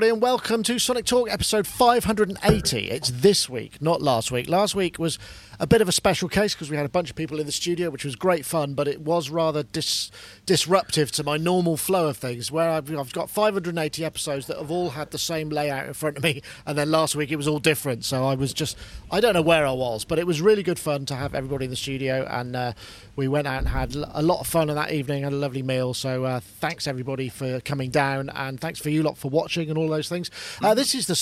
Everybody, 0.00 0.14
and 0.14 0.22
welcome 0.22 0.62
to 0.62 0.78
Sonic 0.78 1.04
Talk 1.04 1.30
episode 1.30 1.66
580. 1.66 2.88
It's 2.90 3.10
this 3.10 3.50
week, 3.50 3.82
not 3.82 4.00
last 4.00 4.32
week. 4.32 4.48
Last 4.48 4.74
week 4.74 4.98
was 4.98 5.18
a 5.58 5.66
bit 5.66 5.82
of 5.82 5.90
a 5.90 5.92
special 5.92 6.26
case 6.26 6.54
because 6.54 6.70
we 6.70 6.76
had 6.78 6.86
a 6.86 6.88
bunch 6.88 7.10
of 7.10 7.16
people 7.16 7.38
in 7.38 7.44
the 7.44 7.52
studio, 7.52 7.90
which 7.90 8.02
was 8.02 8.16
great 8.16 8.46
fun, 8.46 8.72
but 8.72 8.88
it 8.88 9.02
was 9.02 9.28
rather 9.28 9.62
dis- 9.62 10.10
disruptive 10.46 11.12
to 11.12 11.22
my 11.22 11.36
normal 11.36 11.76
flow 11.76 12.08
of 12.08 12.16
things. 12.16 12.50
Where 12.50 12.70
I've, 12.70 12.90
I've 12.96 13.12
got 13.12 13.28
580 13.28 14.02
episodes 14.02 14.46
that 14.46 14.56
have 14.56 14.70
all 14.70 14.88
had 14.88 15.10
the 15.10 15.18
same 15.18 15.50
layout 15.50 15.86
in 15.86 15.92
front 15.92 16.16
of 16.16 16.22
me, 16.22 16.40
and 16.64 16.78
then 16.78 16.90
last 16.90 17.14
week 17.14 17.30
it 17.30 17.36
was 17.36 17.46
all 17.46 17.58
different. 17.58 18.06
So 18.06 18.24
I 18.24 18.36
was 18.36 18.54
just, 18.54 18.78
I 19.10 19.20
don't 19.20 19.34
know 19.34 19.42
where 19.42 19.66
I 19.66 19.72
was, 19.72 20.06
but 20.06 20.18
it 20.18 20.26
was 20.26 20.40
really 20.40 20.62
good 20.62 20.78
fun 20.78 21.04
to 21.06 21.14
have 21.14 21.34
everybody 21.34 21.66
in 21.66 21.70
the 21.70 21.76
studio, 21.76 22.26
and 22.30 22.56
uh, 22.56 22.72
we 23.16 23.28
went 23.28 23.46
out 23.46 23.58
and 23.58 23.68
had 23.68 23.94
a 23.94 24.22
lot 24.22 24.40
of 24.40 24.46
fun 24.46 24.70
on 24.70 24.76
that 24.76 24.92
evening, 24.92 25.24
had 25.24 25.34
a 25.34 25.36
lovely 25.36 25.62
meal. 25.62 25.92
So 25.92 26.24
uh, 26.24 26.40
thanks 26.40 26.86
everybody 26.86 27.28
for 27.28 27.60
coming 27.60 27.90
down, 27.90 28.30
and 28.30 28.58
thanks 28.58 28.80
for 28.80 28.88
you 28.88 29.02
lot 29.02 29.18
for 29.18 29.28
watching 29.28 29.68
and 29.68 29.76
all 29.76 29.89
those 29.90 30.08
things. 30.08 30.30
Uh, 30.62 30.74
this 30.74 30.94
is 30.94 31.06
the 31.06 31.14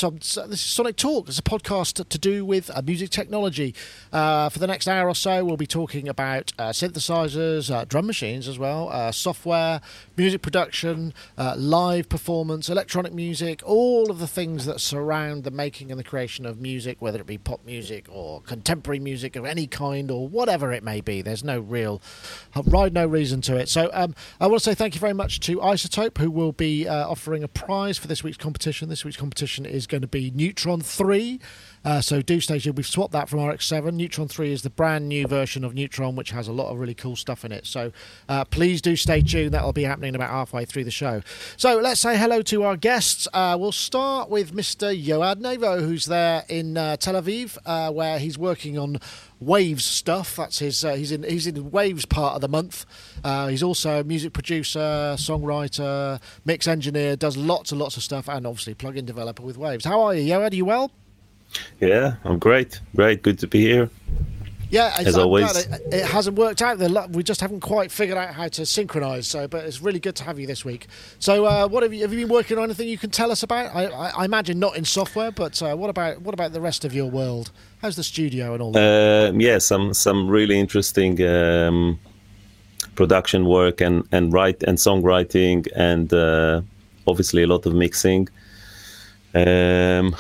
this 0.49 0.61
is 0.61 0.61
Sonic 0.61 0.97
Talk. 0.97 1.29
It's 1.29 1.39
a 1.39 1.43
podcast 1.43 2.09
to 2.09 2.19
do 2.19 2.45
with 2.45 2.71
uh, 2.75 2.83
music 2.83 3.11
technology. 3.11 3.75
Uh, 4.13 4.49
for 4.49 4.59
the 4.59 4.67
next 4.67 4.89
hour 4.89 5.09
or 5.09 5.15
so, 5.15 5.45
we'll 5.45 5.57
be 5.57 5.67
talking 5.67 6.09
about 6.09 6.53
uh, 6.59 6.69
synthesizers, 6.71 7.75
uh, 7.75 7.85
drum 7.85 8.07
machines 8.07 8.49
as 8.49 8.59
well, 8.59 8.89
uh, 8.91 9.13
software, 9.13 9.81
music 10.19 10.43
production, 10.43 11.15
live 11.57 12.09
performance, 12.09 12.69
electronic 12.69 13.15
music, 13.15 13.63
all 13.65 14.11
of 14.11 14.19
the 14.19 14.27
things 14.27 14.67
that 14.67 14.81
surround 14.81 15.45
the 15.45 15.51
making 15.51 15.91
and 15.91 15.99
the 15.99 16.05
creation 16.05 16.45
of 16.45 16.61
music, 16.61 17.01
whether 17.01 17.21
it 17.21 17.27
be 17.27 17.39
pop 17.39 17.65
music 17.65 18.07
or 18.11 18.43
contemporary 18.43 18.99
music 18.99 19.37
of 19.37 19.45
any 19.45 19.67
kind 19.67 20.11
or 20.11 20.29
whatever 20.29 20.73
it 20.73 20.83
may 20.83 21.01
be. 21.01 21.23
There's 21.23 21.45
no 21.45 21.61
real 21.61 22.03
ride, 22.67 22.93
no 22.93 23.07
reason 23.07 23.41
to 23.43 23.57
it. 23.57 23.69
So 23.69 23.89
um, 23.93 24.15
I 24.41 24.49
want 24.49 24.63
to 24.63 24.71
say 24.71 24.75
thank 24.75 24.95
you 24.95 25.01
very 25.01 25.15
much 25.15 25.41
to 25.41 25.59
iZotope, 25.59 26.19
who 26.19 26.31
will 26.31 26.53
be 26.53 26.89
offering 26.89 27.45
a 27.45 27.49
prize 27.49 27.97
for 27.97 28.09
this 28.09 28.25
week's 28.25 28.39
competition. 28.39 28.89
This 28.89 29.05
week's 29.05 29.17
competition 29.17 29.65
is 29.65 29.87
going 29.87 30.03
to 30.03 30.09
be 30.09 30.33
Neutron 30.33 30.81
3. 30.81 31.39
Uh, 31.85 32.01
so 32.01 32.21
do 32.23 32.41
stay 32.41 32.59
tuned. 32.59 32.77
We've 32.77 32.87
swapped 32.87 33.13
that 33.13 33.29
from 33.29 33.41
RX7. 33.41 33.95
Neutron 33.95 34.29
3 34.29 34.53
is 34.53 34.63
the 34.63 34.71
brand 34.71 35.09
new 35.09 35.27
version 35.27 35.65
of 35.65 35.75
Neutron, 35.75 36.17
which 36.17 36.31
has 36.31 36.49
a 36.49 36.53
lot 36.53 36.71
of 36.71 36.79
really 36.79 36.95
cool 36.95 37.17
stuff 37.17 37.45
in 37.45 37.53
it. 37.53 37.67
So 37.67 37.93
uh, 38.29 38.45
please 38.45 38.83
do 38.83 38.97
stay 38.97 39.21
tuned. 39.21 39.53
That'll 39.53 39.73
be 39.73 39.85
happening 39.85 40.15
about 40.15 40.31
halfway 40.31 40.65
through 40.65 40.85
the 40.85 40.91
show. 40.91 41.23
So 41.57 41.79
let's 41.79 42.01
say 42.01 42.17
hello 42.17 42.43
to 42.43 42.63
our 42.65 42.77
guests. 42.77 43.29
Uh, 43.33 43.57
we'll 43.59 43.73
start 43.73 44.29
with 44.31 44.53
Mr. 44.53 44.97
Yoad 44.97 45.37
Nevo, 45.37 45.81
who's 45.81 46.07
there 46.07 46.45
in 46.49 46.77
uh, 46.77 46.97
Tel 46.97 47.15
Aviv, 47.15 47.59
uh, 47.65 47.93
where 47.93 48.19
he's 48.19 48.39
working 48.39 48.79
on 48.79 48.99
Waves 49.41 49.85
stuff. 49.85 50.37
That's 50.37 50.59
his. 50.59 50.85
Uh, 50.85 50.95
he's 50.95 51.13
in. 51.13 51.23
He's 51.23 51.47
in 51.47 51.71
Waves 51.71 52.05
part 52.05 52.35
of 52.35 52.41
the 52.41 52.49
month. 52.49 52.85
he's 53.49 53.63
also 53.63 54.01
a 54.01 54.05
music 54.05 54.33
producer, 54.33 55.15
songwriter, 55.17 56.21
mix 56.45 56.67
engineer. 56.67 57.15
Does 57.15 57.37
lots 57.37 57.71
and 57.71 57.81
lots 57.81 57.97
of 57.97 58.03
stuff, 58.03 58.29
and 58.29 58.47
obviously 58.49 58.75
plugin 58.75 59.07
developer 59.07 59.45
with 59.45 59.57
Waves. 59.57 59.85
How 59.85 60.01
are 60.01 60.15
you, 60.15 60.33
Yoad? 60.33 60.53
Are 60.53 60.57
you 60.57 60.65
well? 60.65 60.91
Yeah, 61.81 62.17
I'm 62.25 62.39
great. 62.39 62.81
Great. 62.95 63.23
Good 63.23 63.39
to 63.41 63.47
be 63.47 63.61
here. 63.61 63.91
Yeah, 64.71 64.95
as 64.99 65.15
I'm 65.15 65.23
always. 65.23 65.67
It, 65.67 65.81
it, 65.93 66.05
hasn't 66.05 66.37
worked 66.37 66.61
out. 66.61 66.79
We 67.11 67.23
just 67.23 67.41
haven't 67.41 67.61
quite 67.61 67.91
figured 67.91 68.19
out 68.19 68.35
how 68.35 68.49
to 68.49 68.67
synchronise. 68.67 69.27
So, 69.27 69.49
but 69.49 69.65
it's 69.65 69.81
really 69.81 70.01
good 70.01 70.15
to 70.17 70.25
have 70.25 70.39
you 70.39 70.47
this 70.47 70.65
week. 70.65 70.89
So, 71.19 71.47
uh, 71.47 71.69
what 71.69 71.83
have 71.83 71.95
you 71.95 72.03
have 72.03 72.13
you 72.13 72.21
been 72.21 72.29
working 72.29 72.59
on? 72.59 72.65
Anything 72.65 72.89
you 72.89 72.99
can 72.99 73.11
tell 73.11 73.31
us 73.31 73.43
about? 73.43 73.75
I, 73.75 73.87
I, 73.87 74.09
I 74.11 74.25
imagine 74.25 74.59
not 74.59 74.77
in 74.77 74.85
software, 74.85 75.31
but 75.31 75.61
uh, 75.63 75.75
what 75.75 75.89
about 75.89 76.21
what 76.21 76.35
about 76.35 76.53
the 76.53 76.61
rest 76.61 76.85
of 76.85 76.95
your 76.95 77.07
world? 77.07 77.51
How's 77.81 77.97
the 77.97 78.05
studio 78.05 78.53
and 78.53 78.63
all 78.63 78.73
that? 78.73 79.31
Uh, 79.31 79.39
yeah, 79.39 79.59
some 79.59 79.95
some 79.95 80.29
really 80.29 80.59
interesting 80.59 81.23
um, 81.27 81.99
production 82.95 83.47
work 83.47 83.81
and 83.81 84.07
and 84.13 84.33
write 84.35 84.63
and 84.65 84.77
songwriting 84.77 85.67
and 85.75 86.13
uh, 86.13 86.61
obviously 87.07 87.43
a 87.43 87.47
lot 87.47 87.65
of 87.65 87.75
mixing. 87.75 88.29
Um, 89.35 90.15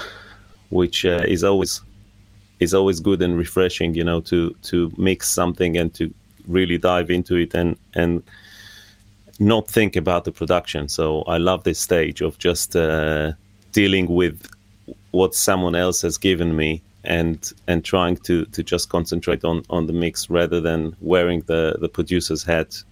which 0.71 1.05
uh, 1.05 1.25
is 1.27 1.45
always 1.45 1.81
is 2.61 2.75
always 2.75 3.01
good 3.01 3.23
and 3.23 3.39
refreshing, 3.39 3.95
you 3.95 4.05
know, 4.05 4.21
to 4.21 4.55
to 4.63 4.93
mix 4.97 5.29
something 5.29 5.77
and 5.77 5.95
to 5.95 6.13
really 6.47 6.79
dive 6.79 7.11
into 7.11 7.37
it 7.37 7.55
and 7.55 7.77
and 7.95 8.23
not 9.39 9.69
think 9.69 9.97
about 9.97 10.25
the 10.25 10.33
production. 10.33 10.89
So 10.89 11.23
I 11.23 11.39
love 11.39 11.63
this 11.65 11.79
stage 11.79 12.21
of 12.21 12.39
just 12.39 12.75
uh, 12.75 13.33
dealing 13.73 14.07
with 14.09 14.51
what 15.13 15.35
someone 15.35 15.75
else 15.75 16.03
has 16.03 16.19
given 16.19 16.57
me 16.57 16.83
and 17.05 17.53
and 17.67 17.85
trying 17.85 18.17
to 18.17 18.45
to 18.47 18.63
just 18.63 18.89
concentrate 18.89 19.45
on 19.45 19.63
on 19.71 19.87
the 19.87 19.93
mix 19.93 20.29
rather 20.29 20.61
than 20.61 20.97
wearing 21.01 21.43
the 21.43 21.77
the 21.81 21.89
producer's 21.89 22.43
hat 22.43 22.83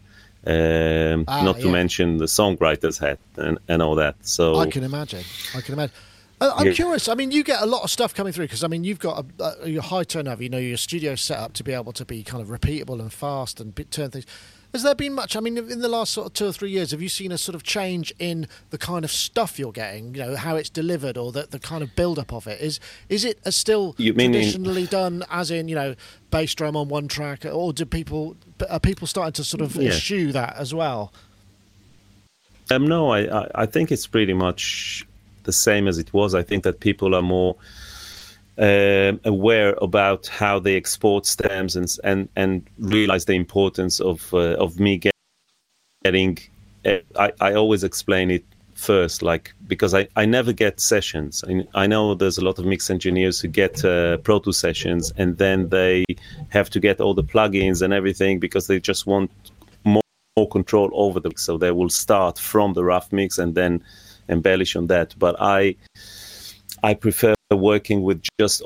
um, 0.47 1.25
ah, 1.27 1.43
not 1.43 1.57
yeah. 1.57 1.63
to 1.65 1.71
mention 1.71 2.19
the 2.19 2.27
songwriter's 2.27 2.99
hat 2.99 3.19
and, 3.37 3.59
and 3.67 3.83
all 3.83 3.97
that. 3.97 4.15
So 4.21 4.57
I 4.57 4.71
can 4.71 4.85
imagine. 4.85 5.25
I 5.55 5.61
can 5.61 5.75
imagine. 5.75 5.95
I'm 6.41 6.67
yeah. 6.67 6.73
curious. 6.73 7.09
I 7.09 7.15
mean, 7.15 7.31
you 7.31 7.43
get 7.43 7.63
a 7.63 7.67
lot 7.67 7.83
of 7.83 7.91
stuff 7.91 8.15
coming 8.15 8.33
through 8.33 8.45
because 8.45 8.63
I 8.63 8.69
mean, 8.69 8.85
you've 8.85 8.99
got 8.99 9.25
a, 9.39 9.45
a, 9.63 9.69
your 9.69 9.83
high 9.83 10.05
turnover. 10.05 10.43
You 10.43 10.51
know, 10.51 10.59
your 10.59 10.77
studio 10.77 11.15
set 11.15 11.39
up 11.39 11.55
to 11.55 11.65
be 11.65 11.73
able 11.73 11.93
to 11.93 12.05
be 12.05 12.23
kind 12.23 12.43
of 12.43 12.49
repeatable 12.49 13.01
and 13.01 13.13
fast 13.13 13.61
and 13.61 13.75
turn 13.91 14.11
things. 14.11 14.27
Has 14.73 14.83
there 14.83 14.95
been 14.95 15.15
much? 15.15 15.37
I 15.37 15.41
mean, 15.41 15.57
in 15.57 15.81
the 15.81 15.89
last 15.89 16.13
sort 16.13 16.27
of 16.27 16.33
two 16.35 16.47
or 16.47 16.53
three 16.53 16.71
years, 16.71 16.91
have 16.91 17.01
you 17.01 17.09
seen 17.09 17.33
a 17.33 17.39
sort 17.39 17.55
of 17.55 17.63
change 17.63 18.13
in 18.19 18.47
the 18.69 18.77
kind 18.77 19.05
of 19.07 19.11
stuff 19.11 19.59
you're 19.59 19.73
getting? 19.73 20.15
You 20.15 20.21
know, 20.23 20.37
how 20.37 20.57
it's 20.57 20.69
delivered 20.69 21.17
or 21.17 21.33
the, 21.33 21.47
the 21.51 21.59
kind 21.59 21.83
of 21.83 21.97
build 21.97 22.19
up 22.19 22.35
of 22.35 22.47
it. 22.47 22.61
Is 22.61 22.79
is 23.09 23.25
it 23.25 23.39
still 23.55 23.95
you 23.97 24.13
traditionally 24.13 24.83
in... 24.83 24.89
done 24.89 25.25
as 25.31 25.51
in 25.51 25.69
you 25.69 25.75
know 25.75 25.95
bass 26.31 26.55
drum 26.55 26.77
on 26.77 26.89
one 26.89 27.09
track, 27.09 27.47
or 27.47 27.73
do 27.73 27.87
people 27.87 28.37
are 28.69 28.81
people 28.81 29.07
starting 29.07 29.33
to 29.33 29.45
sort 29.45 29.63
of 29.63 29.77
yeah. 29.77 29.89
eschew 29.89 30.33
that 30.33 30.57
as 30.59 30.75
well? 30.75 31.13
Um, 32.71 32.87
no, 32.87 33.13
I, 33.13 33.49
I 33.55 33.65
think 33.65 33.91
it's 33.93 34.07
pretty 34.07 34.35
much 34.35 35.07
the 35.47 35.53
same 35.53 35.89
as 35.89 35.99
it 35.99 36.13
was. 36.13 36.35
I 36.35 36.43
think 36.43 36.65
that 36.65 36.81
people 36.81 37.15
are 37.15 37.23
more 37.23 37.57
uh, 38.59 39.13
aware 39.25 39.75
about 39.83 40.27
how 40.27 40.59
they 40.59 40.77
export 40.77 41.27
stems 41.27 41.77
and 41.77 41.95
and 42.05 42.29
and 42.37 42.69
realize 42.79 43.25
the 43.25 43.35
importance 43.35 44.01
of 44.01 44.33
uh, 44.35 44.57
of 44.59 44.79
me 44.79 45.01
getting. 46.05 46.39
Uh, 46.85 46.99
I 47.19 47.33
I 47.41 47.55
always 47.55 47.83
explain 47.85 48.31
it 48.31 48.45
first, 48.77 49.23
like 49.23 49.55
because 49.67 49.95
I, 49.95 50.07
I 50.17 50.27
never 50.27 50.53
get 50.53 50.81
sessions. 50.81 51.43
I, 51.49 51.67
I 51.75 51.87
know 51.87 52.15
there's 52.15 52.39
a 52.39 52.45
lot 52.45 52.59
of 52.59 52.67
mix 52.67 52.91
engineers 52.91 53.41
who 53.41 53.49
get 53.49 53.85
uh, 53.85 54.19
Pro 54.19 54.39
Tools 54.39 54.59
sessions 54.59 55.13
and 55.17 55.39
then 55.39 55.69
they 55.71 56.05
have 56.51 56.71
to 56.71 56.81
get 56.81 57.01
all 57.01 57.15
the 57.15 57.25
plugins 57.25 57.83
and 57.83 57.93
everything 57.93 58.39
because 58.39 58.67
they 58.67 58.79
just 58.79 59.07
want 59.07 59.31
more, 59.85 60.03
more 60.37 60.49
control 60.49 60.91
over 60.93 61.21
the 61.21 61.31
mix. 61.31 61.43
So 61.43 61.59
they 61.59 61.73
will 61.73 61.89
start 61.89 62.39
from 62.39 62.75
the 62.75 62.85
rough 62.85 63.13
mix 63.13 63.39
and 63.39 63.55
then 63.55 63.83
embellish 64.29 64.77
on 64.77 64.87
that. 64.89 65.15
But 65.19 65.37
I 65.41 65.77
I 66.83 66.95
prefer 66.95 67.35
working 67.51 68.03
with 68.03 68.23
just 68.39 68.63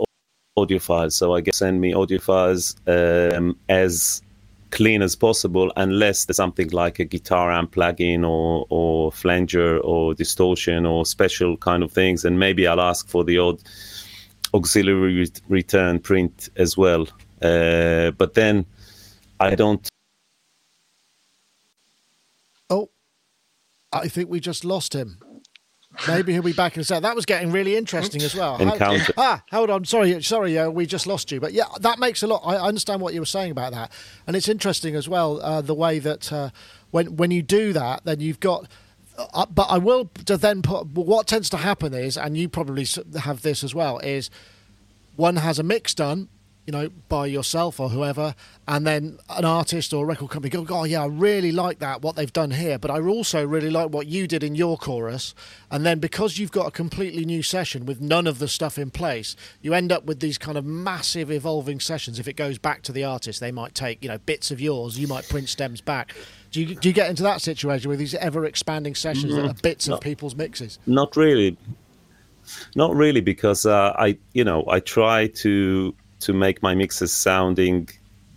audio 0.57 0.79
files. 0.79 1.15
So 1.15 1.35
I 1.35 1.41
get 1.41 1.55
send 1.55 1.81
me 1.81 1.93
audio 1.93 2.19
files 2.19 2.77
um, 2.87 3.57
as 3.69 4.23
clean 4.71 5.03
as 5.03 5.17
possible, 5.17 5.73
unless 5.77 6.25
there's 6.25 6.37
something 6.37 6.71
like 6.71 6.99
a 6.99 7.05
guitar 7.05 7.51
amp 7.51 7.75
plugin 7.75 8.29
or 8.29 8.67
or 8.69 9.13
flanger 9.13 9.79
or 9.79 10.15
distortion 10.15 10.87
or 10.87 11.05
special 11.05 11.57
kind 11.57 11.83
of 11.83 11.93
things, 11.93 12.25
and 12.25 12.39
maybe 12.39 12.67
I'll 12.67 12.81
ask 12.81 13.09
for 13.09 13.25
the 13.25 13.39
odd 13.39 13.61
auxiliary 14.55 15.29
return 15.49 15.99
print 15.99 16.49
as 16.57 16.77
well. 16.77 17.07
Uh, 17.43 18.11
but 18.13 18.35
then 18.35 18.67
I 19.39 19.55
don't. 19.55 19.89
Oh, 22.69 22.91
I 23.93 24.09
think 24.09 24.31
we 24.31 24.41
just 24.41 24.65
lost 24.65 24.95
him. 24.95 25.19
Maybe 26.07 26.33
he'll 26.33 26.43
be 26.43 26.53
back 26.53 26.77
in 26.77 26.81
a 26.81 26.85
second. 26.85 27.03
That 27.03 27.17
was 27.17 27.27
getting 27.27 27.51
really 27.51 27.77
interesting 27.77 28.23
as 28.23 28.35
well. 28.35 28.57
Encounter. 28.59 29.13
ah, 29.17 29.43
hold 29.51 29.71
on. 29.71 29.85
Sorry, 29.85 30.23
sorry. 30.23 30.57
Uh, 30.57 30.71
we 30.71 30.87
just 30.87 31.07
lost 31.07 31.33
you. 31.33 31.41
But 31.41 31.53
yeah, 31.53 31.65
that 31.81 31.99
makes 31.99 32.23
a 32.23 32.27
lot. 32.27 32.43
I 32.45 32.57
understand 32.57 33.01
what 33.01 33.13
you 33.13 33.21
were 33.21 33.27
saying 33.27 33.51
about 33.51 33.73
that, 33.73 33.91
and 34.27 34.37
it's 34.37 34.49
interesting 34.49 34.95
as 34.95 35.09
well 35.09 35.41
uh, 35.41 35.61
the 35.61 35.75
way 35.75 35.99
that 35.99 36.33
uh, 36.33 36.51
when 36.91 37.17
when 37.17 37.31
you 37.31 37.43
do 37.43 37.73
that, 37.73 38.05
then 38.05 38.21
you've 38.21 38.41
got. 38.41 38.69
Uh, 39.19 39.47
but 39.47 39.65
I 39.65 39.79
will 39.79 40.11
to 40.27 40.37
then 40.37 40.63
put 40.63 40.87
what 40.93 41.27
tends 41.27 41.51
to 41.51 41.57
happen 41.59 41.93
is, 41.93 42.17
and 42.17 42.37
you 42.37 42.49
probably 42.49 42.87
have 43.21 43.43
this 43.43 43.65
as 43.65 43.75
well, 43.75 43.99
is 43.99 44.31
one 45.17 45.37
has 45.37 45.59
a 45.59 45.63
mix 45.63 45.93
done 45.93 46.29
you 46.67 46.73
know, 46.73 46.91
by 47.09 47.27
yourself 47.27 47.81
or 47.81 47.89
whoever, 47.89 48.35
and 48.69 48.87
then 48.87 49.19
an 49.31 49.45
artist 49.45 49.93
or 49.93 50.05
a 50.05 50.07
record 50.07 50.31
company 50.31 50.51
go, 50.51 50.65
oh 50.71 50.85
yeah, 50.85 51.03
I 51.03 51.07
really 51.07 51.53
like 51.53 51.79
that 51.81 52.03
what 52.03 52.17
they've 52.17 52.33
done 52.33 52.53
here, 52.53 52.79
but 52.79 52.91
I 52.91 53.01
also 53.01 53.45
really 53.47 53.71
like 53.71 53.91
what 53.91 54.07
you 54.07 54.27
did 54.27 54.45
in 54.45 54.55
your 54.55 54.77
chorus, 54.77 55.35
and 55.71 55.85
then 55.85 55.99
because 55.99 56.39
you've 56.39 56.53
got 56.53 56.67
a 56.67 56.71
completely 56.71 57.25
new 57.25 57.43
session 57.43 57.87
with 57.87 58.01
none 58.01 58.27
of 58.27 58.39
the 58.39 58.47
stuff 58.49 58.79
in 58.79 58.91
place, 58.91 59.35
you 59.63 59.75
end 59.75 59.91
up 59.91 60.05
with 60.05 60.21
these 60.21 60.39
kind 60.39 60.57
of 60.57 60.65
massive 60.65 61.31
evolving 61.31 61.81
sessions. 61.81 62.19
If 62.19 62.29
it 62.29 62.35
goes 62.35 62.59
back 62.59 62.83
to 62.83 62.93
the 62.93 63.05
artist, 63.05 63.41
they 63.41 63.53
might 63.53 63.75
take 63.75 64.03
you 64.03 64.09
know 64.09 64.19
bits 64.19 64.51
of 64.51 64.61
yours, 64.61 64.99
you 64.99 65.09
might 65.09 65.29
print 65.29 65.49
stems 65.49 65.81
back. 65.81 66.15
Do 66.51 66.61
you, 66.61 66.75
do 66.75 66.89
you 66.89 66.93
get 66.93 67.09
into 67.09 67.23
that 67.23 67.41
situation 67.41 67.89
with 67.89 67.99
these 67.99 68.15
ever 68.15 68.45
expanding 68.45 68.95
sessions 68.95 69.33
mm-hmm. 69.33 69.47
that 69.47 69.51
are 69.51 69.63
bits 69.63 69.89
not, 69.89 69.97
of 69.97 70.01
people's 70.03 70.35
mixes? 70.35 70.79
Not 70.87 71.17
really, 71.17 71.57
not 72.77 72.95
really, 72.95 73.21
because 73.21 73.67
uh, 73.67 73.95
I 73.97 74.19
you 74.35 74.45
know 74.45 74.65
I 74.69 74.81
try 74.81 75.29
to 75.29 75.95
to 76.21 76.33
make 76.33 76.63
my 76.63 76.75
mixes 76.75 77.13
sounding 77.13 77.89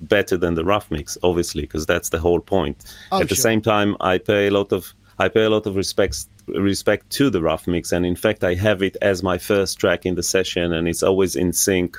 better 0.02 0.38
than 0.38 0.56
the 0.56 0.66
rough 0.66 0.92
mix, 0.92 1.18
obviously, 1.24 1.64
because 1.64 1.86
that's 1.86 2.10
the 2.10 2.20
whole 2.20 2.40
point. 2.40 2.84
Oh, 3.12 3.22
At 3.22 3.30
the 3.30 3.36
same 3.36 3.62
time, 3.62 3.96
I 4.00 4.18
pay 4.18 4.48
a 4.48 4.52
lot 4.52 4.72
of 4.72 4.94
I 5.20 5.30
pay 5.30 5.44
a 5.44 5.50
lot 5.50 5.68
of 5.68 5.76
respects 5.76 6.28
respect 6.48 7.10
to 7.12 7.30
the 7.30 7.42
rough 7.42 7.68
mix. 7.68 7.92
And 7.92 8.06
in 8.06 8.16
fact, 8.16 8.44
I 8.44 8.56
have 8.56 8.82
it 8.82 8.98
as 9.02 9.24
my 9.24 9.38
first 9.38 9.80
track 9.80 10.06
in 10.06 10.16
the 10.16 10.24
session, 10.24 10.74
and 10.74 10.88
it's 10.88 11.04
always 11.04 11.36
in 11.36 11.54
sync. 11.54 11.98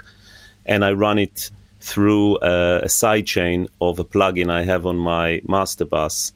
And 0.67 0.85
I 0.85 0.93
run 0.93 1.19
it 1.19 1.51
through 1.81 2.39
a, 2.39 2.81
a 2.83 2.87
sidechain 2.87 3.69
of 3.81 3.99
a 3.99 4.05
plugin 4.05 4.51
I 4.51 4.65
have 4.65 4.87
on 4.87 4.97
my 4.97 5.41
master 5.49 5.85
bus. 5.85 6.33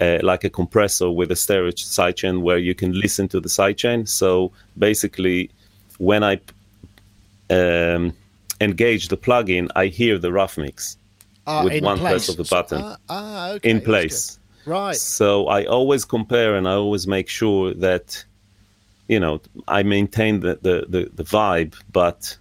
Uh, 0.00 0.18
like 0.24 0.42
a 0.42 0.50
compressor 0.50 1.08
with 1.08 1.30
a 1.30 1.36
stereo 1.36 1.70
sidechain 1.70 2.40
where 2.40 2.58
you 2.58 2.74
can 2.74 2.92
listen 3.00 3.28
to 3.28 3.38
the 3.38 3.48
sidechain. 3.48 4.08
So 4.08 4.50
basically, 4.76 5.50
when 5.98 6.24
I 6.24 6.40
um, 7.48 8.12
engage 8.60 9.08
the 9.08 9.16
plugin, 9.16 9.68
I 9.76 9.86
hear 9.86 10.18
the 10.18 10.32
rough 10.32 10.56
mix 10.58 10.96
Ah, 11.46 11.64
with 11.64 11.72
in 11.74 11.84
one 11.84 11.98
place. 11.98 12.10
press 12.12 12.28
of 12.30 12.36
the 12.36 12.44
button 12.44 12.80
Ah, 12.82 12.96
ah, 13.08 13.50
okay, 13.52 13.70
in 13.70 13.80
place. 13.80 14.38
Right. 14.66 14.96
So 14.96 15.46
I 15.48 15.64
always 15.66 16.04
compare 16.06 16.56
and 16.56 16.66
I 16.66 16.72
always 16.72 17.06
make 17.06 17.28
sure 17.28 17.74
that 17.74 18.24
you 19.08 19.20
know 19.20 19.40
I 19.68 19.82
maintain 19.82 20.40
the 20.40 20.58
the, 20.62 20.86
the, 20.88 21.10
the 21.14 21.24
vibe, 21.24 21.74
but 21.92 22.36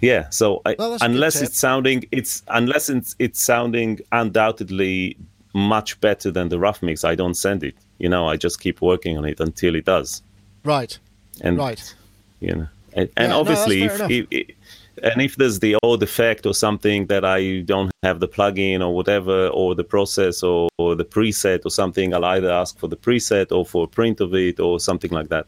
yeah. 0.00 0.28
So 0.30 0.62
I, 0.64 0.76
Well, 0.78 0.90
that's 0.92 1.02
a 1.02 1.06
good 1.06 1.14
unless 1.14 1.42
it's 1.42 1.58
sounding 1.58 2.04
it's 2.12 2.42
unless 2.48 2.88
it's 2.88 3.16
it's 3.18 3.40
sounding 3.42 4.00
undoubtedly 4.12 5.16
much 5.52 6.00
better 6.00 6.30
than 6.30 6.48
the 6.48 6.58
rough 6.58 6.80
mix, 6.82 7.02
I 7.04 7.14
don't 7.16 7.34
send 7.34 7.64
it. 7.64 7.74
You 7.98 8.08
know, 8.08 8.28
I 8.28 8.36
just 8.36 8.60
keep 8.60 8.80
working 8.80 9.18
on 9.18 9.24
it 9.24 9.40
until 9.40 9.74
it 9.74 9.84
does. 9.84 10.22
Right. 10.64 10.96
And 11.40 11.58
Right. 11.58 11.94
you 12.40 12.54
know 12.54 12.68
and, 12.92 13.08
and 13.16 13.24
Yeah, 13.24 13.26
no, 13.28 13.40
obviously 13.40 13.88
fair 13.88 14.10
if, 14.10 14.26
if, 14.30 14.56
and 15.02 15.22
if 15.22 15.36
there's 15.36 15.60
the 15.60 15.76
odd 15.82 16.02
effect 16.02 16.46
or 16.46 16.54
something 16.54 17.06
that 17.06 17.24
i 17.24 17.60
don't 17.60 17.90
have 18.02 18.20
the 18.20 18.28
plugin 18.28 18.80
or 18.80 18.94
whatever 18.94 19.48
or 19.48 19.74
the 19.74 19.84
process 19.84 20.42
or, 20.42 20.68
or 20.78 20.94
the 20.94 21.04
preset 21.04 21.64
or 21.64 21.70
something 21.70 22.12
i'll 22.12 22.24
either 22.24 22.50
ask 22.50 22.78
for 22.78 22.88
the 22.88 22.96
preset 22.96 23.50
or 23.52 23.64
for 23.64 23.84
a 23.84 23.88
print 23.88 24.20
of 24.20 24.34
it 24.34 24.60
or 24.60 24.80
something 24.80 25.10
like 25.10 25.28
that. 25.28 25.46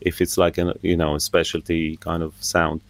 If 0.00 0.20
it's 0.20 0.38
like 0.38 0.58
a 0.58 0.74
you 0.82 0.96
know 0.96 1.14
a 1.14 1.20
specialty 1.20 1.96
kind 1.96 2.22
of 2.22 2.32
sound 2.40 2.80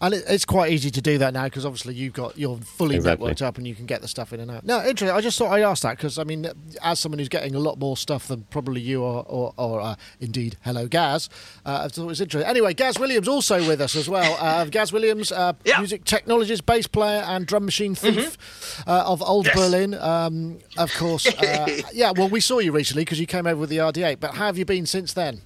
And 0.00 0.14
it, 0.14 0.24
it's 0.28 0.44
quite 0.44 0.70
easy 0.72 0.90
to 0.92 1.00
do 1.02 1.18
that 1.18 1.34
now 1.34 1.44
because 1.44 1.66
obviously 1.66 1.94
you've 1.94 2.12
got 2.12 2.38
you're 2.38 2.56
fully 2.58 2.94
Exactly. 2.96 3.28
networked 3.30 3.42
up 3.42 3.58
and 3.58 3.66
you 3.66 3.74
can 3.74 3.84
get 3.86 4.00
the 4.00 4.06
stuff 4.08 4.32
in 4.32 4.38
and 4.40 4.48
out. 4.50 4.64
No, 4.64 4.78
interesting. 4.78 5.10
I 5.10 5.20
just 5.20 5.36
thought 5.36 5.50
I'd 5.50 5.62
ask 5.62 5.82
that 5.82 5.96
because 5.96 6.18
I 6.18 6.24
mean, 6.24 6.46
as 6.82 7.00
someone 7.00 7.18
who's 7.18 7.28
getting 7.28 7.54
a 7.56 7.58
lot 7.58 7.78
more 7.80 7.96
stuff 7.96 8.28
than 8.28 8.42
probably 8.50 8.80
you 8.80 9.02
or 9.02 9.24
or, 9.28 9.54
or 9.56 9.80
uh, 9.80 9.96
indeed, 10.20 10.56
hello 10.62 10.86
Gaz. 10.86 11.28
Uh, 11.66 11.80
I 11.84 11.88
thought 11.88 12.04
it 12.04 12.06
was 12.06 12.20
interesting. 12.20 12.48
Anyway, 12.48 12.74
Gaz 12.74 12.98
Williams 12.98 13.26
also 13.26 13.66
with 13.66 13.80
us 13.80 13.96
as 13.96 14.08
well. 14.08 14.36
Uh, 14.40 14.64
Gaz 14.66 14.92
Williams, 14.92 15.32
uh, 15.32 15.52
Yeah. 15.64 15.78
music 15.78 16.04
technologist, 16.04 16.64
bass 16.64 16.86
player, 16.86 17.22
and 17.26 17.44
drum 17.46 17.64
machine 17.64 17.94
thief 17.96 18.38
uh, 18.86 19.02
of 19.04 19.20
Old 19.22 19.46
Yes. 19.46 19.56
Berlin. 19.56 19.94
Um, 19.94 20.58
of 20.76 20.94
course, 20.94 21.26
uh, 21.26 21.66
yeah. 21.92 22.12
Well, 22.16 22.28
we 22.28 22.40
saw 22.40 22.60
you 22.60 22.70
recently 22.70 23.02
because 23.04 23.18
you 23.18 23.26
came 23.26 23.46
over 23.48 23.60
with 23.62 23.70
the 23.70 23.78
RD8. 23.78 24.20
But 24.20 24.34
how 24.34 24.46
have 24.46 24.58
you 24.58 24.64
been 24.64 24.86
since 24.86 25.12
then? 25.12 25.40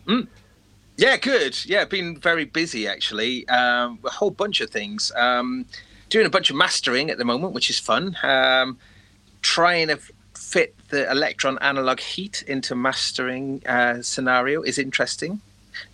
Yeah, 0.96 1.16
good. 1.16 1.64
Yeah, 1.64 1.84
been 1.84 2.18
very 2.18 2.44
busy 2.44 2.86
actually. 2.86 3.48
Um, 3.48 3.98
a 4.04 4.10
whole 4.10 4.30
bunch 4.30 4.60
of 4.60 4.70
things. 4.70 5.10
Um, 5.16 5.66
doing 6.10 6.26
a 6.26 6.30
bunch 6.30 6.50
of 6.50 6.56
mastering 6.56 7.10
at 7.10 7.18
the 7.18 7.24
moment, 7.24 7.54
which 7.54 7.70
is 7.70 7.78
fun. 7.78 8.16
Um, 8.22 8.78
trying 9.40 9.88
to 9.88 9.98
fit 10.34 10.74
the 10.88 11.04
Elektron 11.04 11.56
analog 11.62 12.00
heat 12.00 12.42
into 12.46 12.74
mastering 12.74 13.62
uh, 13.66 14.02
scenario 14.02 14.62
is 14.62 14.78
interesting. 14.78 15.40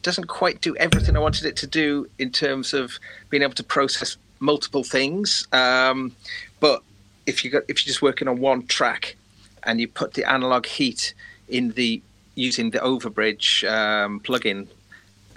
Doesn't 0.03 0.27
quite 0.27 0.61
do 0.61 0.77
everything 0.77 1.17
I 1.17 1.21
wanted 1.21 1.47
it 1.47 1.57
to 1.59 1.67
do 1.69 2.09
in 2.19 2.31
terms 2.31 2.75
of 2.75 2.99
being 3.31 3.45
able 3.45 3.55
to 3.55 3.63
process 3.63 4.17
multiple 4.41 4.83
things. 4.83 5.47
Um, 5.53 6.13
but 6.59 6.83
if 7.27 7.45
you 7.45 7.51
got 7.51 7.63
if 7.69 7.85
you're 7.85 7.91
just 7.91 8.03
working 8.03 8.27
on 8.27 8.41
one 8.41 8.67
track 8.67 9.17
and 9.63 9.81
you 9.81 9.87
put 9.87 10.15
the 10.15 10.25
analog 10.25 10.67
heat 10.67 11.15
in 11.49 11.71
the 11.73 12.03
using 12.35 12.71
the 12.71 12.79
overbridge 12.79 13.69
um, 13.71 14.21
plugin 14.21 14.67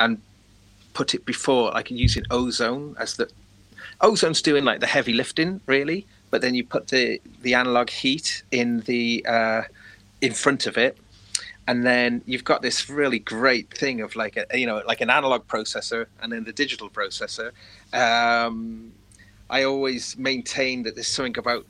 and 0.02 0.22
put 0.94 1.14
it 1.14 1.26
before 1.26 1.72
like 1.72 1.90
using 1.90 2.24
ozone 2.32 2.96
as 3.00 3.16
the 3.16 3.30
ozone's 4.02 4.42
doing 4.42 4.66
like 4.66 4.80
the 4.80 4.88
heavy 4.88 5.14
lifting 5.14 5.62
really 5.68 6.06
but 6.32 6.42
then 6.42 6.54
you 6.54 6.64
put 6.64 6.88
the 6.88 7.22
the 7.44 7.54
analog 7.54 7.90
heat 7.90 8.44
in 8.52 8.82
the 8.82 9.26
uh 9.28 9.62
in 10.22 10.34
front 10.34 10.68
of 10.68 10.78
it 10.78 10.98
and 11.68 11.86
then 11.86 12.22
you've 12.26 12.44
got 12.44 12.62
this 12.62 12.90
really 12.90 13.20
great 13.20 13.70
thing 13.70 14.02
of 14.02 14.16
like 14.16 14.36
a 14.38 14.58
you 14.58 14.66
know 14.66 14.82
like 14.86 15.02
an 15.02 15.10
analog 15.10 15.48
processor 15.48 16.08
and 16.22 16.32
then 16.32 16.44
the 16.44 16.54
digital 16.54 16.90
processor. 16.90 17.52
Um 17.94 18.92
i 19.50 19.64
always 19.64 20.18
maintain 20.18 20.84
that 20.84 20.96
there's 20.96 21.08
something 21.08 21.38
about 21.38 21.66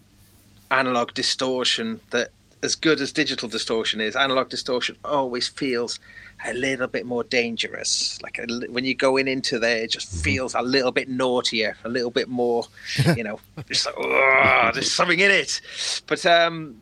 analog 0.69 1.13
distortion 1.13 1.99
that 2.11 2.29
as 2.63 2.75
good 2.75 3.01
as 3.01 3.11
digital 3.11 3.49
distortion 3.49 3.99
is 3.99 4.15
analog 4.15 4.49
distortion 4.49 4.95
always 5.03 5.47
feels 5.47 5.99
a 6.45 6.53
little 6.53 6.87
bit 6.87 7.05
more 7.05 7.23
dangerous. 7.23 8.21
Like 8.21 8.39
a, 8.39 8.47
when 8.69 8.85
you 8.85 8.95
go 8.95 9.17
in 9.17 9.27
into 9.27 9.59
there 9.59 9.77
it 9.77 9.91
just 9.91 10.23
feels 10.23 10.53
a 10.53 10.61
little 10.61 10.91
bit 10.91 11.09
naughtier 11.09 11.75
a 11.83 11.89
little 11.89 12.11
bit 12.11 12.29
more 12.29 12.65
you 13.15 13.23
know 13.23 13.39
just 13.67 13.85
like 13.85 13.95
"Ugh, 13.97 14.73
there's 14.73 14.91
something 14.91 15.19
in 15.19 15.31
it. 15.31 15.61
But 16.07 16.25
um 16.25 16.81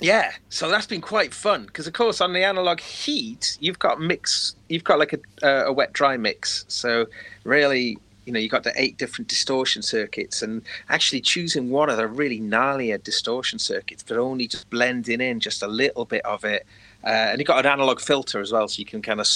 yeah 0.00 0.32
so 0.48 0.70
that's 0.70 0.86
been 0.86 1.02
quite 1.02 1.34
fun 1.34 1.66
because 1.66 1.86
of 1.86 1.92
course 1.92 2.22
on 2.22 2.32
the 2.32 2.42
analog 2.42 2.80
heat 2.80 3.58
you've 3.60 3.78
got 3.78 4.00
mix 4.00 4.54
you've 4.70 4.84
got 4.84 4.98
like 4.98 5.12
a, 5.12 5.18
uh, 5.46 5.66
a 5.66 5.72
wet 5.72 5.92
dry 5.92 6.16
mix. 6.16 6.64
So 6.68 7.06
really 7.44 7.98
you 8.30 8.34
know 8.34 8.38
you've 8.38 8.52
got 8.52 8.62
the 8.62 8.72
eight 8.76 8.96
different 8.96 9.26
distortion 9.26 9.82
circuits 9.82 10.40
and 10.40 10.62
actually 10.88 11.20
choosing 11.20 11.68
one 11.68 11.90
of 11.90 11.96
the 11.96 12.06
really 12.06 12.38
gnarlier 12.38 13.02
distortion 13.02 13.58
circuits 13.58 14.04
but 14.06 14.16
only 14.16 14.46
just 14.46 14.70
blending 14.70 15.20
in 15.20 15.40
just 15.40 15.64
a 15.64 15.66
little 15.66 16.04
bit 16.04 16.24
of 16.24 16.44
it 16.44 16.64
uh, 17.02 17.08
and 17.08 17.40
you've 17.40 17.48
got 17.48 17.58
an 17.66 17.72
analog 17.72 17.98
filter 17.98 18.40
as 18.40 18.52
well 18.52 18.68
so 18.68 18.78
you 18.78 18.84
can 18.84 19.02
kind 19.02 19.20
of 19.20 19.26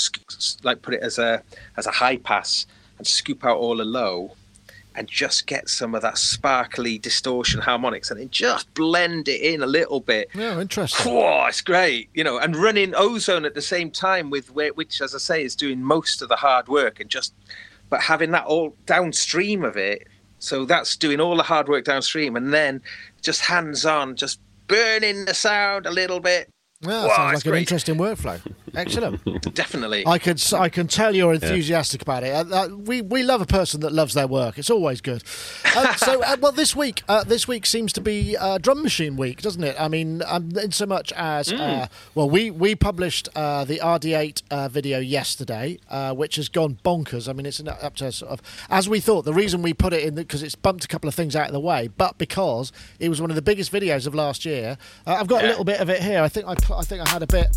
like 0.63 0.81
put 0.81 0.95
it 0.95 1.01
as 1.01 1.19
a 1.19 1.43
as 1.77 1.89
a 1.89 1.91
high 1.91 2.17
pass 2.17 2.67
and 2.99 3.05
scoop 3.05 3.45
out 3.45 3.57
all 3.57 3.77
the 3.79 3.85
low 3.85 4.37
and 4.95 5.09
just 5.09 5.49
get 5.49 5.69
some 5.69 5.93
of 5.93 6.03
that 6.03 6.17
sparkly 6.17 6.99
distortion 6.99 7.61
harmonics 7.61 8.13
and 8.13 8.21
then 8.21 8.31
just 8.31 8.73
blend 8.75 9.27
it 9.27 9.41
in 9.41 9.61
a 9.61 9.67
little 9.67 9.99
bit 9.99 10.29
Yeah, 10.35 10.61
interesting. 10.61 11.13
Whoa, 11.13 11.47
it's 11.47 11.63
great, 11.63 12.11
you 12.15 12.23
know, 12.23 12.39
and 12.39 12.55
running 12.55 12.95
ozone 12.95 13.45
at 13.45 13.55
the 13.55 13.61
same 13.61 13.91
time 13.91 14.31
with 14.31 14.55
which, 14.55 15.01
as 15.01 15.13
I 15.13 15.19
say, 15.19 15.43
is 15.43 15.57
doing 15.57 15.83
most 15.83 16.23
of 16.23 16.29
the 16.29 16.37
hard 16.37 16.69
work 16.69 17.01
and 17.01 17.11
just, 17.11 17.35
but 17.95 18.03
having 18.03 18.33
that 18.33 18.45
all 18.47 18.75
downstream 18.87 19.65
of 19.65 19.77
it. 19.77 20.09
So 20.41 20.65
that's 20.65 20.97
doing 20.97 21.21
all 21.21 21.37
the 21.37 21.45
hard 21.45 21.69
work 21.69 21.85
downstream, 21.85 22.35
and 22.35 22.53
then 22.53 22.83
just 23.23 23.41
hands 23.41 23.87
on, 23.87 24.17
just 24.17 24.41
burning 24.67 25.27
the 25.27 25.33
sound 25.33 25.87
a 25.87 25.93
little 25.93 26.19
bit. 26.19 26.49
Yeah, 26.81 27.07
Wow, 27.07 27.15
sounds 27.15 27.47
like 27.47 27.55
an 27.55 27.61
interesting 27.61 27.95
workflow. 27.95 28.41
Excellent. 28.77 29.55
Definitely. 29.55 30.05
I 30.07 30.19
can 30.19 30.37
I 30.55 30.69
can 30.69 30.87
tell 30.89 31.15
you're 31.15 31.35
enthusiastic 31.35 32.03
about 32.03 32.25
it. 32.25 32.35
Uh, 32.35 32.45
uh, 32.51 32.69
we 32.69 33.03
we 33.03 33.23
love 33.23 33.41
a 33.41 33.47
person 33.47 33.81
that 33.81 33.93
loves 33.93 34.15
their 34.15 34.27
work. 34.27 34.59
It's 34.59 34.71
always 34.71 35.01
good. 35.01 35.23
Uh, 35.75 35.95
so 35.97 36.23
uh, 36.25 36.37
well, 36.41 36.53
this 36.53 36.75
week 36.75 37.03
uh, 37.09 37.25
this 37.25 37.47
week 37.49 37.67
seems 37.67 37.93
to 37.95 38.01
be 38.01 38.37
uh, 38.37 38.59
drum 38.59 38.83
machine 38.83 39.17
week, 39.17 39.43
doesn't 39.43 39.65
it? 39.65 39.77
I 39.79 39.89
mean, 39.89 40.23
um, 40.27 40.51
in 40.57 40.73
so 40.73 40.87
much 40.87 41.13
as 41.13 41.53
uh, 41.53 41.89
well, 42.15 42.29
we 42.29 42.51
we 42.51 42.75
published 42.75 43.29
uh, 43.35 43.65
the 43.65 43.79
RD8 43.79 44.43
uh, 44.51 44.69
video 44.69 44.99
yesterday, 44.99 45.79
uh, 45.91 46.15
which 46.15 46.37
has 46.37 46.49
gone 46.49 46.79
bonkers. 46.85 47.29
I 47.29 47.33
mean, 47.33 47.47
it's 47.47 47.61
up 47.65 47.97
to 47.97 48.13
sort 48.13 48.33
of 48.33 48.43
as 48.71 48.89
we 48.89 49.01
thought. 49.01 49.25
The 49.25 49.35
reason 49.35 49.63
we 49.63 49.75
put 49.75 49.93
it 49.93 50.03
in 50.03 50.15
because 50.15 50.43
it's 50.43 50.55
bumped 50.55 50.85
a 50.85 50.89
couple 50.89 51.09
of 51.09 51.15
things 51.15 51.37
out 51.37 51.47
of 51.47 51.53
the 51.53 51.61
way, 51.61 51.89
but 51.89 52.19
because 52.19 52.73
it 52.99 53.09
was 53.09 53.21
one 53.21 53.31
of 53.31 53.37
the 53.37 53.43
biggest 53.43 53.73
videos 53.73 54.07
of 54.07 54.15
last 54.15 54.45
year. 54.45 54.77
Uh, 55.07 55.17
I've 55.21 55.29
got 55.29 55.45
a 55.45 55.47
little 55.47 55.65
bit 55.65 55.81
of 55.81 55.89
it 55.89 56.03
here. 56.03 56.23
I 56.23 56.29
think 56.29 56.47
I 56.47 56.53
I 56.75 56.83
think 56.83 57.07
I 57.07 57.09
had 57.09 57.23
a 57.23 57.27
bit. 57.27 57.57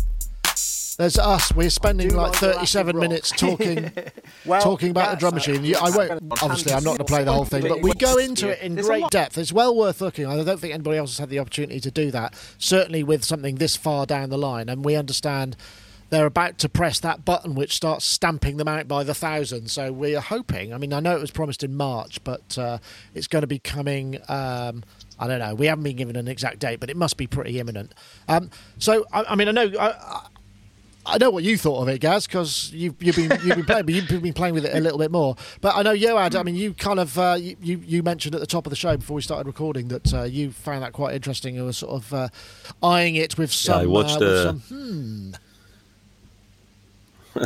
There's 0.98 1.16
us. 1.16 1.52
We're 1.54 1.70
spending 1.70 2.12
like 2.12 2.32
like 2.42 2.56
37 2.56 2.98
minutes 2.98 3.30
talking 3.30 3.92
Well, 4.44 4.60
talking 4.60 4.90
about 4.90 5.12
the 5.12 5.16
drum 5.16 5.34
machine. 5.34 5.64
You- 5.64 5.76
I 5.80 5.90
won't. 5.90 6.22
Obviously, 6.42 6.72
I'm 6.72 6.82
not 6.82 6.90
going 6.90 6.98
to 6.98 7.04
play 7.04 7.22
the 7.22 7.32
whole 7.32 7.44
thing, 7.44 7.68
but 7.68 7.80
we 7.82 7.92
go 7.94 8.18
into 8.18 8.48
it 8.48 8.60
in 8.60 8.74
great 8.74 9.08
depth. 9.10 9.38
It's 9.38 9.52
well 9.52 9.74
worth 9.76 10.00
looking. 10.00 10.26
I 10.26 10.42
don't 10.42 10.58
think 10.58 10.74
anybody 10.74 10.98
else 10.98 11.12
has 11.12 11.18
had 11.18 11.28
the 11.30 11.38
opportunity 11.38 11.78
to 11.78 11.90
do 11.92 12.10
that. 12.10 12.34
Certainly 12.58 13.04
with 13.04 13.24
something 13.24 13.56
this 13.56 13.76
far 13.76 14.06
down 14.06 14.30
the 14.30 14.36
line, 14.38 14.68
and 14.68 14.84
we 14.84 14.96
understand 14.96 15.56
they're 16.10 16.26
about 16.26 16.58
to 16.58 16.68
press 16.68 16.98
that 17.00 17.24
button 17.24 17.54
which 17.54 17.74
starts 17.74 18.04
stamping 18.04 18.56
them 18.56 18.66
out 18.66 18.88
by 18.88 19.04
the 19.04 19.14
thousand. 19.14 19.70
So 19.70 19.92
we 19.92 20.16
are 20.16 20.22
hoping. 20.22 20.74
I 20.74 20.78
mean, 20.78 20.92
I 20.92 20.98
know 20.98 21.14
it 21.14 21.20
was 21.20 21.30
promised 21.30 21.62
in 21.62 21.76
March, 21.76 22.24
but 22.24 22.58
uh, 22.58 22.78
it's 23.14 23.28
going 23.28 23.42
to 23.42 23.46
be 23.46 23.60
coming. 23.60 24.16
Um, 24.28 24.82
I 25.16 25.28
don't 25.28 25.38
know. 25.38 25.54
We 25.54 25.66
haven't 25.66 25.84
been 25.84 25.96
given 25.96 26.16
an 26.16 26.26
exact 26.26 26.58
date, 26.58 26.80
but 26.80 26.90
it 26.90 26.96
must 26.96 27.16
be 27.18 27.28
pretty 27.28 27.60
imminent. 27.60 27.94
Um, 28.26 28.50
so, 28.78 29.06
I, 29.12 29.24
I 29.28 29.34
mean, 29.36 29.46
I 29.48 29.52
know. 29.52 29.70
I, 29.78 30.26
I, 31.08 31.18
know 31.18 31.30
what 31.30 31.44
you 31.44 31.56
thought 31.56 31.82
of 31.82 31.88
it, 31.88 32.00
Gaz, 32.00 32.26
because 32.26 32.72
you've, 32.72 32.94
you've 33.02 33.16
been 33.16 33.30
you've 33.44 33.56
been 33.56 33.64
playing, 33.64 33.86
but 33.86 33.94
you've 33.94 34.22
been 34.22 34.32
playing 34.32 34.54
with 34.54 34.64
it 34.64 34.74
a 34.74 34.80
little 34.80 34.98
bit 34.98 35.10
more. 35.10 35.36
But 35.60 35.76
I 35.76 35.82
know 35.82 35.94
Yoad. 35.94 36.38
I 36.38 36.42
mean, 36.42 36.54
you 36.54 36.74
kind 36.74 37.00
of 37.00 37.18
uh, 37.18 37.36
you 37.38 37.56
you 37.60 37.82
you 37.84 38.02
mentioned 38.02 38.34
at 38.34 38.40
the 38.40 38.46
top 38.46 38.66
of 38.66 38.70
the 38.70 38.76
show 38.76 38.96
before 38.96 39.16
we 39.16 39.22
started 39.22 39.46
recording 39.46 39.88
that 39.88 40.14
uh, 40.14 40.22
you 40.24 40.52
found 40.52 40.82
that 40.82 40.92
quite 40.92 41.14
interesting. 41.14 41.54
You 41.54 41.64
were 41.64 41.72
sort 41.72 41.92
of 41.92 42.14
uh, 42.14 42.28
eyeing 42.82 43.16
it 43.16 43.38
with 43.38 43.52
some. 43.52 43.80
I 43.80 43.86
watched, 43.86 44.22
uh, 44.22 44.44
some 44.44 44.60
hmm. 44.60 45.32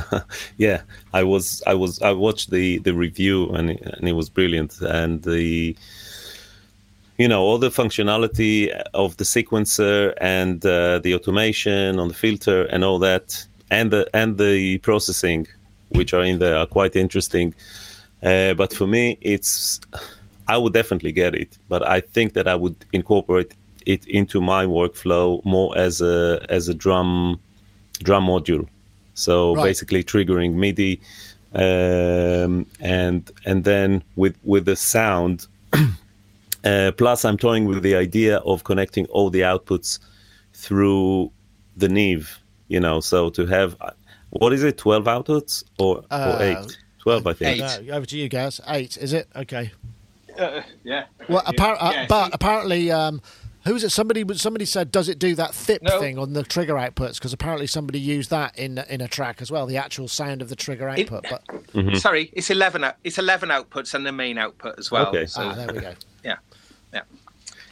yeah 0.57 0.83
i 1.13 1.23
was 1.23 1.63
i 1.67 1.75
was 1.75 2.01
i 2.03 2.11
watched 2.11 2.51
the 2.51 2.79
the 2.79 2.95
review 2.95 3.51
and 3.51 3.71
it, 3.71 3.83
and 3.83 4.09
it 4.09 4.13
was 4.13 4.31
brilliant 4.31 4.81
and 4.81 5.23
the 5.23 5.77
you 7.19 7.29
know 7.29 7.43
all 7.43 7.59
the 7.59 7.71
functionality 7.71 8.71
of 8.95 9.17
the 9.19 9.25
sequencer 9.25 10.15
and 10.21 10.65
uh, 10.65 10.99
the 11.01 11.15
automation 11.15 11.99
on 11.99 12.09
the 12.09 12.15
filter 12.15 12.65
and 12.65 12.85
all 12.85 12.99
that 12.99 13.47
and 13.77 13.87
the 13.95 14.03
and 14.21 14.31
the 14.39 14.79
processing 14.89 15.41
which 15.99 16.11
are 16.17 16.25
in 16.31 16.39
there 16.39 16.57
are 16.61 16.67
quite 16.79 16.95
interesting 17.05 17.49
uh, 18.31 18.53
but 18.61 18.71
for 18.79 18.87
me 18.87 19.05
it's 19.21 19.81
i 20.55 20.57
would 20.61 20.75
definitely 20.81 21.13
get 21.23 21.33
it 21.35 21.51
but 21.73 21.81
i 21.97 21.99
think 22.15 22.29
that 22.37 22.47
i 22.47 22.57
would 22.63 22.77
incorporate 22.93 23.53
it 23.95 24.03
into 24.19 24.41
my 24.41 24.63
workflow 24.79 25.27
more 25.45 25.71
as 25.87 26.01
a 26.01 26.17
as 26.57 26.69
a 26.69 26.75
drum 26.85 27.39
drum 28.09 28.25
module 28.27 28.67
so 29.15 29.35
Right. 29.55 29.65
basically 29.71 30.03
triggering 30.13 30.53
midi 30.65 30.93
um, 31.55 32.67
and 32.81 33.21
and 33.45 33.59
then 33.65 34.03
with 34.17 34.37
with 34.53 34.65
the 34.65 34.77
sound 34.77 35.47
uh, 36.65 36.93
plus, 36.97 37.25
I'm 37.25 37.37
toying 37.37 37.65
with 37.67 37.83
the 37.83 37.95
idea 37.95 38.39
of 38.39 38.65
connecting 38.65 39.07
all 39.07 39.31
the 39.31 39.41
outputs 39.53 39.99
through 40.55 41.31
the 41.77 41.89
Neve. 41.89 42.39
You 42.73 42.81
know, 42.81 43.01
so 43.01 43.29
to 43.31 43.45
have 43.47 43.77
what 44.31 44.55
is 44.55 44.63
it, 44.63 44.79
12 44.79 45.05
outputs 45.05 45.63
or, 45.79 46.03
Uh, 46.11 46.37
or 46.39 46.43
eight? 46.43 46.79
12, 47.01 47.27
I 47.27 47.33
think. 47.35 47.63
eight. 47.63 47.87
No, 47.87 47.95
over 47.97 48.07
to 48.07 48.17
you, 48.17 48.31
Gaz. 48.31 48.63
Eight, 48.67 48.97
is 48.97 49.13
it? 49.13 49.29
Okay. 49.37 49.71
Uh, 50.39 50.63
yeah. 50.83 51.05
Well, 51.29 51.43
appar- 51.43 51.77
uh, 51.79 51.91
Yeah, 51.93 52.07
but 52.09 52.25
see- 52.29 52.31
apparently, 52.33 52.91
um, 52.91 53.21
who 53.67 53.75
was 53.75 53.85
it? 53.85 53.91
Somebody 53.91 54.25
somebody 54.39 54.65
said, 54.65 54.91
does 54.91 55.11
it 55.11 55.19
do 55.19 55.35
that 55.35 55.55
thip 55.55 55.83
No. 55.83 56.01
thing 56.01 56.19
on 56.19 56.33
the 56.33 56.43
trigger 56.45 56.77
outputs? 56.77 57.17
Because 57.17 57.35
apparently 57.35 57.67
somebody 57.67 58.01
used 58.01 58.31
that 58.31 58.59
in 58.59 58.79
in 58.89 59.03
a 59.03 59.09
track 59.09 59.43
as 59.43 59.51
well, 59.51 59.67
the 59.67 59.77
actual 59.77 60.09
sound 60.09 60.41
of 60.41 60.49
the 60.49 60.57
trigger 60.57 60.89
It- 60.89 61.13
output. 61.13 61.27
But 61.31 61.43
Mm-hmm. 61.75 61.97
Sorry, 61.97 62.31
it's 62.33 62.49
eleven. 62.49 62.87
It's 63.05 63.19
eleven 63.19 63.51
outputs 63.51 63.93
and 63.93 64.07
the 64.07 64.13
main 64.13 64.39
output 64.39 64.79
as 64.79 64.91
well. 64.91 65.09
Okay. 65.09 65.27
So 65.27 65.43
ah, 65.43 65.53
there 65.55 65.67
we 65.75 65.81
go. 65.81 65.93
yeah, 66.25 66.37
yeah. 66.95 67.03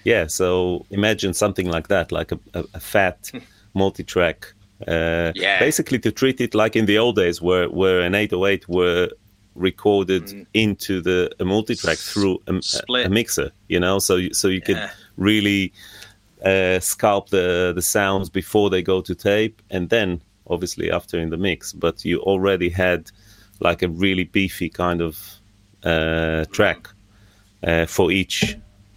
Yeah, 0.04 0.26
so 0.26 0.84
imagine 0.90 1.32
something 1.32 1.66
like 1.70 1.88
that, 1.88 2.12
like 2.12 2.30
a, 2.32 2.38
a, 2.52 2.64
a 2.74 2.80
fat 2.80 3.30
multi-track. 3.72 4.52
Uh, 4.86 5.32
Yeah. 5.34 5.58
Basically, 5.58 5.98
to 6.00 6.10
treat 6.10 6.40
it 6.40 6.54
like 6.54 6.76
in 6.76 6.86
the 6.86 6.98
old 6.98 7.16
days, 7.16 7.40
where 7.40 7.68
where 7.68 8.00
an 8.00 8.14
808 8.14 8.68
were 8.68 9.10
recorded 9.54 10.46
into 10.54 11.00
the 11.00 11.30
a 11.40 11.44
multi-track 11.44 11.98
through 11.98 12.38
a, 12.46 12.60
a, 13.04 13.08
mixer. 13.08 13.50
You 13.68 13.80
know, 13.80 13.98
so 13.98 14.16
you, 14.16 14.34
so 14.34 14.48
you 14.48 14.60
could 14.60 14.90
really 15.16 15.72
uh, 16.44 16.80
sculpt 16.80 17.30
the 17.30 17.72
the 17.74 17.82
sounds 17.82 18.30
before 18.30 18.70
they 18.70 18.82
go 18.82 19.00
to 19.02 19.14
tape, 19.14 19.60
and 19.70 19.88
then 19.90 20.20
obviously 20.46 20.90
after 20.90 21.18
in 21.18 21.30
the 21.30 21.36
mix. 21.36 21.72
But 21.72 22.04
you 22.04 22.20
already 22.20 22.70
had 22.70 23.10
like 23.60 23.82
a 23.82 23.88
really 23.88 24.24
beefy 24.24 24.70
kind 24.70 25.00
of 25.02 25.40
uh, 25.84 26.44
track 26.52 26.88
uh, 27.62 27.86
for 27.86 28.10
each, 28.10 28.56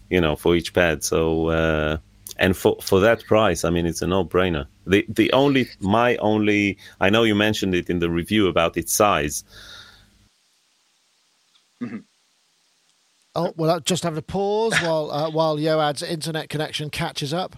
you 0.10 0.22
know, 0.22 0.36
for 0.36 0.56
each 0.56 0.74
pad. 0.74 1.04
So 1.04 1.48
uh, 1.50 1.98
and 2.38 2.56
for 2.56 2.78
for 2.82 3.00
that 3.00 3.24
price, 3.26 3.64
I 3.64 3.70
mean, 3.70 3.86
it's 3.86 4.02
a 4.02 4.08
no 4.08 4.26
brainer. 4.26 4.66
The 4.88 5.06
the 5.10 5.32
only 5.34 5.68
my 5.80 6.18
only 6.18 6.78
I 7.00 7.10
know 7.10 7.24
you 7.24 7.36
mentioned 7.36 7.76
it 7.76 7.90
in 7.90 8.00
the 8.00 8.10
review 8.10 8.48
about 8.48 8.78
its 8.78 8.94
size. 8.94 9.44
Oh 13.36 13.54
well, 13.58 13.72
I'll 13.72 13.80
just 13.80 14.04
have 14.04 14.18
a 14.18 14.22
pause 14.22 14.80
while 14.82 15.12
uh, 15.12 15.30
while 15.30 15.58
Yoad's 15.58 16.04
internet 16.04 16.50
connection 16.50 16.90
catches 16.90 17.34
up. 17.34 17.56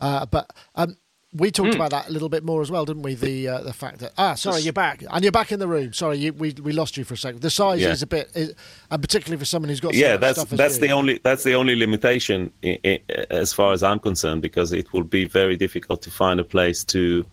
Uh, 0.00 0.24
but 0.26 0.52
um, 0.76 0.96
we 1.32 1.50
talked 1.52 1.76
about 1.76 1.90
that 1.92 2.08
a 2.08 2.12
little 2.12 2.28
bit 2.28 2.42
more 2.42 2.60
as 2.60 2.70
well, 2.72 2.84
didn't 2.84 3.02
we? 3.02 3.14
The 3.14 3.46
uh, 3.48 3.60
the 3.60 3.72
fact 3.72 4.00
that 4.00 4.12
ah, 4.18 4.34
sorry, 4.34 4.62
you're 4.62 4.72
back 4.72 5.04
and 5.08 5.22
you're 5.22 5.30
back 5.30 5.52
in 5.52 5.60
the 5.60 5.68
room. 5.68 5.92
Sorry, 5.92 6.18
you, 6.18 6.32
we 6.32 6.52
we 6.60 6.72
lost 6.72 6.96
you 6.96 7.04
for 7.04 7.14
a 7.14 7.16
second. 7.16 7.40
The 7.40 7.50
size 7.50 7.80
Yeah. 7.80 7.90
is 7.92 8.02
a 8.02 8.06
bit, 8.06 8.30
is, 8.34 8.54
and 8.90 9.00
particularly 9.00 9.38
for 9.38 9.44
someone 9.44 9.68
who's 9.68 9.80
got 9.80 9.94
yeah, 9.94 10.16
that's 10.16 10.38
stuff 10.40 10.52
as 10.52 10.58
that's 10.58 10.74
you. 10.76 10.88
the 10.88 10.90
only 10.92 11.20
that's 11.22 11.44
the 11.44 11.54
only 11.54 11.76
limitation 11.76 12.52
i 12.64 12.78
i 12.84 13.00
as 13.30 13.52
far 13.52 13.72
as 13.72 13.82
I'm 13.82 14.00
concerned 14.00 14.42
because 14.42 14.72
it 14.72 14.92
will 14.92 15.04
be 15.04 15.24
very 15.24 15.56
difficult 15.56 16.02
to 16.02 16.10
find 16.10 16.40
a 16.40 16.44
place 16.44 16.82
to 16.84 17.24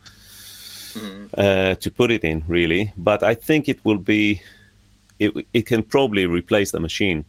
uh, 1.38 1.76
to 1.76 1.92
put 1.92 2.12
it 2.12 2.24
in 2.24 2.44
really. 2.48 2.94
But 2.98 3.24
I 3.24 3.34
think 3.36 3.68
it 3.68 3.80
will 3.84 3.98
be 4.00 4.42
it 5.20 5.34
it 5.54 5.66
can 5.66 5.82
probably 5.82 6.28
replace 6.28 6.70
the 6.72 6.80
machine, 6.80 7.26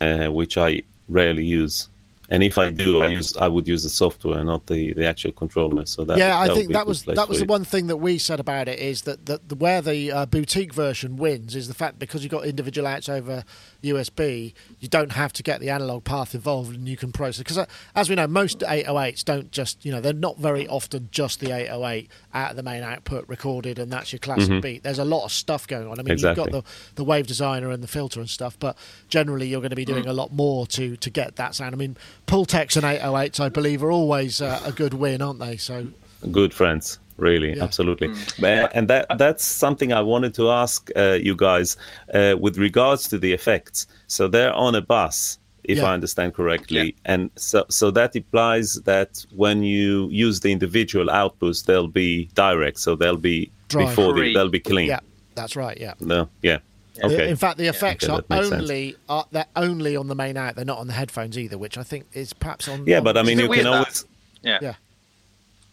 uh, 0.00 0.28
which 0.28 0.56
I 0.56 0.82
rarely 1.08 1.44
use. 1.44 1.88
And 2.30 2.42
if 2.42 2.58
I 2.58 2.70
do, 2.70 3.02
I 3.02 3.08
use 3.08 3.36
I 3.36 3.48
would 3.48 3.66
use 3.66 3.82
the 3.82 3.88
software, 3.88 4.42
not 4.44 4.66
the, 4.66 4.92
the 4.92 5.06
actual 5.06 5.32
controller. 5.32 5.84
So 5.86 6.04
that 6.04 6.18
yeah, 6.18 6.38
I 6.38 6.48
that 6.48 6.54
think 6.54 6.72
that 6.72 6.86
was 6.86 7.04
that 7.04 7.28
was 7.28 7.40
the 7.40 7.46
one 7.46 7.64
thing 7.64 7.88
that 7.88 7.96
we 7.96 8.18
said 8.18 8.38
about 8.40 8.68
it 8.68 8.78
is 8.78 9.02
that 9.02 9.26
the, 9.26 9.40
the 9.46 9.54
where 9.54 9.82
the 9.82 10.12
uh, 10.12 10.26
boutique 10.26 10.72
version 10.72 11.16
wins 11.16 11.56
is 11.56 11.68
the 11.68 11.74
fact 11.74 11.98
because 11.98 12.22
you've 12.22 12.30
got 12.30 12.44
individual 12.44 12.86
outs 12.86 13.08
over 13.08 13.44
USB, 13.82 14.52
you 14.78 14.88
don't 14.88 15.12
have 15.12 15.32
to 15.34 15.42
get 15.42 15.60
the 15.60 15.70
analog 15.70 16.04
path 16.04 16.34
involved 16.34 16.74
and 16.74 16.88
you 16.88 16.96
can 16.96 17.12
process 17.12 17.38
because 17.38 17.58
uh, 17.58 17.66
as 17.94 18.08
we 18.08 18.14
know, 18.14 18.26
most 18.26 18.60
808s 18.60 19.24
don't 19.24 19.50
just 19.50 19.84
you 19.84 19.92
know 19.92 20.00
they're 20.00 20.12
not 20.12 20.38
very 20.38 20.68
often 20.68 21.08
just 21.10 21.40
the 21.40 21.50
808 21.50 22.10
out 22.34 22.50
of 22.50 22.56
the 22.56 22.62
main 22.62 22.82
output 22.82 23.24
recorded 23.28 23.78
and 23.78 23.92
that's 23.92 24.12
your 24.12 24.20
classic 24.20 24.62
beat. 24.62 24.82
There's 24.82 24.98
a 24.98 25.04
lot 25.04 25.24
of 25.24 25.32
stuff 25.32 25.66
going 25.66 25.88
on. 25.88 25.98
I 25.98 26.02
mean, 26.02 26.16
you've 26.18 26.28
Mm-hmm. 26.28 26.52
Got 26.52 26.64
the 26.64 26.70
the 26.96 27.04
wave 27.04 27.26
designer 27.26 27.70
and 27.70 27.82
the 27.82 27.88
filter 27.88 28.20
and 28.20 28.28
stuff, 28.28 28.58
but 28.58 28.76
generally 29.08 29.46
you're 29.46 29.60
going 29.60 29.70
to 29.70 29.76
be 29.76 29.84
doing 29.84 30.06
a 30.06 30.12
lot 30.12 30.32
more 30.32 30.66
to 30.68 30.96
to 30.96 31.10
get 31.10 31.36
that 31.36 31.54
sound. 31.54 31.74
I 31.74 31.78
mean, 31.78 31.96
Pultecs 32.28 32.76
and 32.76 32.84
808s, 32.84 33.40
I 33.40 33.48
believe, 33.48 33.82
are 33.82 33.90
always 33.90 34.40
uh, 34.40 34.60
a 34.64 34.72
good 34.72 34.94
win, 34.94 35.22
aren't 35.22 35.40
they? 35.40 35.56
So. 35.56 35.86
good 36.32 36.52
friends 36.52 36.98
really 37.16 37.56
Yeah. 37.56 37.64
absolutely 37.64 38.08
But- 38.40 38.70
and 38.76 38.86
that 38.88 39.06
that's 39.18 39.44
something 39.44 39.92
i 39.92 40.00
wanted 40.00 40.34
to 40.34 40.50
ask 40.50 40.88
uh, 40.96 41.18
you 41.28 41.34
guys 41.36 41.76
uh, 42.14 42.34
with 42.44 42.58
regards 42.58 43.08
to 43.08 43.18
the 43.18 43.32
effects 43.32 43.86
so 44.06 44.28
they're 44.28 44.52
on 44.66 44.74
a 44.76 44.80
bus 44.80 45.38
if 45.64 45.78
Yeah. 45.78 45.86
i 45.90 45.94
understand 45.94 46.34
correctly 46.34 46.86
Yeah. 46.86 47.12
and 47.12 47.30
so 47.36 47.64
so 47.70 47.90
that 47.92 48.14
implies 48.16 48.74
that 48.84 49.24
when 49.42 49.62
you 49.62 50.08
use 50.26 50.40
the 50.40 50.50
individual 50.52 51.06
outputs 51.06 51.64
they'll 51.66 51.92
be 52.04 52.28
direct 52.34 52.78
so 52.78 52.94
they'll 52.96 53.16
be 53.34 53.50
Dry. 53.68 53.84
before 53.86 54.12
the, 54.12 54.20
Free. 54.20 54.34
they'll 54.34 54.48
be 54.60 54.64
clean 54.72 54.88
Yeah, 54.88 55.00
that's 55.34 55.54
right. 55.56 55.78
Yeah. 55.80 55.94
no 56.00 56.28
yeah 56.42 56.58
okay 57.04 57.30
In 57.30 57.36
fact, 57.36 57.58
the 57.58 57.66
effects 57.66 58.04
Okay, 58.04 58.12
are 58.12 58.22
that 58.28 58.44
sense. 58.44 58.62
only 58.62 58.96
are 59.08 59.26
they're 59.30 59.46
only 59.56 59.96
on 59.96 60.08
the 60.08 60.14
main 60.14 60.36
out. 60.36 60.56
They're 60.56 60.64
not 60.64 60.78
on 60.78 60.86
the 60.86 60.92
headphones 60.92 61.38
either, 61.38 61.58
which 61.58 61.76
I 61.78 61.82
think 61.82 62.06
is 62.12 62.32
perhaps 62.32 62.68
on. 62.68 62.86
yeah 62.86 62.98
on- 62.98 63.04
but 63.04 63.16
i 63.16 63.22
mean 63.22 63.38
you 63.38 63.44
can 63.44 63.50
weird 63.50 63.66
always 63.66 64.04
Yeah. 64.42 64.58
yeah, 64.62 64.74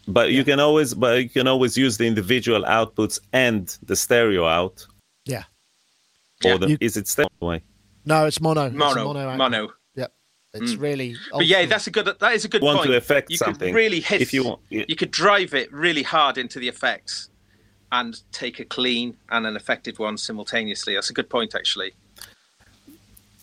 but 0.08 0.32
you 0.32 0.44
can 0.44 0.60
always 0.60 0.94
but 0.94 1.22
you 1.24 1.29
can 1.29 1.48
always 1.48 1.77
use 1.77 1.98
the 1.98 2.05
individual 2.08 2.63
outputs 2.63 3.20
and 3.34 3.75
the 3.86 3.96
stereo 3.96 4.46
out 4.46 4.86
yeah. 5.25 5.44
or 6.44 6.51
Yeah. 6.51 6.58
the, 6.58 6.70
You- 6.72 6.77
is 6.82 6.98
it 6.98 7.08
stereo 7.08 7.29
way 7.39 7.62
No, 8.05 8.25
it's 8.27 8.39
mono. 8.39 8.65
It's 8.65 8.75
a 8.75 8.77
Mono, 8.77 9.13
mono. 9.13 9.36
mono. 9.38 9.74
Yep. 9.96 10.13
It's 10.53 10.74
mm. 10.74 10.79
really. 10.82 11.15
But 11.32 11.48
yeah, 11.48 11.65
that's 11.65 11.88
a 11.88 11.91
good. 11.91 12.05
That 12.20 12.34
is 12.34 12.46
a 12.46 12.48
good 12.48 12.62
want 12.62 12.77
point. 12.79 12.91
to 12.91 12.98
affect 12.98 13.32
you 13.32 13.38
something 13.38 13.70
could 13.70 13.75
really 13.75 14.00
hit. 14.00 14.22
if 14.22 14.32
you 14.34 14.44
want 14.44 14.60
yeah. 14.70 14.86
you 14.88 14.96
could 14.96 15.12
drive 15.12 15.53
it 15.55 15.74
really 15.74 16.03
hard 16.03 16.38
into 16.38 16.60
the 16.60 16.67
effects, 16.67 17.29
and 17.92 18.20
take 18.32 18.60
a 18.60 18.65
clean 18.65 19.15
and 19.30 19.46
an 19.46 19.56
affected 19.56 19.98
one 20.00 20.18
simultaneously. 20.18 20.96
That's 20.96 21.10
a 21.10 21.13
good 21.13 21.30
point, 21.30 21.56
actually. 21.56 21.94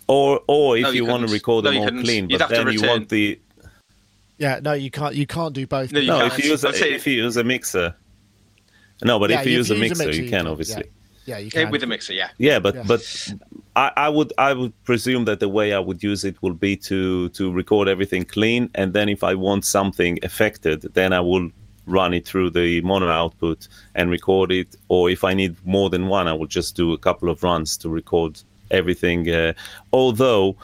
or 0.08 0.40
or 0.46 0.76
if 0.76 0.82
No, 0.82 0.90
you, 0.90 1.04
you 1.04 1.11
want 1.11 1.26
to 1.26 1.32
record 1.32 1.64
No, 1.64 1.70
them 1.70 1.75
you 1.75 1.80
all 1.80 1.87
couldn't. 1.87 2.02
clean, 2.04 2.30
You'd 2.30 2.38
but 2.38 2.49
then 2.50 2.68
you 2.72 2.82
want 2.82 3.08
the 3.08 3.38
Yeah, 4.38 4.61
no, 4.62 4.72
you 4.72 4.90
can't. 4.90 5.14
You 5.14 5.26
can't 5.26 5.54
do 5.54 5.66
both. 5.66 5.92
No, 5.92 6.00
you 6.00 6.06
no. 6.08 6.26
If 6.26 6.38
you 6.42 6.50
use 6.50 6.64
a, 6.64 6.68
I'd 6.68 6.75
say- 6.75 6.94
if 6.94 7.06
you 7.06 7.14
use 7.14 7.37
a 7.37 7.44
mixer, 7.44 7.94
no, 9.04 9.18
but 9.18 9.30
Yeah, 9.30 9.40
if 9.40 9.46
you 9.46 9.52
use 9.52 9.70
a 9.70 9.75
mixer, 9.76 10.11
you 10.11 10.28
can 10.28 10.46
obviously. 10.46 10.84
Yeah, 11.25 11.38
you 11.38 11.52
can. 11.52 11.70
with 11.70 11.84
a 11.84 11.87
mixer, 11.87 12.12
yeah. 12.14 12.30
Yeah, 12.38 12.58
but 12.58 12.75
Yeah. 12.75 12.82
but 12.84 13.00
I, 13.76 13.92
I 13.96 14.08
would 14.08 14.32
I 14.38 14.52
would 14.52 14.72
presume 14.82 15.25
that 15.26 15.38
the 15.38 15.49
way 15.49 15.72
I 15.72 15.78
would 15.78 16.02
use 16.02 16.25
it 16.25 16.37
will 16.42 16.54
be 16.54 16.76
to 16.78 17.28
to 17.30 17.52
record 17.52 17.87
everything 17.88 18.25
clean, 18.25 18.68
and 18.75 18.92
then 18.92 19.08
if 19.08 19.22
I 19.22 19.34
want 19.34 19.64
something 19.64 20.18
affected, 20.25 20.82
then 20.94 21.12
I 21.12 21.20
will 21.20 21.50
run 21.86 22.14
it 22.14 22.26
through 22.26 22.50
the 22.50 22.80
mono 22.82 23.08
output 23.08 23.68
and 23.94 24.10
record 24.10 24.52
it. 24.52 24.76
Or 24.88 25.10
if 25.10 25.24
I 25.24 25.34
need 25.34 25.56
more 25.64 25.90
than 25.90 26.08
one, 26.08 26.28
I 26.28 26.32
will 26.32 26.46
just 26.46 26.76
do 26.76 26.92
a 26.92 26.98
couple 26.98 27.28
of 27.28 27.42
runs 27.42 27.76
to 27.78 27.88
record 27.88 28.40
everything. 28.70 29.28
Uh, 29.28 29.52
although 29.92 30.56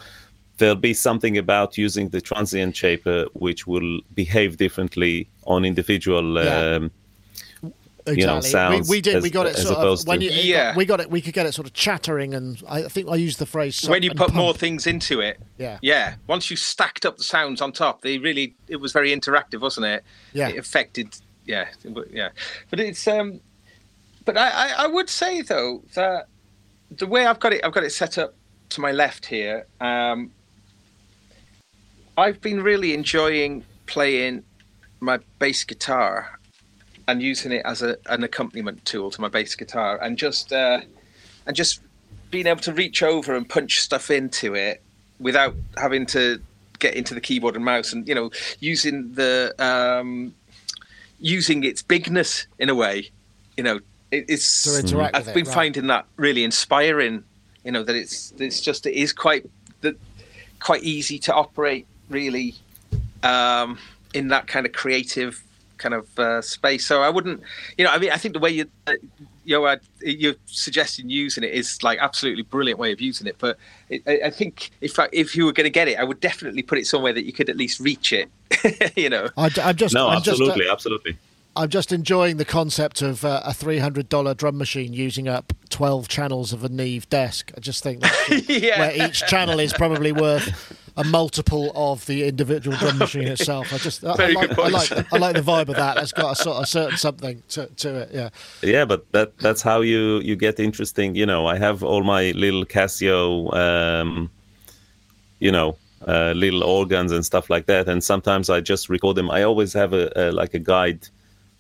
there'll 0.59 0.75
be 0.75 0.95
something 0.95 1.39
about 1.39 1.79
using 1.79 2.09
the 2.09 2.21
transient 2.21 2.77
shaper 2.77 3.27
which 3.35 3.67
will 3.67 4.01
behave 4.15 4.57
differently 4.57 5.29
on 5.47 5.65
individual. 5.65 6.43
Yeah. 6.43 6.77
Um, 6.77 6.91
exactly. 8.13 8.21
you 8.21 8.27
know, 8.27 8.41
sounds 8.41 8.89
we, 8.89 8.97
we 8.97 9.01
did. 9.01 9.17
as- 9.17 9.23
we 9.23 9.31
got 9.31 9.47
it 9.47 9.57
sort 9.57 9.79
of 9.79 10.07
when 10.07 10.21
you. 10.21 10.31
Yeah. 10.31 10.75
we 10.77 10.85
got 10.85 11.01
it. 11.01 11.11
We 11.11 11.21
could 11.21 11.35
get 11.35 11.47
it 11.47 11.53
sort 11.53 11.67
of 11.67 11.73
chattering, 11.75 12.35
and 12.35 12.63
I 12.69 12.83
think 12.83 13.09
I 13.09 13.17
used 13.17 13.39
the 13.39 13.47
phrase. 13.47 13.89
when 13.89 14.03
you 14.03 14.11
and 14.11 14.19
put 14.19 14.35
more 14.35 14.55
things 14.55 14.87
into 14.87 15.21
it, 15.21 15.39
Yeah. 15.59 15.79
yeah. 15.83 16.15
Once 16.27 16.51
you 16.51 16.57
stacked 16.57 17.05
up 17.07 17.17
the 17.19 17.25
sounds 17.25 17.61
on 17.61 17.73
top, 17.73 18.03
they 18.03 18.19
really 18.19 18.55
it 18.69 18.77
was 18.77 18.93
very 18.93 19.11
interactive, 19.15 19.61
wasn't 19.61 19.87
it? 19.87 20.05
Yeah. 20.33 20.49
It 20.49 20.59
affected, 20.59 21.15
yeah, 21.47 21.69
it 21.85 21.91
wa- 21.91 22.05
yeah. 22.11 22.31
But 22.71 22.81
it's 22.81 23.07
um, 23.09 23.41
but 24.25 24.37
I, 24.37 24.49
I 24.51 24.85
I 24.85 24.87
would 24.87 25.09
say 25.09 25.43
though 25.43 25.83
that 25.95 26.27
the 26.91 27.07
way 27.07 27.27
I've 27.27 27.41
got 27.41 27.53
it, 27.53 27.65
I've 27.65 27.73
got 27.73 27.85
it 27.85 27.91
set 27.91 28.19
up 28.19 28.35
to 28.71 28.81
my 28.81 28.93
left 28.93 29.27
here. 29.27 29.67
Um, 29.81 30.31
I've 32.17 32.41
been 32.41 32.63
really 32.63 32.95
enjoying 32.95 33.65
playing 33.87 34.43
my 35.01 35.19
bass 35.39 35.65
guitar 35.65 36.38
and 37.09 37.23
using 37.23 37.51
it 37.53 37.63
as 37.65 37.83
a, 37.83 37.97
an 38.07 38.23
accompaniment 38.23 38.85
tool 38.85 39.11
to 39.11 39.21
my 39.21 39.29
bass 39.29 39.57
guitar, 39.57 39.99
and 40.01 40.17
just 40.17 40.53
uh, 40.53 40.81
and 41.47 41.57
just 41.57 41.81
being 42.31 42.47
able 42.47 42.61
to 42.61 42.73
reach 42.73 43.03
over 43.03 43.35
and 43.35 43.49
punch 43.49 43.81
stuff 43.81 44.11
into 44.11 44.55
it 44.55 44.83
without 45.19 45.55
having 45.79 46.05
to 46.05 46.41
get 46.79 46.95
into 46.95 47.15
the 47.15 47.21
keyboard 47.21 47.57
and 47.57 47.65
mouse, 47.65 47.93
and 47.93 48.07
you 48.07 48.15
know, 48.15 48.31
using 48.61 49.13
the 49.15 49.55
um, 49.59 50.35
using 51.19 51.65
its 51.65 51.83
bigness 51.83 52.47
in 52.59 52.69
a 52.69 52.75
way, 52.75 53.11
you 53.57 53.65
know, 53.65 53.81
it, 54.11 54.27
it's. 54.29 54.45
I've 55.15 55.27
with 55.27 55.29
it, 55.29 55.35
been 55.35 55.47
right. 55.47 55.55
finding 55.55 55.87
that 55.89 56.05
really 56.17 56.45
inspiring. 56.45 57.25
You 57.65 57.73
know 57.73 57.83
that 57.83 57.97
it's 57.97 58.33
it's 58.39 58.61
just 58.61 58.87
it 58.87 58.95
is 58.95 59.15
quite 59.15 59.49
that 59.81 59.97
quite 60.61 60.83
easy 60.83 61.19
to 61.21 61.35
operate 61.35 61.87
really 62.11 62.55
um, 63.23 63.79
in 64.13 64.29
that 64.29 64.47
kind 64.47 64.67
of 64.67 64.73
creative 64.73 65.43
kind 65.79 65.95
of 65.95 66.19
uh, 66.19 66.43
space. 66.43 66.87
So 66.87 67.03
I 67.03 67.09
wouldn't, 67.09 67.43
you 67.77 67.85
know, 67.85 67.91
I 67.91 67.99
mean, 67.99 68.11
I 68.11 68.17
think 68.17 68.35
the 68.35 68.41
way 68.41 68.51
you, 68.51 68.67
uh, 68.87 68.95
you 69.45 69.61
know, 69.61 69.77
you're 70.01 70.35
suggesting 70.47 71.09
using 71.09 71.45
it 71.45 71.53
is 71.53 71.83
like 71.83 71.99
absolutely 72.01 72.43
brilliant 72.43 72.79
way 72.79 72.93
of 72.93 73.01
using 73.01 73.27
it. 73.27 73.37
But 73.39 73.57
it, 73.89 74.03
I, 74.07 74.27
I 74.27 74.31
think 74.31 74.71
if 74.81 74.99
I, 74.99 75.09
if 75.13 75.35
you 75.35 75.47
were 75.47 75.53
going 75.53 75.65
to 75.65 75.71
get 75.71 75.89
it, 75.89 75.99
I 75.99 76.05
would 76.05 76.21
definitely 76.21 76.63
put 76.63 76.79
it 76.79 76.87
somewhere 76.87 77.13
that 77.13 77.25
you 77.25 77.33
could 77.33 77.49
at 77.49 77.57
least 77.57 77.81
reach 77.81 78.13
it. 78.13 78.29
you 78.97 79.09
know, 79.09 79.29
I, 79.37 79.51
am 79.57 79.77
just, 79.77 79.95
No, 79.95 80.09
I'm 80.09 80.23
just, 80.23 80.41
uh, 80.41 80.45
absolutely, 80.45 80.69
absolutely. 80.69 81.19
I'm 81.57 81.69
just 81.69 81.93
enjoying 81.93 82.37
the 82.37 82.45
concept 82.45 83.03
of 83.03 83.25
uh, 83.25 83.43
a 83.45 83.51
$300 83.51 84.37
drum 84.37 84.59
machine 84.59 84.93
using 84.93 85.27
up 85.27 85.53
12 85.71 86.07
channels 86.07 86.53
of 86.53 86.63
a 86.63 86.69
Neve 86.69 87.09
desk. 87.09 87.51
I 87.57 87.61
just 87.61 87.83
think 87.83 88.01
that's 88.01 88.49
Yeah. 88.49 88.79
where 88.79 89.09
each 89.09 89.21
channel 89.27 89.59
is 89.59 89.73
probably 89.73 90.13
worth 90.13 90.77
a 90.97 91.03
multiple 91.05 91.73
of 91.75 92.07
the 92.07 92.29
individual 92.29 92.77
drum 92.77 92.99
machine 93.05 93.27
itself. 93.27 93.73
I 93.73 93.79
just, 93.79 94.05
I, 94.05 94.11
I, 94.11 94.13
like, 94.29 94.49
good 94.49 94.51
I, 94.53 94.55
point. 94.55 94.73
like, 94.73 95.13
I 95.13 95.17
like 95.19 95.35
the 95.37 95.43
vibe 95.43 95.69
of 95.69 95.77
that. 95.77 95.97
That's 95.97 96.13
got 96.13 96.33
a 96.33 96.37
sort 96.43 96.59
of 96.59 96.69
certain 96.69 96.97
something 96.97 97.43
to, 97.51 97.67
to 97.67 97.95
it. 98.03 98.11
Yeah. 98.13 98.29
Yeah, 98.63 98.85
but 98.85 99.11
that 99.13 99.37
that's 99.39 99.63
how 99.63 99.81
you 99.81 100.21
you 100.21 100.37
get 100.37 100.61
interesting. 100.61 101.15
You 101.17 101.27
know, 101.27 101.47
I 101.47 101.59
have 101.59 101.83
all 101.83 102.03
my 102.05 102.31
little 102.33 102.65
Casio, 102.65 103.53
um, 103.57 104.31
you 105.41 105.51
know, 105.53 105.77
uh, 106.07 106.33
little 106.37 106.63
organs 106.63 107.11
and 107.13 107.25
stuff 107.25 107.51
like 107.51 107.67
that, 107.67 107.89
and 107.89 108.03
sometimes 108.03 108.49
I 108.51 108.61
just 108.61 108.89
record 108.89 109.17
them. 109.17 109.29
I 109.31 109.43
always 109.43 109.73
have 109.73 109.93
a, 109.93 110.11
a 110.17 110.31
like 110.33 110.55
a 110.55 110.59
guide 110.61 111.09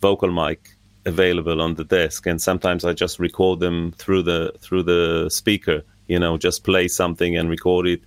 vocal 0.00 0.30
mic 0.30 0.74
available 1.06 1.60
on 1.62 1.74
the 1.74 1.84
desk, 1.84 2.26
and 2.26 2.40
sometimes 2.40 2.84
I 2.84 2.92
just 2.92 3.18
record 3.18 3.60
them 3.60 3.92
through 3.92 4.22
the 4.24 4.52
through 4.60 4.82
the 4.84 5.28
speaker. 5.30 5.82
You 6.06 6.18
know, 6.18 6.36
just 6.38 6.64
play 6.64 6.88
something 6.88 7.36
and 7.36 7.48
record 7.50 7.86
it, 7.86 8.00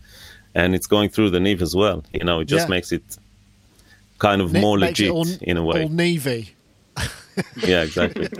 and 0.55 0.73
it's 0.75 0.87
going 0.87 1.09
through 1.09 1.29
the 1.31 1.39
Neve 1.39 1.61
as 1.61 1.75
well. 1.75 2.03
You 2.13 2.23
know, 2.23 2.39
it 2.41 2.45
just 2.45 2.65
Yeah. 2.67 2.69
makes 2.75 2.91
it 2.91 3.03
kind 4.19 4.41
of 4.41 4.53
more 4.53 4.77
legit 4.79 5.09
all, 5.09 5.27
in 5.41 5.57
a 5.57 5.63
way. 5.63 5.83
All 5.83 5.89
Navy. 5.89 6.53
yeah, 7.57 7.83
exactly. 7.83 8.27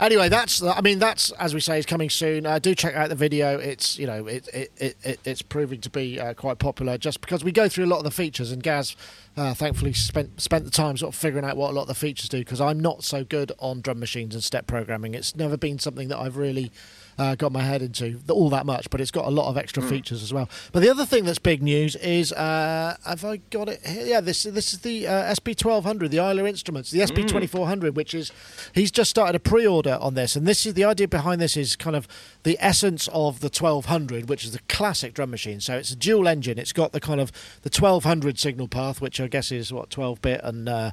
Anyway, 0.00 0.28
that's 0.28 0.62
I 0.62 0.80
mean 0.80 0.98
that's 0.98 1.30
as 1.32 1.54
we 1.54 1.60
say 1.60 1.78
is 1.78 1.86
coming 1.86 2.10
soon. 2.10 2.46
Uh, 2.46 2.58
do 2.58 2.74
check 2.74 2.94
out 2.94 3.08
the 3.08 3.14
video. 3.14 3.58
It's 3.58 3.98
you 3.98 4.06
know 4.06 4.26
it, 4.26 4.48
it, 4.52 4.72
it, 4.76 4.96
it 5.02 5.20
it's 5.24 5.42
proving 5.42 5.80
to 5.82 5.90
be 5.90 6.18
uh, 6.18 6.34
quite 6.34 6.58
popular 6.58 6.98
just 6.98 7.20
because 7.20 7.44
we 7.44 7.52
go 7.52 7.68
through 7.68 7.84
a 7.84 7.86
lot 7.86 7.98
of 7.98 8.04
the 8.04 8.10
features 8.10 8.50
and 8.50 8.62
Gaz 8.62 8.96
uh, 9.36 9.54
thankfully 9.54 9.92
spent 9.92 10.40
spent 10.40 10.64
the 10.64 10.70
time 10.70 10.96
sort 10.96 11.14
of 11.14 11.18
figuring 11.18 11.44
out 11.44 11.56
what 11.56 11.70
a 11.70 11.74
lot 11.74 11.82
of 11.82 11.88
the 11.88 11.94
features 11.94 12.28
do 12.28 12.38
because 12.38 12.60
I'm 12.60 12.80
not 12.80 13.04
so 13.04 13.24
good 13.24 13.52
on 13.58 13.80
drum 13.80 14.00
machines 14.00 14.34
and 14.34 14.42
step 14.42 14.66
programming. 14.66 15.14
It's 15.14 15.36
never 15.36 15.56
been 15.56 15.78
something 15.78 16.08
that 16.08 16.18
I've 16.18 16.36
really 16.36 16.72
uh, 17.18 17.34
got 17.34 17.52
my 17.52 17.62
head 17.62 17.82
into 17.82 18.20
all 18.28 18.50
that 18.50 18.66
much, 18.66 18.90
but 18.90 19.00
it's 19.00 19.10
got 19.10 19.26
a 19.26 19.30
lot 19.30 19.48
of 19.48 19.56
extra 19.56 19.82
features 19.82 20.22
as 20.22 20.32
well. 20.32 20.48
But 20.72 20.80
the 20.80 20.90
other 20.90 21.06
thing 21.06 21.24
that's 21.24 21.38
big 21.38 21.62
news 21.62 21.96
is 21.96 22.32
uh, 22.32 22.96
have 23.04 23.24
I 23.24 23.38
got 23.50 23.68
it 23.68 23.84
here? 23.86 24.06
Yeah, 24.06 24.20
this 24.20 24.44
this 24.44 24.72
is 24.72 24.80
the 24.80 25.06
uh, 25.06 25.34
SP1200, 25.34 26.10
the 26.10 26.18
Isla 26.18 26.44
Instruments, 26.46 26.90
the 26.90 27.00
SP2400, 27.00 27.94
which 27.94 28.14
is 28.14 28.32
he's 28.74 28.90
just 28.90 29.10
started 29.10 29.34
a 29.36 29.40
pre-order 29.40 29.98
on 30.00 30.14
this, 30.14 30.36
and 30.36 30.46
this 30.46 30.66
is 30.66 30.74
the 30.74 30.84
idea 30.84 31.08
behind 31.08 31.40
this 31.40 31.56
is 31.56 31.76
kind 31.76 31.96
of 31.96 32.08
the 32.42 32.56
essence 32.60 33.08
of 33.08 33.40
the 33.40 33.46
1200, 33.48 34.28
which 34.28 34.44
is 34.44 34.52
the 34.52 34.60
classic 34.68 35.14
drum 35.14 35.30
machine. 35.30 35.60
So 35.60 35.76
it's 35.76 35.90
a 35.90 35.96
dual 35.96 36.28
engine. 36.28 36.58
It's 36.58 36.72
got 36.72 36.92
the 36.92 37.00
kind 37.00 37.20
of 37.20 37.30
the 37.62 37.70
1200 37.70 38.38
signal 38.38 38.68
path, 38.68 39.00
which 39.00 39.20
I 39.20 39.28
guess 39.28 39.50
is 39.52 39.72
what 39.72 39.90
12 39.90 40.20
bit 40.22 40.40
and. 40.42 40.68
Uh, 40.68 40.90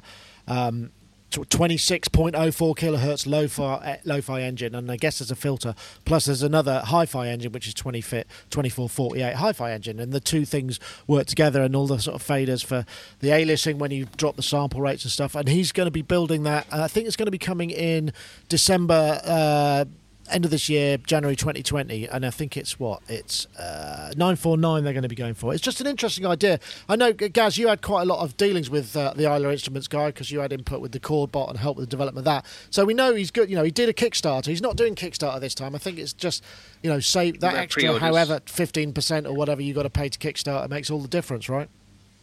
um, 0.48 0.90
26.04 1.32 2.76
kilohertz 2.76 3.26
lo-fi, 3.26 3.98
lo-fi 4.04 4.42
engine. 4.42 4.74
And 4.74 4.90
I 4.90 4.96
guess 4.96 5.18
there's 5.18 5.30
a 5.30 5.36
filter. 5.36 5.74
Plus 6.04 6.26
there's 6.26 6.42
another 6.42 6.82
hi-fi 6.84 7.28
engine 7.28 7.52
which 7.52 7.66
is 7.66 7.74
20 7.74 8.00
fit 8.00 8.26
2448 8.50 9.34
hi-fi 9.34 9.72
engine. 9.72 9.98
And 10.00 10.12
the 10.12 10.20
two 10.20 10.44
things 10.44 10.78
work 11.06 11.26
together 11.26 11.62
and 11.62 11.74
all 11.74 11.86
the 11.86 11.98
sort 11.98 12.14
of 12.14 12.26
faders 12.26 12.64
for 12.64 12.84
the 13.20 13.28
aliasing 13.28 13.76
when 13.76 13.90
you 13.90 14.06
drop 14.16 14.36
the 14.36 14.42
sample 14.42 14.80
rates 14.80 15.04
and 15.04 15.12
stuff. 15.12 15.34
And 15.34 15.48
he's 15.48 15.72
going 15.72 15.86
to 15.86 15.92
be 15.92 16.02
building 16.02 16.42
that. 16.44 16.66
And 16.70 16.82
I 16.82 16.88
think 16.88 17.06
it's 17.06 17.16
going 17.16 17.26
to 17.26 17.32
be 17.32 17.38
coming 17.38 17.70
in 17.70 18.12
December 18.48 19.20
uh, 19.24 19.84
end 20.30 20.44
of 20.44 20.50
this 20.50 20.68
year, 20.68 20.96
January 20.98 21.36
2020, 21.36 22.08
and 22.08 22.24
I 22.24 22.30
think 22.30 22.56
it's 22.56 22.78
what 22.78 23.02
it's 23.08 23.46
uh, 23.58 24.12
949 24.16 24.84
they're 24.84 24.92
going 24.92 25.02
to 25.02 25.08
be 25.08 25.16
going 25.16 25.34
for. 25.34 25.52
It's 25.52 25.62
just 25.62 25.80
an 25.80 25.86
interesting 25.86 26.26
idea. 26.26 26.60
I 26.88 26.96
know, 26.96 27.12
Gaz, 27.12 27.58
you 27.58 27.68
had 27.68 27.82
quite 27.82 28.02
a 28.02 28.06
lot 28.06 28.20
of 28.20 28.36
dealings 28.36 28.70
with 28.70 28.96
uh, 28.96 29.12
the 29.14 29.24
Isla 29.24 29.50
Instruments 29.52 29.88
guy 29.88 30.06
because 30.06 30.30
you 30.30 30.40
had 30.40 30.52
input 30.52 30.80
with 30.80 30.92
the 30.92 31.00
Kordbot 31.00 31.50
and 31.50 31.58
help 31.58 31.76
with 31.76 31.88
the 31.88 31.90
development 31.90 32.26
of 32.26 32.32
that. 32.32 32.46
So 32.70 32.84
we 32.84 32.94
know 32.94 33.14
he's 33.14 33.30
good. 33.30 33.50
You 33.50 33.56
know, 33.56 33.64
he 33.64 33.70
did 33.70 33.88
a 33.88 33.92
Kickstarter. 33.92 34.46
He's 34.46 34.62
not 34.62 34.76
doing 34.76 34.94
Kickstarter 34.94 35.40
this 35.40 35.54
time. 35.54 35.74
I 35.74 35.78
think 35.78 35.98
it's 35.98 36.12
just 36.12 36.42
you 36.82 36.90
know, 36.90 37.00
save 37.00 37.40
that 37.40 37.54
extra, 37.54 37.82
pre-orders. 37.82 38.02
however, 38.02 38.40
15% 38.40 39.26
or 39.26 39.32
whatever 39.32 39.62
you 39.62 39.72
got 39.72 39.84
to 39.84 39.90
pay 39.90 40.08
to 40.08 40.18
Kickstarter 40.18 40.68
makes 40.68 40.90
all 40.90 41.00
the 41.00 41.08
difference, 41.08 41.48
right? 41.48 41.68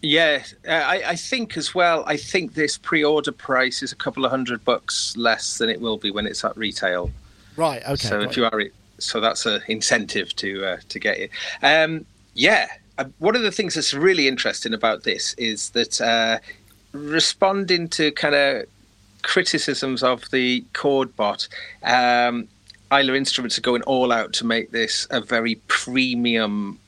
Yeah, 0.02 0.44
uh, 0.68 0.72
I, 0.72 1.04
I 1.08 1.16
think 1.16 1.58
as 1.58 1.76
well. 1.76 2.04
I 2.08 2.16
think 2.16 2.54
this 2.54 2.78
pre-order 2.78 3.34
price 3.34 3.84
is 3.84 3.92
a 3.92 3.98
couple 3.98 4.24
of 4.24 4.32
hundred 4.32 4.64
bucks 4.64 5.16
less 5.18 5.58
than 5.58 5.70
it 5.70 5.82
will 5.82 5.98
be 5.98 6.10
when 6.10 6.26
it's 6.26 6.44
at 6.46 6.56
retail. 6.56 7.12
Right. 7.60 7.84
Okay. 7.84 8.08
so 8.08 8.18
right. 8.18 8.30
if 8.30 8.38
you 8.38 8.46
are, 8.46 8.64
so 9.00 9.20
that's 9.20 9.46
an 9.46 9.62
incentive 9.68 10.34
to 10.38 10.66
uh, 10.66 10.78
to 10.88 10.98
get 10.98 11.18
it. 11.18 11.32
Um, 11.62 12.06
yeah, 12.34 12.68
uh, 12.98 13.06
one 13.18 13.36
of 13.36 13.42
the 13.42 13.52
things 13.52 13.76
that's 13.76 13.94
really 13.94 14.30
interesting 14.30 14.74
about 14.74 15.04
this 15.04 15.34
is 15.34 15.72
that 15.72 16.00
uh, 16.00 16.40
responding 16.94 17.90
to 17.90 18.12
kind 18.14 18.34
of 18.34 18.66
criticisms 19.24 20.04
of 20.04 20.24
the 20.32 20.64
Kordbot. 20.74 21.50
Um, 21.84 22.48
Isla 22.94 23.14
Instruments 23.14 23.58
are 23.58 23.62
going 23.62 23.82
all 23.84 24.14
out 24.14 24.32
to 24.34 24.46
make 24.46 24.72
this 24.72 25.06
a 25.12 25.20
very 25.20 25.56
premium 25.68 26.80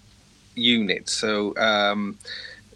unit. 0.55 1.09
So, 1.09 1.55
um, 1.57 2.17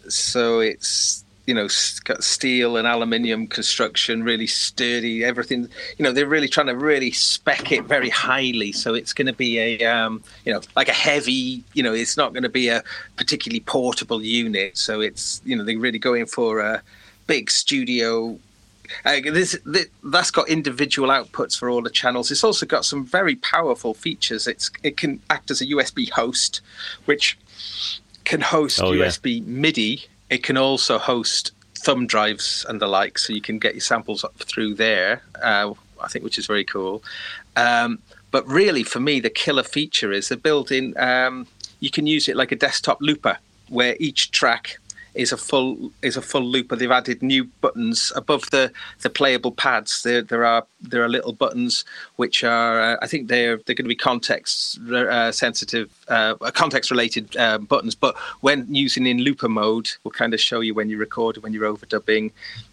so 0.06 0.60
it's 0.60 1.24
you 1.46 1.54
know 1.54 1.68
got 2.04 2.22
steel 2.24 2.76
and 2.76 2.86
aluminium 2.86 3.46
construction, 3.46 4.22
really 4.22 4.46
sturdy. 4.46 5.24
Everything 5.24 5.68
you 5.98 6.02
know 6.02 6.12
they're 6.12 6.26
really 6.26 6.48
trying 6.48 6.66
to 6.66 6.76
really 6.76 7.10
spec 7.10 7.72
it 7.72 7.84
very 7.84 8.08
highly. 8.10 8.72
So 8.72 8.94
it's 8.94 9.12
going 9.12 9.26
to 9.26 9.32
be 9.32 9.58
a 9.58 9.84
um, 9.84 10.22
you 10.44 10.52
know 10.52 10.60
like 10.74 10.88
a 10.88 10.92
heavy. 10.92 11.62
You 11.74 11.82
know 11.82 11.92
it's 11.92 12.16
not 12.16 12.32
going 12.32 12.42
to 12.42 12.48
be 12.48 12.68
a 12.68 12.82
particularly 13.16 13.60
portable 13.60 14.22
unit. 14.22 14.76
So 14.76 15.00
it's 15.00 15.40
you 15.44 15.56
know 15.56 15.64
they're 15.64 15.78
really 15.78 15.98
going 15.98 16.26
for 16.26 16.60
a 16.60 16.82
big 17.26 17.50
studio 17.50 18.38
uh, 19.04 19.20
this, 19.20 19.58
th 19.72 19.88
that's 20.04 20.30
got 20.30 20.48
individual 20.48 21.08
outputs 21.08 21.58
for 21.58 21.68
all 21.68 21.82
the 21.82 21.90
channels. 21.90 22.30
It's 22.30 22.44
also 22.44 22.66
got 22.66 22.84
some 22.84 23.04
very 23.04 23.36
powerful 23.36 23.94
features. 23.94 24.46
It's 24.46 24.70
it 24.82 24.96
can 24.96 25.20
act 25.30 25.50
as 25.50 25.60
a 25.60 25.66
USB 25.66 26.08
host, 26.10 26.60
which 27.06 27.36
can 28.24 28.40
host 28.40 28.80
Oh, 28.82 28.92
yeah. 28.92 29.06
USB 29.06 29.44
MIDI. 29.46 30.06
It 30.30 30.42
can 30.42 30.56
also 30.56 30.98
host 30.98 31.52
thumb 31.74 32.06
drives 32.06 32.66
and 32.68 32.80
the 32.80 32.86
like, 32.86 33.18
so 33.18 33.32
you 33.32 33.40
can 33.40 33.58
get 33.58 33.74
your 33.74 33.80
samples 33.80 34.24
up 34.24 34.36
through 34.38 34.74
there. 34.74 35.22
Uh, 35.42 35.74
I 36.00 36.08
think, 36.08 36.24
which 36.24 36.38
is 36.38 36.46
very 36.46 36.64
cool. 36.64 37.02
Um, 37.56 38.00
but 38.30 38.46
really, 38.46 38.82
for 38.82 39.00
me, 39.00 39.20
the 39.20 39.30
killer 39.30 39.62
feature 39.62 40.12
is 40.12 40.28
the 40.28 40.36
built-in. 40.36 40.94
Um, 40.98 41.46
you 41.80 41.90
can 41.90 42.06
use 42.06 42.28
it 42.28 42.36
like 42.36 42.52
a 42.52 42.56
desktop 42.56 42.98
looper, 43.00 43.38
where 43.68 43.96
each 43.98 44.30
track 44.30 44.78
is 45.16 45.32
a 45.32 45.36
full 45.36 45.90
is 46.02 46.16
a 46.16 46.22
full 46.22 46.42
looper. 46.42 46.76
They've 46.76 46.90
added 46.90 47.22
new 47.22 47.44
buttons 47.60 48.12
above 48.14 48.50
the 48.50 48.70
the 49.02 49.10
playable 49.10 49.52
pads. 49.52 50.02
There 50.02 50.22
there 50.22 50.44
are 50.44 50.66
there 50.80 51.02
are 51.02 51.08
little 51.08 51.32
buttons 51.32 51.84
which 52.16 52.44
are 52.44 52.80
uh, 52.80 52.96
I 53.02 53.06
think 53.06 53.28
they're 53.28 53.56
they're 53.56 53.74
going 53.74 53.84
to 53.84 53.88
be 53.88 53.94
context 53.96 54.78
uh, 54.90 55.32
sensitive 55.32 55.90
uh, 56.08 56.34
context 56.52 56.90
related 56.90 57.36
uh, 57.36 57.58
buttons. 57.58 57.94
But 57.94 58.16
when 58.40 58.72
using 58.74 59.06
in 59.06 59.18
looper 59.18 59.48
mode, 59.48 59.88
will 60.04 60.10
kind 60.12 60.34
of 60.34 60.40
show 60.40 60.60
you 60.60 60.74
when 60.74 60.88
you 60.90 60.98
record 60.98 61.38
when 61.38 61.52
you're 61.52 61.72
overdubbing. 61.74 62.30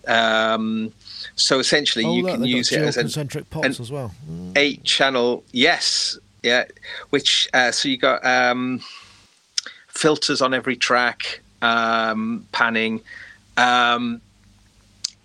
Um, 0.08 0.91
so 1.36 1.60
essentially, 1.60 2.06
Oh, 2.06 2.13
you 2.15 2.23
look, 2.23 2.36
can 2.36 2.43
use 2.45 2.71
it 2.71 2.82
as 2.82 2.97
an 2.97 3.03
concentric 3.03 3.49
pots 3.49 3.65
an- 3.65 3.82
as 3.82 3.91
well. 3.91 4.12
eight 4.56 4.84
channel 4.84 5.43
yes 5.51 6.17
yeah 6.43 6.65
which 7.12 7.47
uh, 7.53 7.71
so 7.71 7.88
you 7.88 7.97
got 7.97 8.23
um 8.25 8.82
filters 9.88 10.41
on 10.41 10.53
every 10.53 10.75
track 10.75 11.39
um 11.63 12.45
panning 12.52 13.02
um 13.58 14.21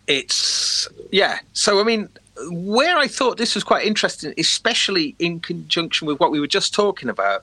it's 0.07 0.89
yeah 1.11 1.39
so 1.53 1.81
i 1.81 1.83
mean 1.83 2.09
where 2.51 2.97
i 2.97 3.07
thought 3.07 3.37
this 3.37 3.55
was 3.55 3.65
quite 3.65 3.85
interesting 3.85 4.33
especially 4.39 5.15
in 5.19 5.41
conjunction 5.41 6.07
with 6.07 6.19
what 6.21 6.31
we 6.31 6.41
were 6.41 6.47
just 6.47 6.73
talking 6.73 7.09
about 7.09 7.43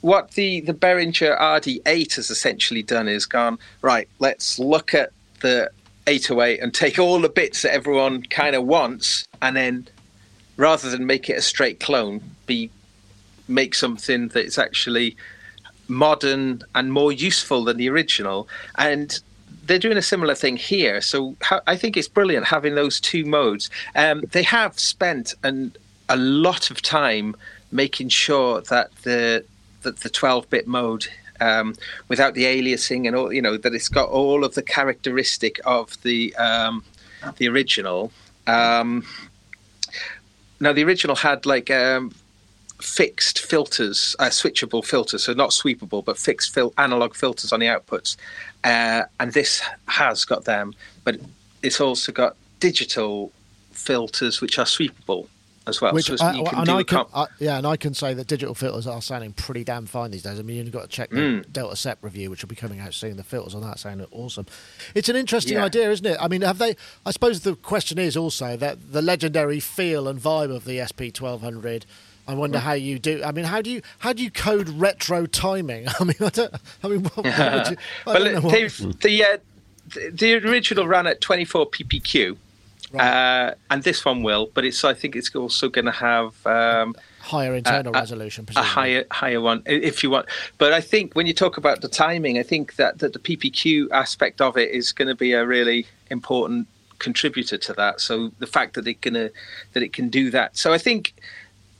what 0.00 0.32
the 0.32 0.60
the 0.60 0.74
Behringer 0.74 1.38
RD8 1.38 2.14
has 2.14 2.30
essentially 2.30 2.82
done 2.82 3.08
is 3.08 3.26
gone 3.26 3.58
right. 3.82 4.08
Let's 4.18 4.58
look 4.58 4.94
at 4.94 5.12
the 5.40 5.70
808 6.06 6.60
and 6.60 6.72
take 6.72 6.98
all 6.98 7.20
the 7.20 7.28
bits 7.28 7.62
that 7.62 7.72
everyone 7.72 8.22
kind 8.24 8.56
of 8.56 8.64
wants, 8.64 9.24
and 9.42 9.56
then 9.56 9.86
rather 10.56 10.90
than 10.90 11.06
make 11.06 11.28
it 11.28 11.38
a 11.38 11.42
straight 11.42 11.80
clone, 11.80 12.22
be 12.46 12.70
make 13.48 13.74
something 13.74 14.28
that's 14.28 14.58
actually 14.58 15.16
modern 15.90 16.62
and 16.74 16.92
more 16.92 17.12
useful 17.12 17.64
than 17.64 17.76
the 17.76 17.88
original. 17.88 18.48
And 18.76 19.20
they're 19.64 19.78
doing 19.78 19.98
a 19.98 20.02
similar 20.02 20.34
thing 20.34 20.56
here. 20.56 21.00
So 21.00 21.36
I 21.66 21.76
think 21.76 21.96
it's 21.96 22.08
brilliant 22.08 22.46
having 22.46 22.74
those 22.74 23.00
two 23.00 23.24
modes. 23.24 23.70
Um, 23.94 24.22
they 24.32 24.42
have 24.42 24.78
spent 24.78 25.34
an, 25.42 25.74
a 26.08 26.16
lot 26.16 26.70
of 26.70 26.82
time 26.82 27.36
making 27.72 28.08
sure 28.08 28.62
that 28.62 28.94
the 29.02 29.44
that 29.82 29.98
the 30.00 30.10
12-bit 30.10 30.66
mode 30.66 31.06
um, 31.40 31.74
without 32.08 32.34
the 32.34 32.44
aliasing 32.44 33.06
and 33.06 33.16
all 33.16 33.32
you 33.32 33.40
know 33.40 33.56
that 33.56 33.74
it's 33.74 33.88
got 33.88 34.08
all 34.08 34.44
of 34.44 34.54
the 34.54 34.62
characteristic 34.62 35.60
of 35.64 36.00
the 36.02 36.34
um, 36.36 36.84
the 37.36 37.48
original. 37.48 38.12
Um, 38.46 39.04
now 40.58 40.72
the 40.72 40.84
original 40.84 41.16
had 41.16 41.46
like 41.46 41.70
um, 41.70 42.12
fixed 42.82 43.40
filters, 43.40 44.16
uh, 44.18 44.26
switchable 44.26 44.84
filters, 44.84 45.24
so 45.24 45.32
not 45.32 45.50
sweepable, 45.50 46.04
but 46.04 46.18
fixed 46.18 46.52
fil- 46.54 46.74
analog 46.78 47.14
filters 47.14 47.52
on 47.52 47.60
the 47.60 47.66
outputs. 47.66 48.16
Uh, 48.64 49.02
and 49.18 49.32
this 49.32 49.62
has 49.86 50.24
got 50.24 50.44
them, 50.44 50.74
but 51.04 51.18
it's 51.62 51.80
also 51.80 52.12
got 52.12 52.36
digital 52.58 53.32
filters 53.72 54.40
which 54.40 54.58
are 54.58 54.66
sweepable 54.66 55.26
as 55.66 55.80
well. 55.80 55.92
Which 55.92 56.06
so 56.06 56.16
I, 56.20 56.32
and 56.60 56.68
I 56.68 56.82
can, 56.82 57.04
I, 57.14 57.26
yeah, 57.38 57.58
and 57.58 57.66
I 57.66 57.76
can 57.76 57.94
say 57.94 58.14
that 58.14 58.26
digital 58.26 58.54
filters 58.54 58.86
are 58.86 59.00
sounding 59.00 59.32
pretty 59.32 59.64
damn 59.64 59.86
fine 59.86 60.10
these 60.10 60.22
days. 60.22 60.38
I 60.38 60.42
mean, 60.42 60.56
you've 60.56 60.72
got 60.72 60.82
to 60.82 60.88
check 60.88 61.10
the 61.10 61.16
mm. 61.16 61.52
Delta 61.52 61.76
Sep 61.76 61.98
review, 62.02 62.30
which 62.30 62.42
will 62.42 62.48
be 62.48 62.56
coming 62.56 62.80
out 62.80 62.94
soon. 62.94 63.16
The 63.16 63.24
filters 63.24 63.54
on 63.54 63.62
that 63.62 63.78
sound 63.78 64.04
awesome. 64.10 64.46
It's 64.94 65.08
an 65.08 65.16
interesting 65.16 65.54
yeah. 65.54 65.64
idea, 65.64 65.90
isn't 65.90 66.06
it? 66.06 66.18
I 66.20 66.28
mean, 66.28 66.42
have 66.42 66.58
they? 66.58 66.76
I 67.06 67.10
suppose 67.10 67.40
the 67.40 67.56
question 67.56 67.98
is 67.98 68.16
also 68.16 68.56
that 68.56 68.92
the 68.92 69.02
legendary 69.02 69.60
feel 69.60 70.08
and 70.08 70.20
vibe 70.20 70.54
of 70.54 70.64
the 70.64 70.84
SP 70.84 71.12
twelve 71.12 71.40
hundred. 71.40 71.86
I 72.30 72.34
wonder 72.34 72.58
how 72.58 72.72
you 72.72 72.98
do. 72.98 73.22
I 73.24 73.32
mean, 73.32 73.44
how 73.44 73.60
do 73.60 73.70
you 73.70 73.82
how 73.98 74.12
do 74.12 74.22
you 74.22 74.30
code 74.30 74.68
retro 74.68 75.26
timing? 75.26 75.88
I 76.00 76.04
mean, 76.04 76.14
I 76.20 76.28
don't. 76.28 76.54
I 76.82 76.88
mean, 76.88 77.02
what, 77.02 77.16
what 77.16 77.70
you, 77.70 77.76
I 78.06 78.12
well, 78.12 78.50
the 79.00 79.24
uh, 79.24 79.38
the 80.12 80.34
original 80.34 80.86
ran 80.86 81.06
at 81.06 81.20
24 81.20 81.70
ppq 81.70 82.36
Right. 82.92 83.06
Uh, 83.06 83.54
and 83.70 83.84
this 83.84 84.04
one 84.04 84.24
will, 84.24 84.50
but 84.52 84.64
it's 84.64 84.82
I 84.82 84.94
think 84.94 85.14
it's 85.14 85.32
also 85.34 85.68
going 85.68 85.84
to 85.84 85.92
have 85.92 86.44
um, 86.44 86.96
higher 87.20 87.54
internal 87.54 87.92
resolution, 87.92 88.46
a 88.56 88.62
higher 88.62 89.04
higher 89.12 89.40
one 89.40 89.62
if 89.64 90.02
you 90.02 90.10
want. 90.10 90.26
But 90.58 90.72
I 90.72 90.80
think 90.80 91.14
when 91.14 91.26
you 91.26 91.32
talk 91.32 91.56
about 91.56 91.82
the 91.82 91.88
timing, 91.88 92.38
I 92.38 92.42
think 92.42 92.74
that, 92.76 92.98
that 92.98 93.12
the 93.12 93.20
PPQ 93.20 93.90
aspect 93.92 94.40
of 94.40 94.56
it 94.56 94.70
is 94.70 94.90
going 94.90 95.06
to 95.06 95.14
be 95.14 95.32
a 95.32 95.46
really 95.46 95.86
important 96.10 96.66
contributor 96.98 97.56
to 97.58 97.72
that. 97.74 98.00
So 98.00 98.32
the 98.40 98.46
fact 98.46 98.74
that 98.74 98.88
it 98.88 99.00
gonna 99.00 99.30
that 99.72 99.84
it 99.84 99.92
can 99.92 100.08
do 100.08 100.30
that. 100.30 100.56
So 100.56 100.72
I 100.72 100.78
think 100.78 101.14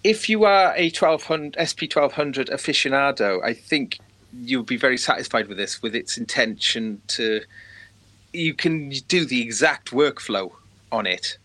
if 0.04 0.28
you 0.28 0.44
are 0.44 0.74
a 0.76 0.90
1200 0.90 1.56
SP 1.60 1.84
1200 1.92 2.48
aficionado, 2.48 3.42
I 3.44 3.52
think 3.52 3.98
you'll 4.42 4.62
be 4.62 4.76
very 4.76 4.96
satisfied 4.96 5.48
with 5.48 5.56
this, 5.56 5.82
with 5.82 5.94
its 5.94 6.16
intention 6.16 7.02
to. 7.08 7.42
You 8.32 8.54
can 8.54 8.90
do 9.08 9.24
the 9.24 9.42
exact 9.42 9.90
workflow 9.90 10.52
on 10.92 11.06
it. 11.06 11.36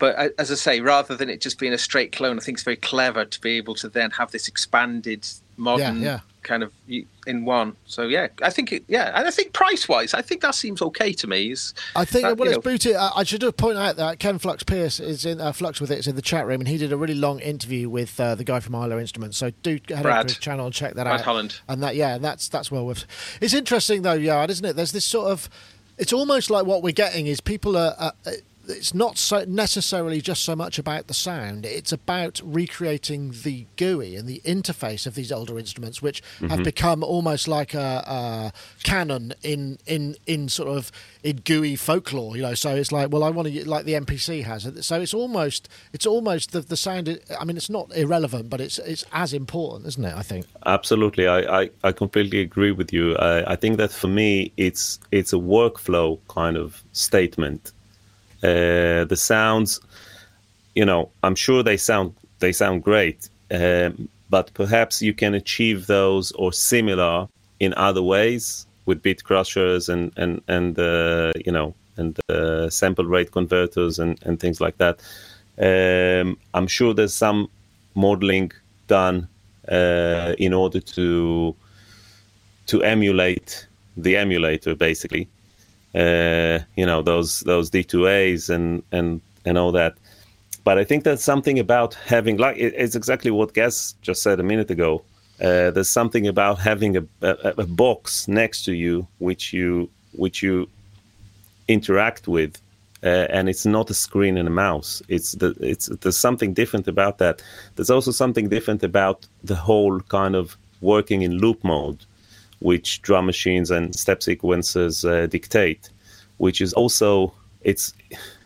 But 0.00 0.32
as 0.38 0.50
I 0.50 0.54
say, 0.54 0.80
rather 0.80 1.14
than 1.14 1.30
it 1.30 1.40
just 1.40 1.58
being 1.58 1.72
a 1.72 1.78
straight 1.78 2.10
clone, 2.10 2.36
I 2.36 2.40
think 2.40 2.56
it's 2.56 2.64
very 2.64 2.76
clever 2.76 3.24
to 3.24 3.40
be 3.40 3.58
able 3.58 3.74
to 3.76 3.88
then 3.88 4.10
have 4.12 4.32
this 4.32 4.48
expanded 4.48 5.26
modern 5.56 6.00
yeah, 6.00 6.08
yeah. 6.08 6.20
Kind 6.42 6.62
of 6.62 6.72
in 7.26 7.44
one. 7.44 7.76
So 7.84 8.04
yeah, 8.04 8.28
I 8.42 8.50
think 8.50 8.72
it, 8.72 8.84
yeah, 8.88 9.12
and 9.14 9.28
I 9.28 9.30
think 9.30 9.52
price 9.52 9.88
wise, 9.88 10.14
I 10.14 10.22
think 10.22 10.40
that 10.40 10.54
seems 10.54 10.80
okay 10.80 11.12
to 11.12 11.26
me. 11.26 11.50
Is 11.50 11.74
I 11.94 12.04
think 12.04 12.24
that, 12.24 12.38
well, 12.38 12.48
it's 12.48 12.58
booted. 12.58 12.96
I 12.96 13.22
should 13.24 13.42
point 13.56 13.76
out 13.76 13.96
that 13.96 14.18
Ken 14.18 14.38
Flux 14.38 14.62
Pierce 14.62 15.00
is 15.00 15.26
in 15.26 15.40
uh, 15.40 15.52
Flux 15.52 15.80
with 15.80 15.90
it 15.90 15.98
is 15.98 16.06
in 16.06 16.16
the 16.16 16.22
chat 16.22 16.46
room, 16.46 16.60
and 16.60 16.68
he 16.68 16.78
did 16.78 16.92
a 16.92 16.96
really 16.96 17.14
long 17.14 17.40
interview 17.40 17.90
with 17.90 18.18
uh, 18.18 18.34
the 18.34 18.44
guy 18.44 18.60
from 18.60 18.74
Isla 18.74 18.98
Instruments. 18.98 19.36
So 19.36 19.50
do 19.62 19.78
head 19.88 20.02
Brad. 20.02 20.06
over 20.06 20.28
to 20.28 20.34
his 20.34 20.38
channel 20.38 20.64
and 20.66 20.74
check 20.74 20.94
that 20.94 21.04
Brad 21.04 21.20
out. 21.20 21.24
Holland, 21.26 21.60
and 21.68 21.82
that 21.82 21.94
yeah, 21.94 22.16
that's 22.18 22.48
that's 22.48 22.70
well 22.70 22.86
worth. 22.86 23.04
It's 23.40 23.54
interesting 23.54 24.02
though, 24.02 24.18
Yoad, 24.18 24.48
isn't 24.48 24.64
it? 24.64 24.76
There's 24.76 24.92
this 24.92 25.04
sort 25.04 25.28
of. 25.30 25.50
It's 25.98 26.14
almost 26.14 26.48
like 26.48 26.64
what 26.64 26.82
we're 26.82 26.92
getting 26.92 27.26
is 27.26 27.40
people 27.40 27.76
are. 27.76 27.94
Uh, 27.98 28.12
it's 28.70 28.94
not 28.94 29.18
so 29.18 29.44
necessarily 29.46 30.20
just 30.20 30.44
so 30.44 30.56
much 30.56 30.78
about 30.78 31.06
the 31.06 31.14
sound. 31.14 31.66
It's 31.66 31.92
about 31.92 32.40
recreating 32.44 33.34
the 33.42 33.66
GUI 33.76 34.16
and 34.16 34.28
the 34.28 34.40
interface 34.44 35.06
of 35.06 35.14
these 35.14 35.30
older 35.32 35.58
instruments, 35.58 36.00
which 36.00 36.22
mm-hmm. 36.22 36.48
have 36.48 36.62
become 36.62 37.02
almost 37.02 37.48
like 37.48 37.74
a, 37.74 37.78
a, 38.06 38.52
canon 38.82 39.34
in 39.42 39.78
in 39.86 40.16
in 40.26 40.48
sort 40.48 40.68
of 40.68 40.90
in 41.22 41.40
GUI 41.44 41.76
folklore. 41.76 42.36
You 42.36 42.42
know, 42.42 42.54
so 42.54 42.74
it's 42.74 42.92
like, 42.92 43.10
well, 43.10 43.24
I 43.24 43.30
want 43.30 43.48
to 43.48 43.68
like 43.68 43.84
the 43.84 43.94
MPC 43.94 44.44
has. 44.44 44.66
It. 44.66 44.82
So 44.84 45.00
it's 45.00 45.14
almost 45.14 45.68
it's 45.92 46.06
almost 46.06 46.52
the 46.52 46.60
the 46.60 46.76
sound. 46.76 47.20
I 47.38 47.44
mean, 47.44 47.56
it's 47.56 47.70
not 47.70 47.94
irrelevant, 47.96 48.50
but 48.50 48.60
it's 48.60 48.78
it's 48.78 49.04
as 49.12 49.32
important, 49.32 49.86
isn't 49.88 50.04
it? 50.04 50.14
I 50.14 50.22
think. 50.22 50.46
Absolutely, 50.66 51.26
I 51.26 51.62
I, 51.62 51.70
I 51.84 51.92
completely 51.92 52.40
agree 52.40 52.72
with 52.72 52.92
you. 52.92 53.16
I, 53.16 53.52
I 53.52 53.56
think 53.56 53.76
that 53.78 53.90
for 53.92 54.08
me, 54.08 54.52
it's 54.56 54.98
it's 55.10 55.32
a 55.32 55.36
workflow 55.36 56.18
kind 56.28 56.56
of 56.56 56.82
statement 56.92 57.72
uh, 58.42 59.04
the 59.04 59.16
sounds, 59.16 59.80
you 60.74 60.84
know, 60.84 61.10
I'm 61.22 61.34
sure 61.34 61.62
they 61.62 61.76
sound 61.76 62.14
they 62.38 62.52
sound 62.52 62.82
great, 62.82 63.28
um, 63.50 64.08
but 64.30 64.52
perhaps 64.54 65.02
you 65.02 65.12
can 65.12 65.34
achieve 65.34 65.86
those 65.86 66.32
or 66.32 66.52
similar 66.52 67.28
in 67.58 67.74
other 67.74 68.02
ways 68.02 68.66
with 68.86 69.02
bit 69.02 69.22
crushers 69.24 69.88
and 69.88 70.12
and 70.16 70.40
and 70.48 70.78
uh, 70.78 71.32
you 71.44 71.52
know 71.52 71.74
and 71.96 72.18
uh, 72.30 72.70
sample 72.70 73.04
rate 73.04 73.30
converters 73.32 73.98
and 73.98 74.18
and 74.24 74.40
things 74.40 74.60
like 74.60 74.78
that. 74.78 75.00
Um, 75.58 76.38
I'm 76.54 76.66
sure 76.66 76.94
there's 76.94 77.14
some 77.14 77.50
modeling 77.94 78.52
done 78.86 79.28
uh, 79.68 80.34
in 80.38 80.54
order 80.54 80.80
to 80.80 81.54
to 82.66 82.82
emulate 82.82 83.66
the 83.96 84.16
emulator 84.16 84.74
basically 84.74 85.28
uh, 85.94 86.60
you 86.76 86.86
know 86.86 87.02
those 87.02 87.40
those 87.40 87.70
D2As 87.70 88.50
and 88.50 88.82
and 88.92 89.20
and 89.44 89.58
all 89.58 89.72
that. 89.72 89.94
But 90.62 90.78
I 90.78 90.84
think 90.84 91.04
there's 91.04 91.22
something 91.22 91.58
about 91.58 91.94
having 91.94 92.36
like 92.36 92.56
it's 92.58 92.94
exactly 92.94 93.30
what 93.30 93.54
Gaz 93.54 93.94
just 94.02 94.22
said 94.22 94.40
a 94.40 94.42
minute 94.42 94.70
ago. 94.70 95.02
Uh, 95.40 95.70
there's 95.70 95.88
something 95.88 96.28
about 96.28 96.58
having 96.58 96.98
a, 96.98 97.04
a, 97.22 97.54
a, 97.56 97.66
box 97.66 98.28
next 98.28 98.62
to 98.66 98.74
you 98.74 99.06
which 99.20 99.54
you 99.54 99.88
which 100.12 100.42
you 100.42 100.68
interact 101.66 102.28
with, 102.28 102.60
uh, 103.02 103.26
and 103.30 103.48
it's 103.48 103.64
not 103.64 103.88
a 103.88 103.94
screen 103.94 104.36
and 104.36 104.46
a 104.46 104.50
mouse. 104.50 105.02
It's 105.08 105.32
the 105.32 105.56
it's 105.60 105.86
there's 105.86 106.18
something 106.18 106.52
different 106.52 106.88
about 106.88 107.18
that. 107.18 107.42
There's 107.74 107.90
also 107.90 108.10
something 108.10 108.50
different 108.50 108.82
about 108.82 109.26
the 109.42 109.56
whole 109.56 110.00
kind 110.00 110.36
of 110.36 110.58
working 110.82 111.22
in 111.22 111.38
loop 111.38 111.64
mode 111.64 112.04
which 112.60 113.02
drum 113.02 113.26
machines 113.26 113.70
and 113.70 113.94
step 113.94 114.22
sequences 114.22 115.04
uh, 115.04 115.26
dictate, 115.26 115.90
which 116.36 116.60
is 116.60 116.72
also 116.72 117.32
it's 117.62 117.92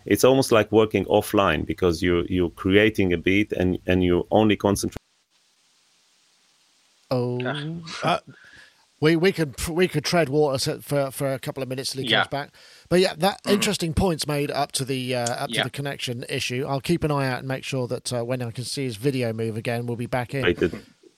it's 0.07 0.25
almost 0.25 0.53
like 0.53 0.71
working 0.73 1.05
offline 1.07 1.65
because 1.65 2.03
you're 2.03 2.25
you're 2.27 2.51
creating 2.51 3.13
a 3.13 3.19
beat 3.19 3.53
and 3.53 3.79
and 3.87 4.03
you 4.03 4.27
only 4.31 4.57
concentrate. 4.57 4.99
Oh, 7.11 7.39
uh, 8.03 8.19
we 9.01 9.17
we 9.17 9.33
could 9.33 9.69
we 9.69 9.89
could 9.89 10.05
tread 10.05 10.29
water 10.29 10.81
for 10.81 11.11
for 11.11 11.33
a 11.33 11.39
couple 11.39 11.63
of 11.63 11.69
minutes 11.69 11.93
till 11.93 12.03
he 12.03 12.09
yeah. 12.09 12.21
comes 12.21 12.29
back. 12.29 12.51
But 12.89 13.01
yeah, 13.01 13.15
that 13.19 13.43
mm. 13.45 13.53
interesting 13.53 13.95
points 13.95 14.27
made 14.27 14.51
up 14.51 14.73
to 14.73 14.85
the 14.85 15.15
uh, 15.15 15.35
up 15.35 15.51
yeah. 15.51 15.63
to 15.63 15.65
the 15.65 15.71
connection 15.71 16.25
issue. 16.29 16.65
I'll 16.67 16.81
keep 16.81 17.05
an 17.05 17.11
eye 17.11 17.29
out 17.29 17.41
and 17.41 17.49
make 17.49 17.65
sure 17.65 17.87
that 17.89 18.13
uh, 18.13 18.25
when 18.25 18.43
I 18.43 18.51
can 18.51 18.65
see 18.65 18.85
his 18.85 18.97
video 18.97 19.33
move 19.33 19.57
again, 19.57 19.87
we'll 19.87 19.97
be 19.97 20.07
back 20.07 20.35
in. 20.35 20.45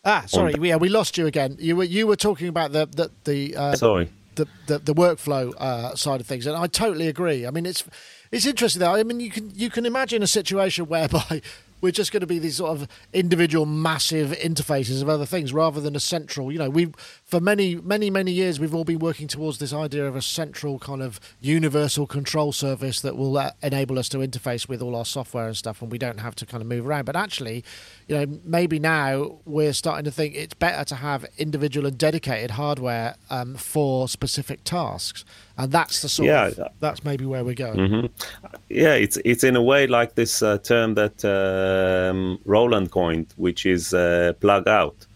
Ah, 0.07 0.23
sorry, 0.27 0.55
on... 0.55 0.65
yeah, 0.65 0.77
we 0.77 0.89
lost 0.89 1.19
you 1.19 1.27
again. 1.27 1.57
You 1.59 1.77
were 1.77 1.85
you 1.85 2.07
were 2.07 2.17
talking 2.17 2.49
about 2.49 2.73
the 2.73 2.87
the 2.87 3.11
the 3.25 3.57
uh, 3.57 3.75
sorry 3.75 4.09
the 4.37 4.47
the, 4.69 4.79
the 4.79 4.95
workflow 4.95 5.53
uh, 5.59 5.97
side 5.97 6.21
of 6.21 6.27
things, 6.27 6.47
and 6.47 6.57
I 6.57 6.69
totally 6.69 7.09
agree. 7.09 7.47
I 7.47 7.51
mean, 7.51 7.67
it's 7.67 7.85
it's 8.31 8.47
interesting 8.47 8.81
though. 8.81 8.95
I 8.95 9.03
mean, 9.03 9.19
you 9.19 9.31
can 9.31 9.51
you 9.55 9.69
can 9.69 9.85
imagine 9.85 10.23
a 10.23 10.29
situation 10.29 10.87
whereby 10.89 11.43
we're 11.81 11.93
just 11.93 12.13
going 12.13 12.21
to 12.21 12.27
be 12.27 12.39
these 12.39 12.57
sort 12.57 12.71
of 12.71 12.89
individual 13.13 13.67
massive 13.67 14.31
interfaces 14.31 15.03
of 15.03 15.09
other 15.09 15.27
things 15.27 15.53
rather 15.53 15.81
than 15.81 15.95
a 15.95 16.01
central 16.01 16.51
you 16.51 16.59
know 16.59 16.71
we 16.71 16.91
for 17.27 17.41
many 17.41 17.75
many 17.75 18.09
many 18.09 18.31
years 18.31 18.61
we've 18.61 18.75
all 18.75 18.85
been 18.85 19.01
working 19.01 19.27
towards 19.27 19.59
this 19.59 19.73
idea 19.73 20.07
of 20.07 20.15
a 20.15 20.23
central 20.23 20.79
kind 20.79 21.03
of 21.03 21.19
universal 21.41 22.07
control 22.07 22.53
service 22.53 23.01
that 23.01 23.17
will 23.17 23.37
uh, 23.37 23.51
enable 23.63 23.99
us 23.99 24.09
to 24.09 24.19
interface 24.19 24.69
with 24.69 24.81
all 24.81 24.95
our 24.95 25.05
software 25.05 25.49
and 25.49 25.57
stuff 25.57 25.83
and 25.83 25.91
we 25.91 25.99
don't 25.99 26.21
have 26.21 26.37
to 26.37 26.47
kind 26.47 26.63
of 26.63 26.69
move 26.69 26.87
around 26.87 27.05
but 27.05 27.17
actually 27.17 27.65
you 28.07 28.17
know 28.17 28.39
maybe 28.45 28.79
now 28.79 29.41
we're 29.45 29.73
starting 29.73 30.05
to 30.05 30.11
think 30.11 30.35
it's 30.37 30.55
better 30.55 30.85
to 30.85 30.95
have 30.95 31.27
individual 31.37 31.87
and 31.87 31.99
dedicated 31.99 32.53
hardware 32.53 33.17
um, 33.29 33.57
for 33.57 34.09
specific 34.09 34.63
tasks 34.63 35.25
and 35.59 35.73
that's 35.73 36.03
the 36.03 36.09
sort 36.09 36.29
yeah. 36.29 36.47
of 36.47 36.61
that's 36.81 37.03
maybe 37.05 37.25
where 37.25 37.43
we're 37.43 37.55
going. 37.55 37.77
Mm-hmm. 37.77 38.07
Yeah, 38.69 38.95
it's 38.95 39.19
it's 39.25 39.43
in 39.43 39.57
a 39.57 39.63
way 39.63 39.87
like 39.87 40.15
this 40.15 40.43
uh, 40.43 40.59
term 40.59 40.95
that 40.95 41.25
um, 41.25 42.39
Roland 42.45 42.91
coined, 42.91 43.33
which 43.37 43.65
is 43.65 43.95
uh, 43.95 44.35
plug 44.41 44.69
out, 44.69 45.07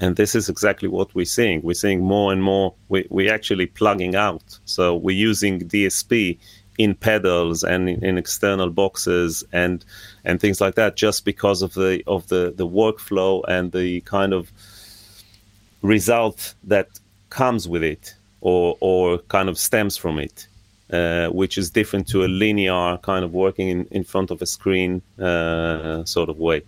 and 0.00 0.16
this 0.16 0.34
is 0.34 0.48
exactly 0.48 0.88
what 0.88 1.14
we're 1.14 1.24
seeing. 1.24 1.62
We're 1.62 1.74
seeing 1.74 2.02
more 2.02 2.32
and 2.32 2.42
more. 2.42 2.74
We 2.88 3.06
we're 3.10 3.32
actually 3.32 3.66
plugging 3.66 4.14
out, 4.14 4.58
so 4.64 4.96
we're 4.96 5.16
using 5.16 5.60
DSP 5.60 6.38
in 6.78 6.94
pedals 6.94 7.64
and 7.64 7.88
in, 7.88 8.04
in, 8.04 8.18
external 8.18 8.70
boxes 8.70 9.42
and 9.52 9.84
and 10.24 10.40
things 10.40 10.60
like 10.60 10.76
that, 10.76 10.96
just 10.96 11.24
because 11.24 11.62
of 11.62 11.74
the 11.74 12.02
of 12.06 12.28
the 12.28 12.52
the 12.56 12.66
workflow 12.66 13.42
and 13.48 13.72
the 13.72 14.00
kind 14.02 14.32
of 14.32 14.52
result 15.82 16.54
that 16.64 16.88
comes 17.30 17.68
with 17.68 17.82
it 17.82 18.14
or 18.40 18.76
or 18.80 19.18
kind 19.28 19.48
of 19.48 19.58
stems 19.58 19.96
from 19.96 20.20
it, 20.20 20.46
uh, 20.92 21.28
which 21.28 21.58
is 21.58 21.70
different 21.70 22.06
to 22.08 22.24
a 22.24 22.28
linear 22.28 22.98
kind 22.98 23.24
of 23.24 23.32
working 23.32 23.68
in, 23.68 23.84
in 23.90 24.04
front 24.04 24.30
of 24.30 24.40
a 24.40 24.46
screen 24.46 25.02
uh, 25.18 26.04
sort 26.04 26.28
of 26.28 26.38
way. 26.38 26.62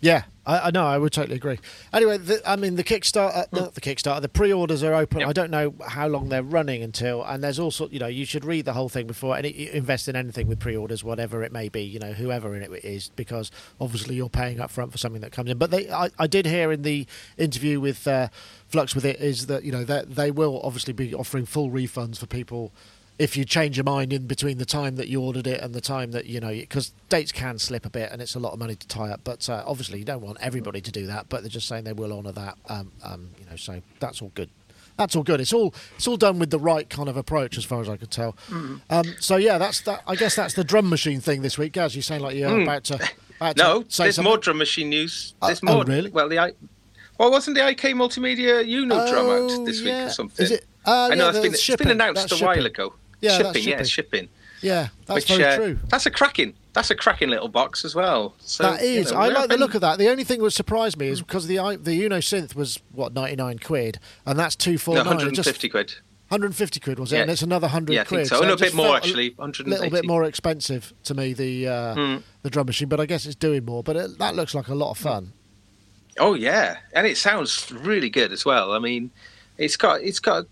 Yeah, 0.00 0.22
I, 0.44 0.58
I 0.58 0.70
know. 0.70 0.84
I 0.84 0.98
would 0.98 1.12
totally 1.12 1.36
agree. 1.36 1.58
Anyway, 1.92 2.18
the, 2.18 2.42
I 2.44 2.56
mean, 2.56 2.76
the 2.76 2.84
Kickstarter, 2.84 3.46
not 3.52 3.74
the 3.74 3.80
Kickstarter, 3.80 4.20
the 4.20 4.28
pre-orders 4.28 4.82
are 4.82 4.94
open. 4.94 5.20
Yep. 5.20 5.28
I 5.28 5.32
don't 5.32 5.50
know 5.50 5.74
how 5.86 6.08
long 6.08 6.28
they're 6.28 6.42
running 6.42 6.82
until, 6.82 7.22
and 7.24 7.44
there's 7.44 7.58
also, 7.58 7.88
you 7.88 7.98
know, 7.98 8.08
you 8.08 8.24
should 8.24 8.44
read 8.44 8.64
the 8.64 8.72
whole 8.72 8.88
thing 8.88 9.06
before 9.06 9.36
any 9.36 9.70
invest 9.70 10.08
in 10.08 10.16
anything 10.16 10.48
with 10.48 10.58
pre-orders, 10.58 11.04
whatever 11.04 11.42
it 11.44 11.52
may 11.52 11.68
be, 11.68 11.82
you 11.82 12.00
know, 12.00 12.12
whoever 12.12 12.56
in 12.56 12.62
it 12.62 12.84
is, 12.84 13.10
because 13.14 13.50
obviously 13.80 14.16
you're 14.16 14.28
paying 14.28 14.60
up 14.60 14.70
front 14.70 14.90
for 14.90 14.98
something 14.98 15.20
that 15.20 15.32
comes 15.32 15.50
in. 15.50 15.58
But 15.58 15.70
they, 15.70 15.88
I, 15.90 16.10
I 16.18 16.26
did 16.26 16.46
hear 16.46 16.72
in 16.72 16.82
the 16.82 17.06
interview 17.38 17.78
with 17.78 18.06
uh, 18.08 18.28
Flux 18.66 18.94
with 18.94 19.04
it 19.04 19.20
is 19.20 19.46
that 19.46 19.64
you 19.64 19.70
know 19.70 19.84
that 19.84 20.14
they 20.14 20.30
will 20.30 20.60
obviously 20.64 20.92
be 20.92 21.14
offering 21.14 21.46
full 21.46 21.70
refunds 21.70 22.18
for 22.18 22.26
people 22.26 22.72
if 23.22 23.36
you 23.36 23.44
change 23.44 23.76
your 23.76 23.84
mind 23.84 24.12
in 24.12 24.26
between 24.26 24.58
the 24.58 24.64
time 24.64 24.96
that 24.96 25.08
you 25.08 25.20
ordered 25.20 25.46
it 25.46 25.60
and 25.60 25.74
the 25.74 25.80
time 25.80 26.10
that 26.10 26.26
you 26.26 26.40
know 26.40 26.50
because 26.50 26.92
dates 27.08 27.30
can 27.32 27.58
slip 27.58 27.84
a 27.86 27.90
bit 27.90 28.10
and 28.12 28.20
it's 28.22 28.34
a 28.34 28.38
lot 28.38 28.52
of 28.52 28.58
money 28.58 28.74
to 28.74 28.86
tie 28.88 29.10
up 29.10 29.20
but 29.24 29.48
uh, 29.48 29.62
obviously 29.66 29.98
you 29.98 30.04
don't 30.04 30.22
want 30.22 30.36
everybody 30.40 30.80
to 30.80 30.90
do 30.90 31.06
that 31.06 31.28
but 31.28 31.42
they're 31.42 31.48
just 31.60 31.68
saying 31.68 31.84
they 31.84 31.92
will 31.92 32.12
honor 32.12 32.32
that 32.32 32.56
um, 32.68 32.90
um, 33.04 33.28
you 33.38 33.46
know 33.48 33.56
so 33.56 33.80
that's 34.00 34.20
all 34.22 34.32
good 34.34 34.50
that's 34.96 35.14
all 35.16 35.22
good 35.22 35.40
it's 35.40 35.52
all 35.52 35.74
it's 35.96 36.06
all 36.08 36.16
done 36.16 36.38
with 36.38 36.50
the 36.50 36.58
right 36.58 36.88
kind 36.90 37.08
of 37.08 37.16
approach 37.16 37.56
as 37.56 37.64
far 37.64 37.80
as 37.80 37.88
i 37.88 37.96
could 37.96 38.10
tell 38.10 38.32
Mm. 38.50 38.80
um, 38.90 39.04
so 39.20 39.36
yeah 39.36 39.56
that's 39.58 39.80
that 39.82 40.02
i 40.06 40.14
guess 40.16 40.34
that's 40.36 40.54
the 40.54 40.64
drum 40.64 40.88
machine 40.88 41.20
thing 41.20 41.42
this 41.42 41.56
week 41.56 41.72
guys 41.74 41.94
you 41.96 42.02
sound 42.02 42.22
like 42.22 42.34
you're 42.36 42.62
about 42.62 42.84
to, 42.84 42.94
about 42.96 43.56
to 43.56 43.62
Mm. 43.62 43.66
No, 43.80 43.84
say 43.88 44.04
there's 44.04 44.16
something. 44.16 44.30
more 44.30 44.38
drum 44.38 44.58
machine 44.58 44.88
news. 44.90 45.34
Oh, 45.42 45.46
There's 45.48 45.60
oh, 45.66 45.74
more. 45.74 45.84
really? 45.84 46.10
Well, 46.10 46.28
the 46.28 46.38
I. 46.38 46.52
Well, 47.18 47.30
wasn't 47.32 47.56
the 47.56 47.68
IK 47.68 47.80
Multimedia 47.96 48.64
Uno 48.64 48.94
drum 49.10 49.26
Oh, 49.26 49.58
out 49.58 49.66
this 49.66 49.80
week 49.82 49.92
or 49.94 50.10
something? 50.10 50.44
Is 50.44 50.52
it? 50.52 50.64
Uh, 50.86 51.08
I 51.10 51.14
know 51.16 51.24
yeah, 51.24 51.30
it's 51.30 51.38
been, 51.38 51.42
that's 51.42 51.54
it's 51.54 51.62
shipping. 51.62 51.88
been 51.88 52.00
announced 52.00 52.28
That's 52.28 52.40
a 52.40 52.44
while 52.44 52.64
ago. 52.66 52.94
Yeah, 53.22 53.38
that's 53.42 53.58
shipping, 53.58 53.68
yeah, 53.78 53.82
shipping. 53.84 54.28
yeah 54.60 54.88
that's 55.06 55.28
Which, 55.28 55.38
very 55.38 55.44
uh, 55.44 55.56
true 55.56 55.78
That's 55.88 56.06
a 56.06 56.10
cracking. 56.10 56.54
That's 56.74 56.90
a 56.90 56.94
cracking 56.94 57.28
little 57.30 57.48
box 57.48 57.84
as 57.84 57.94
well. 57.94 58.34
So 58.40 58.62
That 58.64 58.82
is. 58.82 59.10
you 59.10 59.14
know, 59.16 59.20
I 59.22 59.28
like 59.28 59.48
the 59.50 59.58
look 59.58 59.74
of 59.74 59.80
that. 59.82 59.98
The 59.98 60.08
only 60.08 60.24
thing 60.24 60.42
that 60.42 60.50
surprised 60.52 60.98
me 60.98 61.08
is 61.08 61.20
because 61.20 61.46
the 61.46 61.56
the 61.80 62.04
Uno 62.04 62.18
synth 62.18 62.54
was 62.54 62.78
what 62.92 63.12
ninety 63.14 63.36
nine 63.36 63.58
quid, 63.58 63.98
and 64.26 64.38
that's 64.38 64.56
two 64.56 64.78
four 64.78 64.94
No, 64.94 65.00
150 65.04 65.68
quid. 65.68 65.94
150 66.28 66.80
quid 66.80 66.98
was 66.98 67.12
it? 67.12 67.16
Yeah. 67.16 67.22
And 67.22 67.30
it's 67.30 67.42
another 67.42 67.68
hundred 67.68 67.92
Yeah, 67.92 68.04
quid. 68.04 68.26
so. 68.26 68.40
And 68.40 68.50
it 68.50 68.54
a 68.54 68.56
bit 68.56 68.74
more 68.74 68.96
actually. 68.96 69.34
A 69.38 69.44
little 69.64 69.90
bit 69.90 70.06
more 70.06 70.24
expensive 70.24 70.94
to 71.04 71.14
me 71.14 71.34
the 71.34 71.68
uh, 71.68 71.94
Hmm. 71.94 72.16
the 72.42 72.48
drum 72.48 72.66
machine, 72.66 72.88
but 72.88 73.00
I 73.00 73.06
guess 73.06 73.26
it's 73.26 73.34
doing 73.34 73.66
more. 73.66 73.82
But 73.82 73.96
it, 73.96 74.18
that 74.18 74.34
looks 74.34 74.54
like 74.54 74.68
a 74.68 74.74
lot 74.74 74.90
of 74.92 74.98
fun. 74.98 75.34
Oh 76.18 76.32
yeah, 76.32 76.78
and 76.94 77.06
it 77.06 77.18
sounds 77.18 77.70
really 77.70 78.08
good 78.08 78.32
as 78.32 78.46
well. 78.46 78.72
I 78.72 78.78
mean, 78.78 79.10
it's 79.58 79.76
got 79.76 80.00
it's 80.00 80.20
got 80.20 80.46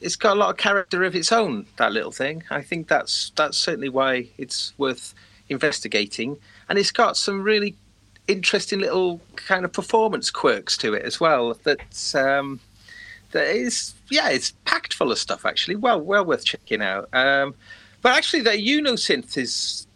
it's 0.00 0.16
got 0.16 0.36
a 0.36 0.40
lot 0.40 0.50
of 0.50 0.56
character 0.56 1.04
of 1.04 1.14
its 1.14 1.32
own. 1.32 1.66
That 1.76 1.92
little 1.92 2.12
thing. 2.12 2.44
I 2.50 2.62
think 2.62 2.88
that's 2.88 3.32
that's 3.36 3.56
certainly 3.56 3.88
why 3.88 4.28
it's 4.38 4.74
worth 4.78 5.14
investigating. 5.48 6.36
And 6.68 6.78
it's 6.78 6.92
got 6.92 7.16
some 7.16 7.42
really 7.42 7.74
interesting 8.28 8.80
little 8.80 9.20
kind 9.36 9.64
of 9.64 9.72
performance 9.72 10.30
quirks 10.30 10.76
to 10.78 10.94
it 10.94 11.04
as 11.04 11.20
well. 11.20 11.58
That 11.64 12.14
um, 12.14 12.60
that 13.32 13.48
is 13.48 13.94
yeah, 14.10 14.30
it's 14.30 14.52
packed 14.64 14.94
full 14.94 15.12
of 15.12 15.18
stuff 15.18 15.46
actually. 15.46 15.76
Well, 15.76 16.00
well 16.00 16.24
worth 16.24 16.44
checking 16.44 16.82
out. 16.82 17.08
Um, 17.12 17.54
but 18.02 18.16
actually, 18.16 18.42
the 18.42 18.56
Uno 18.56 18.92
synth 18.92 19.36
is 19.36 19.86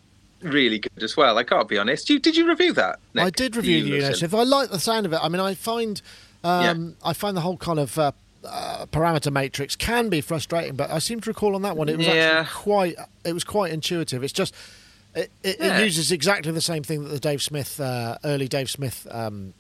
really 0.43 0.79
good 0.79 1.03
as 1.03 1.17
well. 1.17 1.37
I 1.39 1.45
can't 1.45 1.69
be 1.69 1.79
honest. 1.79 2.09
You 2.09 2.19
did 2.19 2.37
you 2.37 2.49
review 2.49 2.73
that? 2.75 2.99
Nick? 3.15 3.25
I 3.25 3.31
did 3.31 3.57
review 3.57 3.85
the 3.85 3.99
Uno 3.99 4.11
synth? 4.11 4.29
synth. 4.29 4.39
I 4.39 4.43
like 4.45 4.71
the 4.71 4.81
sound 4.81 5.07
of 5.07 5.13
it. 5.13 5.21
I 5.23 5.29
mean, 5.29 5.41
I 5.41 5.55
find 5.55 6.01
um, 6.43 6.97
I 7.05 7.13
find 7.13 7.37
the 7.37 7.43
whole 7.43 7.57
kind 7.57 7.79
of 7.79 7.99
uh, 7.99 8.13
uh, 8.45 8.87
parameter 8.87 9.33
matrix 9.33 9.77
can 9.77 10.09
be 10.09 10.21
frustrating, 10.21 10.75
but 10.77 10.91
I 10.91 10.99
seem 10.99 11.21
to 11.21 11.31
recall 11.31 11.55
on 11.55 11.63
that 11.63 11.77
one 11.77 11.89
it 11.89 11.99
was 11.99 12.07
Yeah. 12.07 12.41
actually 12.47 12.63
quite 12.63 12.97
it 13.25 13.33
was 13.33 13.45
quite 13.45 13.73
intuitive. 13.73 14.23
It's 14.25 14.33
just 14.33 14.55
it, 15.15 15.31
it, 15.43 15.57
Yeah. 15.61 15.79
it 15.79 15.85
uses 15.85 16.13
exactly 16.13 16.53
the 16.53 16.61
same 16.61 16.83
thing 16.83 17.03
that 17.05 17.11
the 17.11 17.19
Dave 17.21 17.43
Smith 17.43 17.81
uh, 17.81 18.17
early 18.25 18.49
Dave 18.49 18.71
Smith 18.71 19.07
um, 19.11 19.55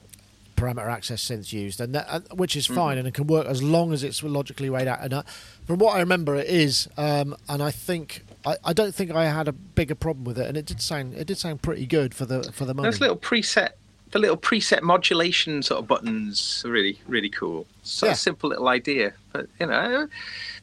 parameter 0.56 0.88
access 0.90 1.24
synths 1.26 1.52
used, 1.54 1.80
and 1.80 1.94
that, 1.94 2.06
uh, 2.08 2.20
which 2.34 2.54
is 2.54 2.66
fine 2.66 2.98
and 2.98 3.08
it 3.08 3.14
can 3.14 3.26
work 3.26 3.46
as 3.46 3.62
long 3.62 3.92
as 3.92 4.02
it's 4.04 4.22
logically 4.22 4.68
weighed 4.68 4.88
out. 4.88 5.00
And 5.02 5.14
uh, 5.14 5.22
from 5.66 5.78
what 5.78 5.96
I 5.96 6.00
remember, 6.00 6.36
it 6.36 6.46
is, 6.48 6.88
um, 6.96 7.34
and 7.48 7.62
I 7.62 7.70
think. 7.70 8.24
I, 8.46 8.56
I 8.64 8.72
don't 8.72 8.94
think 8.94 9.10
I 9.10 9.26
had 9.26 9.48
a 9.48 9.52
bigger 9.52 9.94
problem 9.94 10.24
with 10.24 10.38
it, 10.38 10.46
and 10.46 10.56
it 10.56 10.64
did 10.64 10.80
sound 10.80 11.12
it 11.12 11.26
did 11.26 11.36
sound 11.36 11.60
pretty 11.60 11.84
good 11.84 12.14
for 12.14 12.24
the 12.24 12.42
for 12.44 12.64
the 12.64 12.72
money. 12.72 12.86
Those 12.86 12.98
little 12.98 13.18
preset, 13.18 13.72
the 14.10 14.18
little 14.18 14.36
preset 14.36 14.82
modulation 14.82 15.62
sort 15.62 15.80
of 15.80 15.86
buttons 15.86 16.62
are 16.64 16.70
really, 16.70 16.98
really 17.06 17.28
cool. 17.28 17.66
So 17.82 18.06
Yeah. 18.06 18.12
a 18.12 18.16
simple 18.16 18.50
little 18.50 18.68
idea, 18.68 19.12
but 19.32 19.46
you 19.60 19.66
know, 19.66 20.08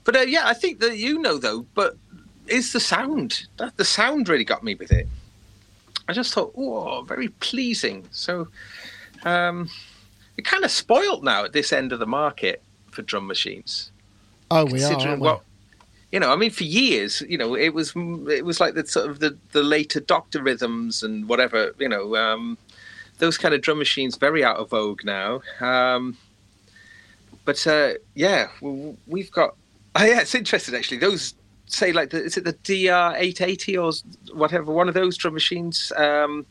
but 0.04 0.16
uh, 0.16 0.22
yeah, 0.22 0.44
I 0.46 0.54
think 0.54 0.80
that 0.80 0.98
you 0.98 1.20
know 1.20 1.38
though, 1.38 1.66
but 1.74 1.98
is 2.48 2.74
the 2.74 2.80
sound 2.80 3.48
that 3.58 3.78
the 3.78 3.86
sound 3.86 4.30
really 4.30 4.46
got 4.46 4.64
me 4.64 4.76
with 4.76 4.92
it? 4.92 5.08
I 6.08 6.14
just 6.14 6.34
thought, 6.34 6.54
oh, 6.58 7.02
very 7.02 7.28
pleasing. 7.28 8.08
So, 8.12 8.48
um, 9.26 9.70
it 10.38 10.46
kind 10.46 10.64
of 10.64 10.72
spoiled 10.72 11.24
now 11.24 11.44
at 11.44 11.52
this 11.52 11.74
end 11.74 11.92
of 11.92 12.00
the 12.00 12.08
market 12.08 12.62
for 12.92 13.02
drum 13.02 13.28
machines 13.28 13.92
oh, 14.52 14.66
we 14.66 14.84
are. 14.84 15.16
we? 15.16 15.22
what 15.22 15.42
you 16.12 16.20
know 16.20 16.32
i 16.32 16.36
mean 16.36 16.52
for 16.52 16.64
years 16.64 17.22
you 17.28 17.38
know 17.38 17.56
it 17.56 17.74
was 17.74 17.94
it 18.30 18.46
was 18.46 18.60
like 18.60 18.74
the 18.74 18.86
sort 18.86 19.10
of 19.10 19.20
the, 19.20 19.38
the 19.52 19.64
later 19.64 20.00
doctor 20.00 20.42
rhythms 20.42 21.04
and 21.04 21.28
whatever 21.28 21.74
you 21.80 21.90
know 21.90 22.16
um 22.16 22.58
those 23.18 23.38
kind 23.38 23.54
of 23.54 23.62
drum 23.62 23.78
machines 23.78 24.16
very 24.16 24.44
out 24.44 24.58
of 24.58 24.70
vogue 24.70 25.04
now 25.04 25.42
um 25.60 26.18
but 27.46 27.66
uh 27.68 27.94
yeah 28.16 28.48
we've 29.08 29.32
got 29.32 29.56
oh 29.96 30.04
yeah 30.04 30.22
it's 30.22 30.36
interesting 30.36 30.76
actually 30.76 30.98
those 30.98 31.34
say 31.66 31.92
like 31.92 32.12
the, 32.12 32.24
is 32.24 32.38
it 32.38 32.44
the 32.44 32.54
dr880 32.54 33.78
or 33.84 34.36
whatever 34.36 34.72
one 34.72 34.88
of 34.88 34.94
those 34.94 35.18
drum 35.18 35.34
machines 35.34 35.92
um 35.98 36.46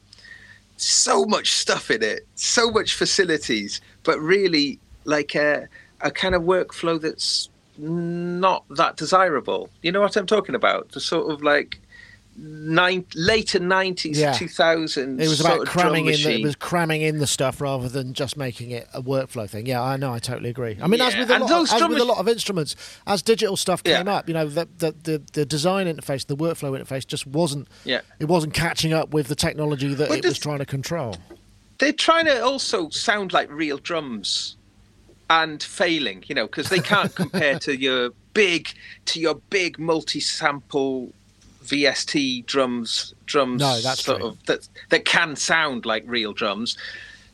so 0.77 1.25
much 1.25 1.53
stuff 1.53 1.91
in 1.91 2.03
it 2.03 2.27
so 2.35 2.71
much 2.71 2.95
facilities 2.95 3.81
but 4.03 4.21
really 4.21 4.79
like 5.05 5.35
a, 5.35 5.69
a 6.03 6.11
kind 6.11 6.35
of 6.35 6.43
workflow 6.43 7.01
that's 7.01 7.49
not 7.79 8.65
that 8.71 8.97
desirable. 8.97 9.71
You 9.83 9.93
know 9.93 10.01
what 10.01 10.17
I'm 10.17 10.27
talking 10.27 10.55
about? 10.55 10.91
The 10.91 11.01
sort 11.01 11.31
of 11.31 11.43
like 11.43 11.81
nine, 12.39 13.05
later 13.15 13.59
90s, 13.59 14.17
Yeah. 14.17 14.33
2000s. 14.33 15.21
It 15.21 15.29
was 15.29 15.41
about 15.41 15.67
cramming 15.67 16.07
in. 16.07 16.21
The, 16.23 16.41
it 16.41 16.43
was 16.45 16.57
cramming 16.57 17.03
in 17.03 17.19
the 17.19 17.27
stuff 17.27 17.61
rather 17.61 17.89
than 17.89 18.13
just 18.15 18.37
making 18.37 18.71
it 18.71 18.87
a 18.93 19.03
workflow 19.03 19.49
thing. 19.49 19.67
Yeah, 19.67 19.83
I 19.83 19.97
know. 19.97 20.13
I 20.13 20.19
totally 20.19 20.51
agree. 20.51 20.79
I 20.81 20.87
mean, 20.87 21.01
as 21.01 21.17
with 21.17 21.31
a 21.31 21.39
lot, 21.39 21.73
as 21.73 21.89
with 21.89 21.99
a 21.99 22.05
lot 22.05 22.19
of 22.19 22.29
instruments, 22.29 22.77
as 23.07 23.23
digital 23.23 23.57
stuff 23.57 23.83
Yeah. 23.85 23.99
came 23.99 24.09
up, 24.09 24.29
you 24.29 24.35
know, 24.35 24.47
the, 24.47 24.69
the 24.79 24.95
the 25.03 25.23
the 25.33 25.47
design 25.47 25.87
interface, 25.87 26.27
the 26.27 26.37
workflow 26.37 26.79
interface, 26.79 27.07
just 27.07 27.27
wasn't. 27.27 27.69
Yeah. 27.85 28.01
It 28.19 28.27
wasn't 28.27 28.55
catching 28.55 28.93
up 28.93 29.11
with 29.15 29.29
the 29.29 29.37
technology 29.37 29.95
that 29.95 30.09
Well, 30.09 30.19
it 30.19 30.25
was 30.25 30.39
trying 30.39 30.59
to 30.59 30.67
control. 30.67 31.17
They're 31.79 31.93
trying 31.93 32.25
to 32.27 32.43
also 32.43 32.89
sound 32.91 33.33
like 33.33 33.51
real 33.51 33.79
drums 33.79 34.57
and 35.29 35.63
failing, 35.63 36.25
you 36.27 36.35
know, 36.35 36.47
because 36.47 36.69
they 36.69 36.79
can't 36.79 37.15
compare 37.23 37.59
to 37.61 37.77
your 37.79 38.11
big, 38.33 38.69
to 39.07 39.21
your 39.21 39.35
big 39.51 39.79
multi-sample 39.79 41.13
VST 41.67 42.47
drums, 42.47 43.15
drums 43.27 43.61
No, 43.61 43.81
that's 43.81 44.05
sort 44.05 44.21
true. 44.21 44.29
of 44.29 44.47
that 44.47 44.69
that 44.91 45.05
can 45.05 45.37
sound 45.37 45.87
like 45.87 46.05
real 46.07 46.33
drums. 46.33 46.77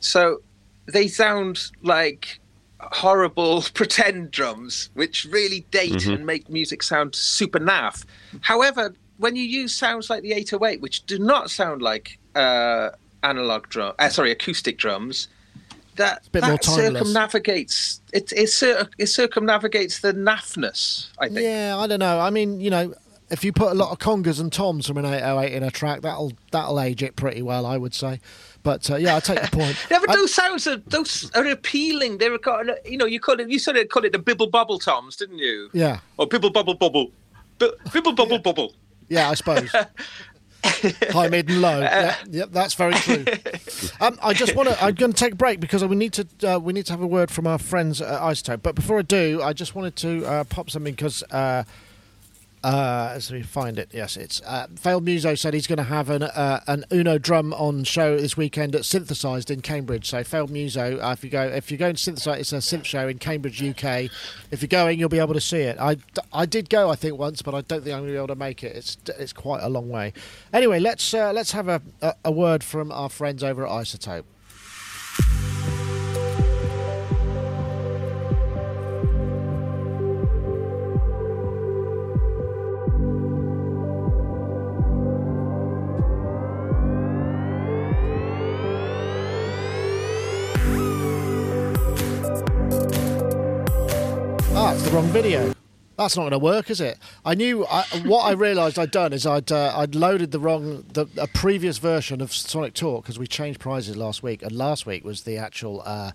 So 0.01 0.41
they 0.87 1.09
sound 1.09 1.71
like 1.83 2.41
horrible 2.81 3.63
pretend 3.75 4.31
drums, 4.31 4.91
which 4.95 5.25
really 5.27 5.61
date 5.71 6.07
and 6.07 6.27
make 6.27 6.49
music 6.49 6.83
sound 6.83 7.15
super 7.15 7.61
naff. 7.61 8.05
However, 8.41 8.95
when 9.19 9.37
you 9.37 9.45
use 9.45 9.75
sounds 9.75 10.11
like 10.11 10.23
the 10.23 10.33
808, 10.33 10.81
which 10.81 11.05
do 11.07 11.19
not 11.19 11.51
sound 11.51 11.81
like 11.83 12.19
uh, 12.35 12.91
analog 13.23 13.69
drum, 13.69 13.95
uh, 13.99 14.09
sorry, 14.09 14.33
acoustic 14.33 14.79
drums, 14.79 15.29
that 15.97 16.23
bit 16.33 16.41
that 16.41 16.49
more 16.49 16.63
circumnavigates 16.63 18.01
it. 18.13 18.33
It, 18.33 18.51
it 18.99 19.07
circumnavigates 19.07 20.01
the 20.01 20.13
naffness. 20.13 21.09
I 21.19 21.29
think. 21.29 21.41
Yeah, 21.41 21.77
I 21.79 21.87
don't 21.87 22.01
know. 22.01 22.19
I 22.19 22.31
mean, 22.31 22.61
you 22.61 22.71
know, 22.71 22.95
if 23.33 23.43
you 23.45 23.53
put 23.53 23.73
a 23.73 23.75
lot 23.75 23.91
of 23.91 23.99
congas 23.99 24.39
and 24.41 24.53
toms 24.53 24.87
from 24.87 24.99
an 24.99 25.07
808 25.07 25.53
in 25.53 25.63
a 25.65 25.71
track, 25.71 26.03
that'll 26.03 26.33
that'll 26.53 26.79
age 26.79 27.03
it 27.03 27.17
pretty 27.17 27.43
well, 27.43 27.67
I 27.67 27.77
would 27.79 27.95
say. 27.95 28.21
But 28.63 28.89
uh, 28.91 28.97
yeah, 28.97 29.17
I 29.17 29.21
take 29.21 29.41
the 29.43 29.49
point. 29.49 29.77
Yeah, 29.91 29.99
but 30.01 30.11
I- 30.11 30.15
those 30.17 30.33
sounds 30.33 30.67
are 30.69 30.77
those 30.77 31.31
are 31.35 31.47
appealing. 31.47 32.19
They're 32.19 32.39
you 32.85 32.97
know 32.97 33.07
you 33.07 33.19
call 33.19 33.41
it 33.41 33.49
you 33.49 33.59
sort 33.59 33.77
of 33.79 33.89
call 33.89 34.05
it 34.05 34.13
the 34.13 34.19
bibble 34.21 34.47
bubble 34.49 34.79
toms, 34.79 35.17
didn't 35.17 35.39
you? 35.39 35.71
yeah, 35.73 35.99
Or 36.19 36.27
bibble 36.29 36.51
bubble 36.51 36.75
bubble, 36.75 37.11
Bi- 37.59 37.71
bibble 37.93 38.13
bubble 38.13 38.39
bubble. 38.39 38.75
Yeah, 39.09 39.31
I 39.31 39.35
suppose. 39.35 39.71
High, 40.65 41.29
mid, 41.29 41.49
and 41.51 41.61
low. 41.61 41.81
Yeah, 41.81 42.17
yep, 42.31 42.51
that's 42.53 42.75
very 42.75 42.95
true. 42.95 43.25
Um, 44.01 44.19
I 44.23 44.33
just 44.33 44.55
want 44.57 44.69
to. 44.69 44.83
I'm 44.83 44.95
going 44.95 45.13
to 45.13 45.19
take 45.19 45.35
a 45.35 45.37
break 45.37 45.61
because 45.61 45.85
we 45.85 45.95
need 45.97 46.13
to. 46.15 46.27
Uh, 46.55 46.59
we 46.59 46.73
need 46.73 46.87
to 46.87 46.93
have 46.93 47.03
a 47.03 47.07
word 47.07 47.31
from 47.31 47.47
our 47.47 47.59
friends 47.59 48.01
at 48.01 48.21
iZotope. 48.21 48.63
But 48.63 48.75
before 48.75 48.99
I 48.99 49.03
do, 49.03 49.41
I 49.43 49.53
just 49.53 49.75
wanted 49.77 49.95
to 49.97 50.25
uh, 50.25 50.45
pop 50.45 50.71
something 50.71 50.93
because 50.93 51.23
uh, 51.31 51.63
Uh, 52.65 53.11
as 53.15 53.33
we 53.33 53.43
find 53.43 53.77
it, 53.77 53.91
yes, 53.93 54.17
it's 54.17 54.41
uh, 54.43 54.69
Failed 54.77 55.05
Muso 55.05 55.35
said 55.35 55.53
he's 55.53 55.67
going 55.67 55.79
to 55.79 55.83
have 55.83 56.09
an 56.09 56.23
uh, 56.23 56.61
an 56.69 56.85
Uno 56.93 57.19
drum 57.19 57.53
on 57.55 57.83
show 57.83 58.17
this 58.17 58.37
weekend 58.37 58.77
at 58.77 58.85
Synthesized 58.85 59.51
in 59.51 59.63
Cambridge. 59.63 60.09
So 60.09 60.23
Failed 60.23 60.51
Muso, 60.51 61.01
uh, 61.01 61.13
if 61.13 61.25
you 61.25 61.31
go 61.31 61.43
if 61.43 61.73
you 61.73 61.77
go 61.77 61.89
and 61.89 61.99
Synthesized, 61.99 62.41
it's 62.41 62.53
a 62.53 62.57
synth 62.59 62.85
show 62.85 63.09
in 63.09 63.19
Cambridge, 63.19 63.61
UK. 63.61 64.09
If 64.53 64.63
you're 64.63 64.69
going, 64.69 65.01
you'll 65.01 65.09
be 65.09 65.19
able 65.19 65.35
to 65.35 65.41
see 65.41 65.63
it. 65.63 65.77
I, 65.81 65.97
I 66.33 66.47
did 66.47 66.71
go, 66.71 66.89
I 66.89 66.95
think 66.95 67.19
once, 67.19 67.43
but 67.43 67.53
I 67.53 67.63
don't 67.63 67.83
think 67.83 67.95
I'm 67.95 68.03
going 68.03 68.09
to 68.09 68.13
be 68.13 68.17
able 68.17 68.29
to 68.29 68.37
make 68.37 68.63
it. 68.63 68.77
It's 68.77 68.97
it's 69.19 69.33
quite 69.33 69.63
a 69.65 69.69
long 69.69 69.89
way. 69.89 70.13
Anyway, 70.53 70.79
let's 70.79 71.13
uh, 71.13 71.33
let's 71.33 71.51
have 71.51 71.67
a, 71.67 71.83
a 72.01 72.15
a 72.27 72.31
word 72.31 72.63
from 72.63 72.93
our 72.93 73.09
friends 73.09 73.43
over 73.43 73.67
at 73.67 73.73
iZotope. 73.73 74.25
Video. 95.13 95.53
That's 95.99 96.17
not 96.17 96.23
going 96.23 96.33
to 96.33 96.39
work, 96.39 96.71
is 96.71 96.81
it? 96.81 96.99
I 97.25 97.35
knew 97.35 97.67
I, 97.67 97.83
what 98.05 98.23
I 98.23 98.33
realised 98.33 98.79
I'd 98.79 98.91
done 98.91 99.13
is 99.13 99.27
I'd 99.27 99.53
uh, 99.53 99.75
I'd 99.77 99.95
loaded 99.95 100.31
the 100.33 100.41
wrong 100.41 100.85
the 100.95 101.07
a 101.19 101.27
previous 101.27 101.77
version 101.79 102.23
of 102.23 102.33
Sonic 102.33 102.73
Talk 102.73 103.05
because 103.05 103.19
we 103.19 103.27
changed 103.27 103.61
prizes 103.61 103.95
last 103.97 104.23
week, 104.23 104.43
and 104.43 104.53
last 104.53 104.87
week 104.87 105.05
was 105.05 105.25
the 105.25 105.37
actual 105.37 105.83
uh, 105.85 106.13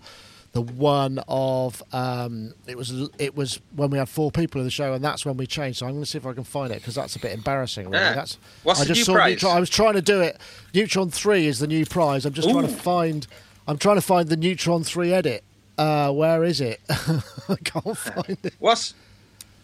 the 0.52 0.62
one 0.62 1.20
of 1.28 1.80
um, 1.92 2.54
it 2.66 2.76
was 2.76 3.08
it 3.18 3.36
was 3.36 3.60
when 3.76 3.90
we 3.90 3.98
had 3.98 4.08
four 4.08 4.32
people 4.32 4.60
in 4.60 4.66
the 4.66 4.70
show, 4.70 4.92
and 4.94 5.04
that's 5.04 5.24
when 5.24 5.36
we 5.36 5.46
changed. 5.46 5.78
So 5.78 5.86
I'm 5.86 5.92
going 5.92 6.02
to 6.02 6.10
see 6.10 6.18
if 6.18 6.26
I 6.26 6.32
can 6.32 6.44
find 6.44 6.72
it 6.72 6.80
because 6.80 6.96
that's 6.96 7.14
a 7.14 7.20
bit 7.20 7.32
embarrassing. 7.32 7.88
Really. 7.88 8.02
Yeah. 8.02 8.14
That's 8.14 8.36
What's 8.64 8.80
I 8.80 8.84
the 8.84 8.88
just 8.88 9.00
new 9.00 9.04
saw 9.04 9.12
prize? 9.14 9.34
Neutron, 9.34 9.56
I 9.56 9.60
was 9.60 9.70
trying 9.70 9.94
to 9.94 10.02
do 10.02 10.20
it. 10.20 10.38
Neutron 10.74 11.10
Three 11.10 11.46
is 11.46 11.60
the 11.60 11.68
new 11.68 11.86
prize. 11.86 12.26
I'm 12.26 12.32
just 12.32 12.50
trying 12.50 12.66
to 12.66 12.68
find. 12.68 13.28
I'm 13.68 13.78
trying 13.78 13.96
to 13.96 14.02
find 14.02 14.28
the 14.28 14.36
Neutron 14.36 14.82
Three 14.82 15.12
edit. 15.12 15.44
Uh, 15.78 16.12
where 16.12 16.44
is 16.44 16.60
it? 16.60 16.80
I 16.90 17.56
can't 17.64 17.96
find 17.96 18.36
it. 18.42 18.54
What? 18.58 18.92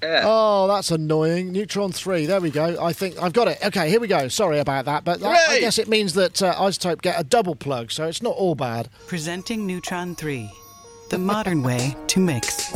yeah. 0.03 0.23
Oh, 0.25 0.69
that's 0.69 0.91
annoying. 0.91 1.53
Neutron 1.53 1.93
3. 1.93 2.27
There 2.27 2.41
we 2.41 2.51
go. 2.51 2.77
I 2.83 2.93
think 2.93 3.21
I've 3.21 3.33
got 3.33 3.49
it. 3.49 3.59
Okay, 3.67 3.91
here 3.91 4.01
we 4.01 4.07
go. 4.07 4.29
Sorry 4.29 4.59
about 4.61 4.85
that. 4.85 5.05
But 5.05 5.21
that, 5.21 5.49
I 5.49 5.61
guess 5.61 5.79
it 5.79 5.89
means 5.89 6.15
that 6.15 6.41
uh, 6.43 6.55
iZotope 6.55 7.03
get 7.03 7.19
a 7.21 7.25
double 7.25 7.57
plug, 7.57 7.91
so 7.91 8.07
it's 8.07 8.23
not 8.23 8.35
all 8.37 8.55
bad. 8.55 8.89
Presenting 9.07 9.67
Neutron 9.67 10.15
3, 10.15 10.51
the 11.11 11.19
modern 11.19 11.63
way 11.63 11.97
to 12.09 12.21
mix. 12.21 12.73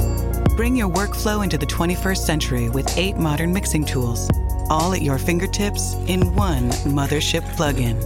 Bring 0.56 0.74
your 0.74 0.90
workflow 0.90 1.44
into 1.44 1.56
the 1.56 1.66
21st 1.66 2.18
century 2.18 2.68
with 2.70 2.98
eight 2.98 3.16
modern 3.16 3.52
mixing 3.52 3.84
tools, 3.84 4.28
all 4.68 4.92
at 4.92 5.02
your 5.02 5.18
fingertips 5.18 5.94
in 6.08 6.34
one 6.34 6.70
mothership 6.90 7.42
plugin. 7.54 7.96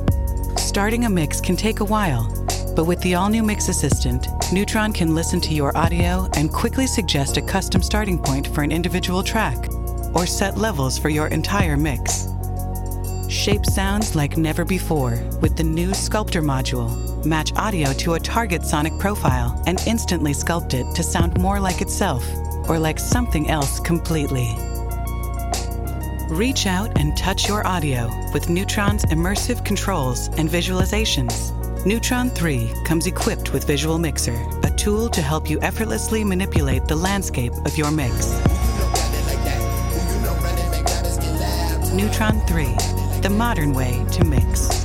Starting 0.58 1.06
a 1.06 1.10
mix 1.10 1.40
can 1.40 1.56
take 1.56 1.80
a 1.80 1.84
while, 1.84 2.28
but 2.74 2.86
with 2.86 3.00
the 3.00 3.14
all 3.14 3.28
new 3.28 3.42
Mix 3.42 3.68
Assistant, 3.68 4.28
Neutron 4.52 4.92
can 4.92 5.14
listen 5.14 5.40
to 5.42 5.54
your 5.54 5.76
audio 5.76 6.28
and 6.36 6.52
quickly 6.52 6.86
suggest 6.86 7.36
a 7.36 7.42
custom 7.42 7.82
starting 7.82 8.18
point 8.18 8.46
for 8.48 8.62
an 8.62 8.72
individual 8.72 9.22
track, 9.22 9.68
or 10.14 10.26
set 10.26 10.56
levels 10.56 10.98
for 10.98 11.08
your 11.08 11.26
entire 11.28 11.76
mix. 11.76 12.28
Shape 13.28 13.64
sounds 13.64 14.14
like 14.14 14.36
never 14.36 14.64
before 14.64 15.18
with 15.40 15.56
the 15.56 15.64
new 15.64 15.94
Sculptor 15.94 16.42
module. 16.42 17.24
Match 17.24 17.52
audio 17.56 17.92
to 17.94 18.14
a 18.14 18.20
target 18.20 18.64
sonic 18.64 18.98
profile 18.98 19.62
and 19.66 19.80
instantly 19.86 20.32
sculpt 20.32 20.74
it 20.74 20.94
to 20.94 21.02
sound 21.02 21.40
more 21.40 21.60
like 21.60 21.80
itself 21.80 22.24
or 22.68 22.78
like 22.78 22.98
something 22.98 23.48
else 23.48 23.80
completely. 23.80 24.48
Reach 26.28 26.66
out 26.66 26.98
and 26.98 27.16
touch 27.16 27.48
your 27.48 27.66
audio 27.66 28.08
with 28.32 28.48
Neutron's 28.48 29.04
immersive 29.06 29.64
controls 29.64 30.28
and 30.38 30.48
visualizations. 30.48 31.61
Neutron 31.84 32.30
3 32.30 32.70
comes 32.84 33.08
equipped 33.08 33.52
with 33.52 33.66
Visual 33.66 33.98
Mixer, 33.98 34.40
a 34.62 34.70
tool 34.70 35.08
to 35.08 35.20
help 35.20 35.50
you 35.50 35.60
effortlessly 35.62 36.22
manipulate 36.22 36.86
the 36.86 36.94
landscape 36.94 37.52
of 37.64 37.76
your 37.76 37.90
mix. 37.90 38.30
Neutron 41.92 42.40
3, 42.46 42.64
the 43.22 43.34
modern 43.36 43.74
way 43.74 44.06
to 44.12 44.24
mix. 44.24 44.84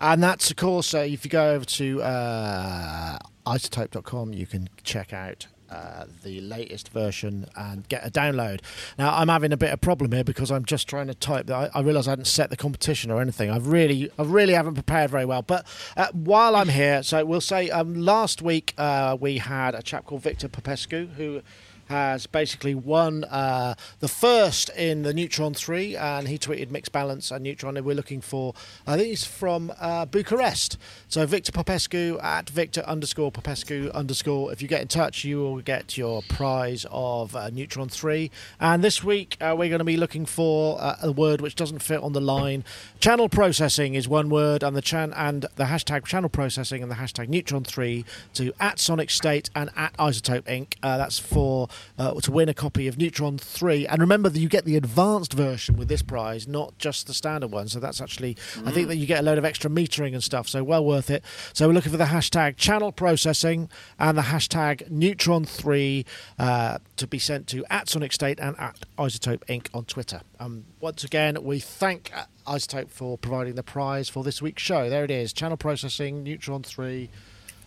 And 0.00 0.20
that's, 0.20 0.50
of 0.50 0.56
course, 0.56 0.94
uh, 0.94 0.98
if 0.98 1.24
you 1.24 1.30
go 1.30 1.52
over 1.54 1.64
to 1.64 2.02
uh, 2.02 3.18
izotope.com, 3.46 4.32
you 4.32 4.46
can 4.46 4.68
check 4.82 5.12
out 5.12 5.46
uh, 5.74 6.04
the 6.22 6.40
latest 6.40 6.90
version 6.90 7.46
and 7.56 7.88
get 7.88 8.06
a 8.06 8.10
download. 8.10 8.60
Now, 8.98 9.16
I'm 9.16 9.28
having 9.28 9.52
a 9.52 9.56
bit 9.56 9.72
of 9.72 9.80
problem 9.80 10.12
here 10.12 10.24
because 10.24 10.50
I'm 10.50 10.64
just 10.64 10.88
trying 10.88 11.08
to 11.08 11.14
type. 11.14 11.50
I, 11.50 11.68
I 11.74 11.80
realise 11.80 12.06
I 12.06 12.10
hadn't 12.10 12.26
set 12.26 12.50
the 12.50 12.56
competition 12.56 13.10
or 13.10 13.20
anything. 13.20 13.50
I've 13.50 13.66
really, 13.66 14.10
I 14.18 14.22
really 14.22 14.52
haven't 14.52 14.74
prepared 14.74 15.10
very 15.10 15.24
well. 15.24 15.42
But 15.42 15.66
uh, 15.96 16.08
while 16.12 16.54
I'm 16.54 16.68
here, 16.68 17.02
so 17.02 17.24
we'll 17.24 17.40
say 17.40 17.70
um, 17.70 17.94
last 17.94 18.40
week 18.40 18.74
uh, 18.78 19.16
we 19.20 19.38
had 19.38 19.74
a 19.74 19.82
chap 19.82 20.06
called 20.06 20.22
Victor 20.22 20.48
Popescu 20.48 21.08
who 21.16 21.42
has 21.88 22.26
basically 22.26 22.74
won 22.74 23.24
uh, 23.24 23.74
the 24.00 24.08
first 24.08 24.70
in 24.70 25.02
the 25.02 25.14
Neutron 25.14 25.54
3, 25.54 25.96
and 25.96 26.28
he 26.28 26.38
tweeted 26.38 26.70
mixed 26.70 26.92
balance 26.92 27.30
and 27.30 27.44
Neutron. 27.44 27.76
And 27.76 27.86
we're 27.86 27.94
looking 27.94 28.20
for, 28.20 28.54
I 28.86 28.96
think 28.96 29.08
he's 29.08 29.24
from 29.24 29.72
uh, 29.80 30.06
Bucharest. 30.06 30.78
So 31.08 31.26
Victor 31.26 31.52
Popescu 31.52 32.18
at 32.22 32.48
Victor 32.50 32.82
underscore 32.82 33.30
Popescu 33.30 33.90
underscore. 33.94 34.52
If 34.52 34.62
you 34.62 34.68
get 34.68 34.82
in 34.82 34.88
touch, 34.88 35.24
you 35.24 35.38
will 35.38 35.60
get 35.60 35.96
your 35.96 36.22
prize 36.28 36.86
of 36.90 37.36
uh, 37.36 37.50
Neutron 37.50 37.88
3. 37.88 38.30
And 38.60 38.82
this 38.82 39.04
week, 39.04 39.36
uh, 39.40 39.54
we're 39.56 39.68
going 39.68 39.78
to 39.78 39.84
be 39.84 39.96
looking 39.96 40.26
for 40.26 40.80
uh, 40.80 40.96
a 41.02 41.12
word 41.12 41.40
which 41.40 41.54
doesn't 41.54 41.80
fit 41.80 42.02
on 42.02 42.12
the 42.12 42.20
line. 42.20 42.64
Channel 43.00 43.28
processing 43.28 43.94
is 43.94 44.08
one 44.08 44.28
word, 44.28 44.62
and 44.62 44.76
the 44.76 44.82
chan 44.82 45.12
and 45.14 45.46
the 45.56 45.64
hashtag 45.64 46.04
channel 46.04 46.28
processing 46.28 46.82
and 46.82 46.90
the 46.90 46.96
hashtag 46.96 47.28
Neutron 47.28 47.64
3 47.64 48.04
to 48.34 48.52
at 48.60 48.78
Sonic 48.78 49.10
State 49.10 49.50
and 49.54 49.70
at 49.76 49.96
iZotope 49.96 50.42
Inc. 50.42 50.74
Uh, 50.82 50.96
that's 50.96 51.18
for 51.18 51.68
uh, 51.98 52.14
to 52.20 52.32
win 52.32 52.48
a 52.48 52.54
copy 52.54 52.88
of 52.88 52.98
Neutron 52.98 53.38
3. 53.38 53.86
And 53.86 54.00
remember 54.00 54.28
that 54.28 54.38
you 54.38 54.48
get 54.48 54.64
the 54.64 54.76
advanced 54.76 55.32
version 55.32 55.76
with 55.76 55.88
this 55.88 56.02
prize, 56.02 56.46
not 56.46 56.76
just 56.78 57.06
the 57.06 57.14
standard 57.14 57.50
one. 57.50 57.68
So 57.68 57.80
that's 57.80 58.00
actually, 58.00 58.36
I 58.64 58.70
think 58.70 58.88
that 58.88 58.96
you 58.96 59.06
get 59.06 59.20
a 59.20 59.22
load 59.22 59.38
of 59.38 59.44
extra 59.44 59.70
metering 59.70 60.12
and 60.12 60.22
stuff. 60.22 60.48
So 60.48 60.62
well 60.64 60.84
worth 60.84 61.10
it. 61.10 61.24
So 61.52 61.66
we're 61.68 61.74
looking 61.74 61.92
for 61.92 61.98
the 61.98 62.04
hashtag 62.04 62.56
channel 62.56 62.92
processing 62.92 63.68
and 63.98 64.16
the 64.16 64.22
hashtag 64.22 64.90
Neutron 64.90 65.44
3 65.44 66.04
uh, 66.38 66.78
to 66.96 67.06
be 67.06 67.18
sent 67.18 67.46
to 67.48 67.64
at 67.70 67.88
Sonic 67.88 68.12
State 68.12 68.38
and 68.40 68.58
at 68.58 68.80
iZotope 68.98 69.44
Inc. 69.46 69.68
on 69.74 69.84
Twitter. 69.84 70.20
Um, 70.40 70.64
once 70.80 71.04
again, 71.04 71.42
we 71.42 71.60
thank 71.60 72.10
uh, 72.14 72.24
iZotope 72.46 72.90
for 72.90 73.18
providing 73.18 73.54
the 73.54 73.62
prize 73.62 74.08
for 74.08 74.22
this 74.24 74.42
week's 74.42 74.62
show. 74.62 74.90
There 74.90 75.04
it 75.04 75.10
is 75.10 75.32
channel 75.32 75.56
processing, 75.56 76.22
Neutron 76.22 76.62
3. 76.62 77.08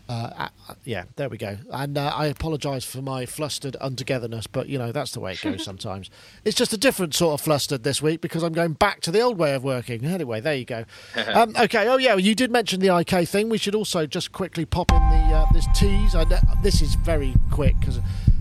Uh, 0.09 0.47
uh, 0.69 0.73
yeah, 0.85 1.03
there 1.17 1.27
we 1.27 1.37
go. 1.37 1.57
And 1.71 1.97
uh, 1.97 2.13
I 2.15 2.27
apologise 2.27 2.85
for 2.85 3.01
my 3.01 3.25
flustered 3.25 3.75
untogetherness, 3.81 4.47
but 4.49 4.69
you 4.69 4.77
know 4.77 4.91
that's 4.91 5.11
the 5.11 5.19
way 5.19 5.33
it 5.33 5.41
goes 5.41 5.63
sometimes. 5.65 6.09
It's 6.45 6.55
just 6.55 6.71
a 6.71 6.77
different 6.77 7.13
sort 7.13 7.33
of 7.33 7.43
flustered 7.43 7.83
this 7.83 8.01
week 8.01 8.21
because 8.21 8.43
I'm 8.43 8.53
going 8.53 8.73
back 8.73 9.01
to 9.01 9.11
the 9.11 9.19
old 9.19 9.37
way 9.37 9.53
of 9.53 9.63
working. 9.63 10.05
Anyway, 10.05 10.39
there 10.39 10.55
you 10.55 10.65
go. 10.65 10.85
um, 11.33 11.53
okay. 11.59 11.87
Oh 11.89 11.97
yeah, 11.97 12.15
you 12.15 12.35
did 12.35 12.51
mention 12.51 12.79
the 12.79 12.95
IK 12.95 13.27
thing. 13.27 13.49
We 13.49 13.57
should 13.57 13.75
also 13.75 14.05
just 14.05 14.31
quickly 14.31 14.65
pop 14.65 14.91
in 14.91 15.09
the 15.09 15.35
uh, 15.35 15.45
this 15.51 15.67
tease. 15.75 16.15
I 16.15 16.23
this 16.63 16.81
is 16.81 16.95
very 16.95 17.33
quick 17.51 17.79
because. 17.79 17.99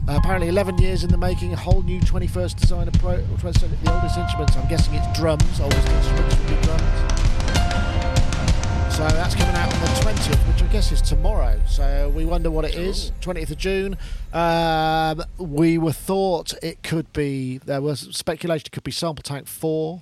Uh, 0.08 0.14
apparently, 0.18 0.46
11 0.46 0.78
years 0.78 1.02
in 1.02 1.10
the 1.10 1.18
making, 1.18 1.52
a 1.52 1.56
whole 1.56 1.82
new 1.82 1.98
21st 1.98 2.60
design 2.60 2.86
approach. 2.86 3.24
The 3.26 3.92
oldest 3.92 4.16
instruments, 4.16 4.56
I'm 4.56 4.68
guessing 4.68 4.94
it's 4.94 5.18
drums. 5.18 5.60
Oldest 5.60 5.88
instruments 5.88 6.36
would 6.38 6.46
be 6.46 6.62
drums. 6.62 7.25
So 8.96 9.06
that's 9.08 9.34
coming 9.34 9.54
out 9.54 9.70
on 9.74 9.80
the 9.80 9.86
20th, 9.88 10.48
which 10.48 10.62
I 10.62 10.66
guess 10.72 10.90
is 10.90 11.02
tomorrow. 11.02 11.60
So 11.68 12.10
we 12.16 12.24
wonder 12.24 12.50
what 12.50 12.64
it 12.64 12.74
is. 12.76 13.12
20th 13.20 13.50
of 13.50 13.58
June. 13.58 13.98
Um, 14.32 15.22
we 15.36 15.76
were 15.76 15.92
thought 15.92 16.54
it 16.62 16.82
could 16.82 17.12
be, 17.12 17.58
there 17.58 17.82
was 17.82 18.08
speculation 18.16 18.64
it 18.66 18.72
could 18.72 18.84
be 18.84 18.92
SampleTank 18.92 19.48
4, 19.48 20.00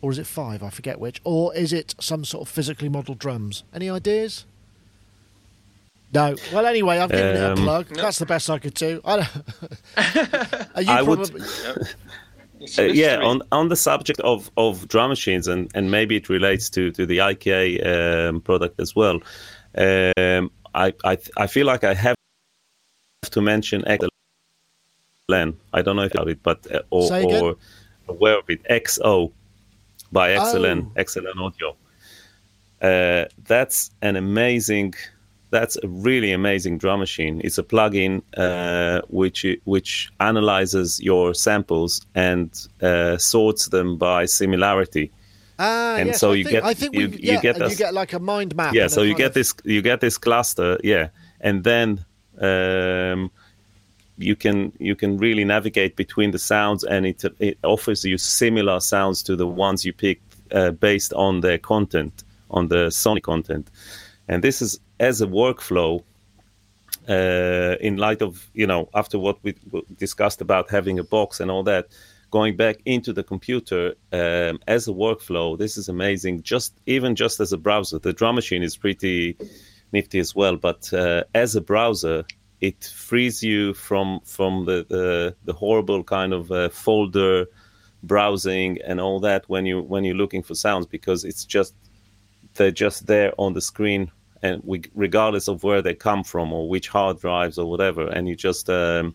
or 0.00 0.10
is 0.12 0.18
it 0.18 0.28
5? 0.28 0.62
I 0.62 0.70
forget 0.70 1.00
which. 1.00 1.20
Or 1.24 1.52
is 1.56 1.72
it 1.72 1.96
some 1.98 2.24
sort 2.24 2.42
of 2.46 2.54
physically 2.54 2.88
modelled 2.88 3.18
drums? 3.18 3.64
Any 3.74 3.90
ideas? 3.90 4.44
No. 6.14 6.36
Well, 6.52 6.66
anyway, 6.66 6.98
I've 6.98 7.10
given 7.10 7.34
it 7.36 7.40
a 7.40 7.50
Um, 7.52 7.56
plug. 7.58 7.88
That's 7.88 8.20
the 8.20 8.26
best 8.26 8.48
I 8.48 8.60
could 8.60 8.74
do. 8.74 9.00
I 9.04 9.16
don't. 9.16 10.66
Are 10.76 10.82
you 10.82 10.92
I 10.92 11.02
would- 11.02 11.18
probably, 11.18 11.40
It's 11.80 11.96
Uh, 12.78 12.82
yeah, 12.82 13.18
on 13.18 13.42
on 13.52 13.68
the 13.68 13.76
subject 13.76 14.20
of, 14.20 14.50
of 14.56 14.88
drum 14.88 15.10
machines, 15.10 15.46
and, 15.48 15.70
and 15.74 15.90
maybe 15.90 16.16
it 16.16 16.28
relates 16.28 16.70
to, 16.70 16.90
to 16.92 17.04
the 17.06 17.18
IKA 17.18 18.28
um, 18.28 18.40
product 18.40 18.80
as 18.80 18.94
well. 18.96 19.20
Um, 19.76 20.50
I, 20.74 20.94
I 21.04 21.18
I 21.36 21.46
feel 21.46 21.66
like 21.66 21.84
I 21.84 21.94
have 21.94 22.16
to 23.30 23.40
mention 23.42 23.82
XLN. 23.82 25.54
I 25.72 25.82
don't 25.82 25.96
know 25.96 26.02
if 26.02 26.14
you 26.14 26.20
know 26.20 26.28
it, 26.30 26.42
but 26.42 26.66
uh, 26.72 26.80
or, 26.90 27.12
or 27.12 27.56
aware 28.08 28.38
of 28.38 28.48
it. 28.48 28.62
XO 28.64 29.32
by 30.12 30.30
XLN, 30.30 30.90
Oh. 30.96 31.00
XLN 31.00 31.36
Audio. 31.38 31.76
Uh, 32.80 33.26
that's 33.44 33.90
an 34.02 34.16
amazing 34.16 34.94
that's 35.50 35.76
a 35.82 35.88
really 35.88 36.32
amazing 36.32 36.78
drum 36.78 37.00
machine. 37.00 37.40
It's 37.44 37.58
a 37.58 37.62
plugin 37.62 38.22
uh, 38.36 39.02
which 39.08 39.46
which 39.64 40.10
analyzes 40.20 41.00
your 41.00 41.34
samples 41.34 42.00
and 42.14 42.50
uh, 42.82 43.16
sorts 43.16 43.68
them 43.68 43.96
by 43.96 44.26
similarity. 44.26 45.10
Ah, 45.58 45.96
and 45.96 46.08
yes, 46.08 46.20
so 46.20 46.32
I 46.32 46.34
you 46.34 46.44
think, 46.44 46.52
get 46.52 46.64
I 46.64 46.74
think 46.74 46.94
you, 46.94 47.08
we, 47.08 47.16
you 47.18 47.40
get 47.40 47.58
this, 47.58 47.72
you 47.72 47.78
get 47.78 47.94
like 47.94 48.12
a 48.12 48.18
mind 48.18 48.54
map. 48.56 48.74
yeah. 48.74 48.88
So 48.88 49.02
you 49.02 49.14
get 49.14 49.28
of- 49.28 49.34
this 49.34 49.54
you 49.64 49.82
get 49.82 50.00
this 50.00 50.18
cluster, 50.18 50.78
yeah, 50.82 51.08
and 51.40 51.64
then 51.64 52.04
um, 52.40 53.30
you 54.18 54.36
can 54.36 54.72
you 54.78 54.94
can 54.96 55.16
really 55.16 55.44
navigate 55.44 55.96
between 55.96 56.32
the 56.32 56.38
sounds, 56.38 56.84
and 56.84 57.06
it 57.06 57.24
it 57.38 57.58
offers 57.62 58.04
you 58.04 58.18
similar 58.18 58.80
sounds 58.80 59.22
to 59.22 59.36
the 59.36 59.46
ones 59.46 59.84
you 59.84 59.92
picked 59.92 60.36
uh, 60.52 60.72
based 60.72 61.12
on 61.14 61.40
their 61.40 61.58
content, 61.58 62.24
on 62.50 62.68
the 62.68 62.90
sonic 62.90 63.22
content, 63.22 63.70
and 64.28 64.42
this 64.42 64.60
is 64.60 64.78
as 65.00 65.20
a 65.20 65.26
workflow. 65.26 66.02
Uh, 67.08 67.76
in 67.80 67.96
light 67.96 68.20
of 68.20 68.50
you 68.52 68.66
know 68.66 68.88
after 68.92 69.16
what 69.16 69.38
we 69.44 69.54
discussed 69.96 70.40
about 70.40 70.68
having 70.68 70.98
a 70.98 71.04
box 71.04 71.38
and 71.38 71.52
all 71.52 71.62
that, 71.62 71.86
going 72.30 72.56
back 72.56 72.76
into 72.84 73.12
the 73.12 73.22
computer 73.22 73.94
um, 74.12 74.58
as 74.66 74.88
a 74.88 74.92
workflow, 74.92 75.56
this 75.56 75.76
is 75.76 75.88
amazing. 75.88 76.42
Just 76.42 76.74
even 76.86 77.14
just 77.14 77.38
as 77.38 77.52
a 77.52 77.56
browser, 77.56 77.98
the 78.00 78.12
drum 78.12 78.34
machine 78.34 78.62
is 78.62 78.76
pretty 78.76 79.36
nifty 79.92 80.18
as 80.18 80.34
well. 80.34 80.56
But 80.56 80.92
uh, 80.92 81.24
as 81.34 81.54
a 81.54 81.60
browser, 81.60 82.24
it 82.60 82.84
frees 82.84 83.42
you 83.42 83.74
from 83.74 84.20
from 84.24 84.64
the 84.64 84.84
the, 84.88 85.36
the 85.44 85.52
horrible 85.52 86.02
kind 86.02 86.32
of 86.32 86.50
uh, 86.50 86.68
folder 86.70 87.46
browsing 88.02 88.78
and 88.84 89.00
all 89.00 89.20
that 89.20 89.48
when 89.48 89.66
you 89.66 89.82
when 89.82 90.04
you're 90.04 90.14
looking 90.14 90.42
for 90.42 90.54
sounds 90.54 90.86
because 90.86 91.24
it's 91.24 91.44
just 91.44 91.74
they're 92.54 92.70
just 92.70 93.06
there 93.06 93.32
on 93.38 93.52
the 93.54 93.60
screen 93.60 94.10
and 94.42 94.60
we, 94.64 94.82
regardless 94.94 95.48
of 95.48 95.62
where 95.62 95.82
they 95.82 95.94
come 95.94 96.24
from 96.24 96.52
or 96.52 96.68
which 96.68 96.88
hard 96.88 97.20
drives 97.20 97.58
or 97.58 97.68
whatever 97.68 98.08
and 98.08 98.28
you 98.28 98.36
just 98.36 98.68
um, 98.70 99.14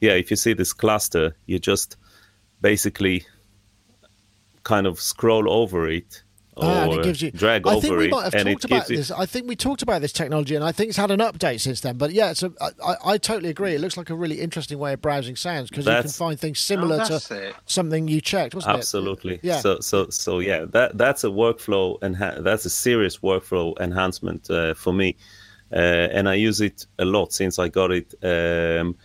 yeah 0.00 0.12
if 0.12 0.30
you 0.30 0.36
see 0.36 0.52
this 0.52 0.72
cluster 0.72 1.34
you 1.46 1.58
just 1.58 1.96
basically 2.60 3.24
kind 4.64 4.86
of 4.86 5.00
scroll 5.00 5.50
over 5.50 5.88
it 5.88 6.22
Ah, 6.60 6.84
and 6.84 6.92
it 6.94 7.02
gives 7.04 7.22
you 7.22 7.30
drag 7.30 7.66
I 7.66 7.72
over 7.72 7.80
think 7.80 7.96
we 7.98 8.08
might 8.08 8.24
have 8.24 8.34
it 8.34 8.44
talked 8.44 8.64
about 8.64 8.78
gives 8.80 8.90
you 8.90 8.96
this. 8.96 9.10
I 9.10 9.26
think 9.26 9.48
we 9.48 9.56
talked 9.56 9.82
about 9.82 10.00
this 10.00 10.12
technology, 10.12 10.54
and 10.54 10.64
I 10.64 10.72
think 10.72 10.88
it's 10.88 10.96
had 10.98 11.10
an 11.10 11.20
update 11.20 11.60
since 11.60 11.80
then. 11.80 11.96
But 11.96 12.12
yeah, 12.12 12.30
it's 12.30 12.42
a, 12.42 12.52
I, 12.60 12.70
I, 12.84 12.96
I 13.12 13.18
totally 13.18 13.50
agree. 13.50 13.74
It 13.74 13.80
looks 13.80 13.96
like 13.96 14.10
a 14.10 14.14
really 14.14 14.40
interesting 14.40 14.78
way 14.78 14.92
of 14.94 15.00
browsing 15.02 15.36
sounds 15.36 15.70
because 15.70 15.86
you 15.86 15.92
can 15.92 16.08
find 16.10 16.38
things 16.38 16.58
similar 16.60 17.00
Oh, 17.02 17.18
to 17.18 17.48
it. 17.48 17.54
something 17.66 18.08
you 18.08 18.20
checked, 18.20 18.54
wasn't 18.54 18.74
it? 18.74 18.78
Absolutely. 18.78 19.40
Yeah. 19.42 19.60
So 19.60 19.80
so 19.80 20.08
so 20.10 20.38
yeah, 20.40 20.64
that 20.66 20.98
that's 20.98 21.24
a 21.24 21.28
workflow 21.28 21.98
and 22.02 22.16
that's 22.44 22.64
a 22.64 22.70
serious 22.70 23.18
workflow 23.18 23.78
enhancement 23.80 24.50
uh, 24.50 24.74
for 24.74 24.92
me, 24.92 25.16
uh, 25.72 25.76
and 25.76 26.28
I 26.28 26.34
use 26.34 26.60
it 26.60 26.86
a 26.98 27.04
lot 27.04 27.32
since 27.32 27.58
I 27.58 27.68
got 27.68 27.90
it. 27.92 28.14
Um, 28.22 28.96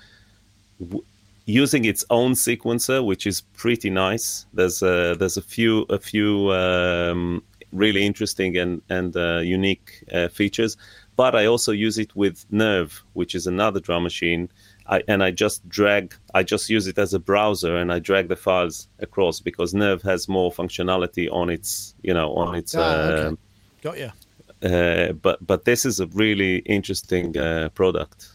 w- 0.79 1.03
using 1.45 1.85
its 1.85 2.05
own 2.09 2.33
sequencer, 2.33 3.03
which 3.05 3.27
is 3.27 3.41
pretty 3.41 3.89
nice. 3.89 4.45
There's 4.53 4.81
a, 4.81 5.15
there's 5.19 5.37
a 5.37 5.41
few 5.41 5.85
a 5.89 5.99
few 5.99 6.51
um, 6.51 7.43
really 7.71 8.05
interesting 8.05 8.57
and 8.57 8.81
and 8.89 9.15
uh, 9.15 9.39
unique 9.39 10.03
uh, 10.13 10.27
features, 10.29 10.77
but 11.15 11.35
I 11.35 11.45
also 11.45 11.71
use 11.71 11.97
it 11.97 12.15
with 12.15 12.45
Nerve, 12.49 13.03
which 13.13 13.35
is 13.35 13.47
another 13.47 13.79
drum 13.79 14.03
machine. 14.03 14.49
I, 14.85 15.01
and 15.07 15.23
I 15.23 15.31
just 15.31 15.67
drag, 15.69 16.13
I 16.33 16.43
just 16.43 16.69
use 16.69 16.87
it 16.87 16.97
as 16.97 17.13
a 17.13 17.19
browser, 17.19 17.77
and 17.77 17.89
I 17.93 17.99
drag 17.99 18.27
the 18.27 18.35
files 18.35 18.89
across 18.99 19.39
because 19.39 19.73
Nerve 19.73 20.01
has 20.01 20.27
more 20.27 20.51
functionality 20.51 21.29
on 21.31 21.49
its, 21.49 21.95
you 22.03 22.13
know, 22.13 22.33
on 22.33 22.55
its. 22.55 22.75
Ah, 22.75 22.81
okay. 22.81 23.27
uh, 23.27 23.35
Got 23.81 23.97
you. 23.99 24.11
uh, 24.69 25.13
but 25.13 25.45
but 25.47 25.63
this 25.63 25.85
is 25.85 25.99
a 26.01 26.07
really 26.07 26.57
interesting 26.65 27.37
uh, 27.37 27.69
product. 27.69 28.32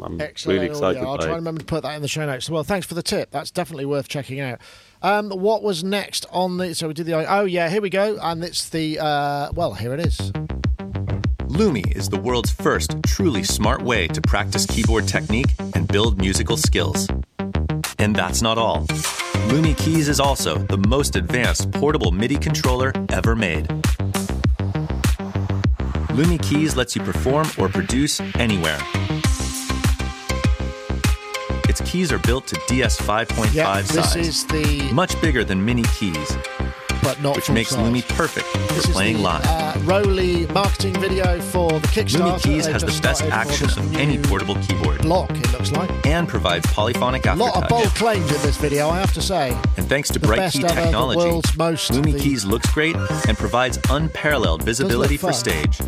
I'm 0.00 0.20
Excellent. 0.20 0.58
really 0.58 0.70
excited 0.70 0.98
audio. 0.98 1.10
I'll 1.10 1.16
try 1.18 1.26
and 1.28 1.36
remember 1.36 1.60
to 1.60 1.64
put 1.66 1.82
that 1.82 1.94
in 1.96 2.02
the 2.02 2.08
show 2.08 2.26
notes. 2.26 2.50
Well, 2.50 2.64
thanks 2.64 2.86
for 2.86 2.94
the 2.94 3.02
tip. 3.02 3.30
That's 3.30 3.50
definitely 3.50 3.86
worth 3.86 4.08
checking 4.08 4.40
out. 4.40 4.60
Um, 5.02 5.30
what 5.30 5.62
was 5.62 5.82
next 5.82 6.26
on 6.30 6.58
the? 6.58 6.74
So 6.74 6.88
we 6.88 6.94
did 6.94 7.06
the. 7.06 7.14
Oh 7.14 7.44
yeah, 7.44 7.68
here 7.68 7.80
we 7.80 7.90
go, 7.90 8.18
and 8.20 8.44
it's 8.44 8.68
the. 8.68 8.98
Uh, 8.98 9.50
well, 9.54 9.74
here 9.74 9.94
it 9.94 10.00
is. 10.00 10.18
Lumi 11.48 11.96
is 11.96 12.10
the 12.10 12.20
world's 12.20 12.50
first 12.50 12.96
truly 13.06 13.42
smart 13.42 13.80
way 13.80 14.08
to 14.08 14.20
practice 14.20 14.66
keyboard 14.66 15.08
technique 15.08 15.54
and 15.74 15.88
build 15.88 16.18
musical 16.18 16.56
skills. 16.58 17.08
And 17.98 18.14
that's 18.14 18.42
not 18.42 18.58
all. 18.58 18.86
Lumi 19.48 19.76
Keys 19.78 20.08
is 20.08 20.20
also 20.20 20.58
the 20.58 20.76
most 20.76 21.16
advanced 21.16 21.70
portable 21.72 22.10
MIDI 22.10 22.36
controller 22.36 22.92
ever 23.08 23.34
made. 23.34 23.68
Lumi 26.12 26.42
Keys 26.42 26.76
lets 26.76 26.94
you 26.96 27.02
perform 27.02 27.46
or 27.56 27.68
produce 27.68 28.20
anywhere. 28.34 28.78
Its 31.68 31.80
keys 31.82 32.12
are 32.12 32.18
built 32.20 32.46
to 32.48 32.60
DS 32.68 33.00
5.5 33.00 33.54
Yeah, 33.54 33.80
this 33.82 33.90
size, 34.12 34.16
is 34.16 34.46
the. 34.46 34.90
much 34.92 35.20
bigger 35.20 35.44
than 35.44 35.64
mini 35.64 35.82
keys, 35.98 36.36
but 37.02 37.20
not 37.20 37.36
which 37.36 37.50
makes 37.50 37.70
size. 37.70 37.78
Lumi 37.80 38.06
perfect 38.16 38.46
This 38.52 38.84
for 38.84 38.88
is 38.90 38.94
playing 38.94 39.16
the, 39.16 39.22
live. 39.22 39.44
Uh, 39.46 39.72
ROLI 39.84 40.46
marketing 40.54 40.94
video 41.00 41.40
for 41.40 41.70
the 41.72 41.86
Kickstarter. 41.88 42.32
Lumi 42.36 42.42
Keys 42.42 42.66
has 42.66 42.82
the 42.82 43.00
best 43.02 43.22
action 43.24 43.68
of 43.70 43.96
any 43.96 44.18
portable 44.18 44.54
keyboard 44.62 45.02
block. 45.02 45.30
It 45.30 45.52
looks 45.52 45.72
like 45.72 45.90
and 46.06 46.28
provides 46.28 46.66
polyphonic 46.72 47.26
a 47.26 47.34
lot 47.34 47.56
of 47.62 47.68
bold 47.68 47.88
claims 47.96 48.26
in 48.32 48.40
this 48.42 48.56
video. 48.56 48.88
I 48.88 48.98
have 49.00 49.12
to 49.14 49.22
say, 49.22 49.50
And 49.76 49.88
thanks 49.88 50.08
to 50.10 50.18
the 50.20 50.26
Bright 50.26 50.52
Key 50.52 50.60
technology, 50.62 51.20
Lumi 51.58 52.18
Keys 52.20 52.44
looks 52.44 52.70
great 52.72 52.96
and 53.28 53.36
provides 53.36 53.78
unparalleled 53.90 54.62
visibility 54.62 55.16
for 55.16 55.32
stage. 55.32 55.80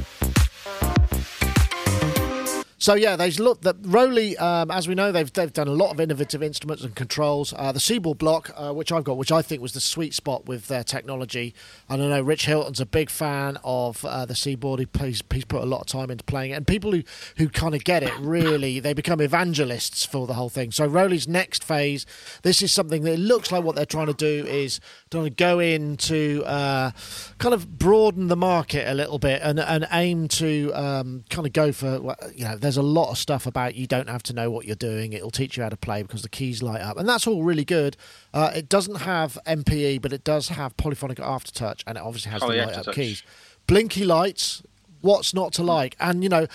So 2.88 2.94
yeah, 2.94 3.16
they 3.16 3.30
look 3.32 3.60
that 3.64 3.76
ROLI, 3.82 4.38
um, 4.38 4.70
as 4.70 4.88
we 4.88 4.94
know, 4.94 5.12
they've 5.12 5.30
they've 5.30 5.52
done 5.52 5.68
a 5.68 5.72
lot 5.72 5.90
of 5.90 6.00
innovative 6.00 6.42
instruments 6.42 6.82
and 6.82 6.94
controls. 6.94 7.52
Uh, 7.54 7.70
the 7.70 7.80
Seaboard 7.80 8.16
block, 8.16 8.50
uh, 8.56 8.72
which 8.72 8.90
I've 8.90 9.04
got, 9.04 9.18
which 9.18 9.30
I 9.30 9.42
think 9.42 9.60
was 9.60 9.72
the 9.72 9.80
sweet 9.82 10.14
spot 10.14 10.46
with 10.46 10.68
their 10.68 10.82
technology. 10.82 11.54
And 11.90 12.02
I 12.02 12.08
know 12.08 12.22
Rich 12.22 12.46
Hilton's 12.46 12.80
a 12.80 12.86
big 12.86 13.10
fan 13.10 13.58
of 13.62 14.06
uh, 14.06 14.24
the 14.24 14.34
Seaboard. 14.34 14.80
He 14.80 14.86
plays, 14.86 15.22
he's 15.30 15.44
put 15.44 15.62
a 15.62 15.66
lot 15.66 15.82
of 15.82 15.86
time 15.86 16.10
into 16.10 16.24
playing 16.24 16.52
it, 16.52 16.54
and 16.54 16.66
people 16.66 16.92
who 16.92 17.02
who 17.36 17.50
kind 17.50 17.74
of 17.74 17.84
get 17.84 18.02
it 18.02 18.18
really, 18.18 18.80
they 18.80 18.94
become 18.94 19.20
evangelists 19.20 20.06
for 20.06 20.26
the 20.26 20.32
whole 20.32 20.48
thing. 20.48 20.72
So 20.72 20.86
ROLI's 20.86 21.28
next 21.28 21.64
phase, 21.64 22.06
this 22.42 22.62
is 22.62 22.72
something 22.72 23.02
that 23.02 23.18
looks 23.18 23.52
like 23.52 23.64
what 23.64 23.76
they're 23.76 23.84
trying 23.84 24.06
to 24.06 24.14
do 24.14 24.46
is 24.46 24.80
to 25.10 25.30
go 25.30 25.58
into 25.58 26.42
uh, 26.44 26.90
kind 27.38 27.54
of 27.54 27.78
broaden 27.78 28.28
the 28.28 28.36
market 28.36 28.88
a 28.88 28.94
little 28.94 29.18
bit 29.18 29.40
and 29.42 29.58
and 29.58 29.86
aim 29.92 30.28
to 30.28 30.72
um, 30.74 31.24
kind 31.30 31.46
of 31.46 31.52
go 31.52 31.72
for 31.72 32.14
you 32.34 32.44
know. 32.44 32.56
There's 32.56 32.76
a 32.76 32.82
lot 32.82 33.10
of 33.10 33.18
stuff 33.18 33.46
about 33.46 33.74
you 33.74 33.86
don't 33.86 34.08
have 34.08 34.22
to 34.24 34.32
know 34.32 34.50
what 34.50 34.66
you're 34.66 34.76
doing. 34.76 35.12
It'll 35.12 35.30
teach 35.30 35.56
you 35.56 35.62
how 35.62 35.68
to 35.68 35.76
play 35.76 36.02
because 36.02 36.22
the 36.22 36.28
keys 36.28 36.62
light 36.62 36.80
up, 36.80 36.96
and 36.96 37.08
that's 37.08 37.26
all 37.26 37.42
really 37.42 37.64
good. 37.64 37.96
Uh, 38.34 38.50
it 38.54 38.68
doesn't 38.68 38.96
have 39.02 39.38
MPE, 39.46 40.02
but 40.02 40.12
it 40.12 40.24
does 40.24 40.48
have 40.48 40.76
polyphonic 40.76 41.18
aftertouch, 41.18 41.82
and 41.86 41.96
it 41.96 42.02
obviously 42.04 42.30
has 42.32 42.42
Oh, 42.42 42.48
the 42.48 42.54
the 42.58 42.66
light 42.66 42.88
up 42.88 42.94
keys. 42.94 43.22
Blinky 43.66 44.04
lights. 44.04 44.62
What's 45.00 45.32
not 45.32 45.52
to 45.54 45.62
like? 45.62 45.96
And 46.00 46.22
you 46.22 46.28
know. 46.28 46.46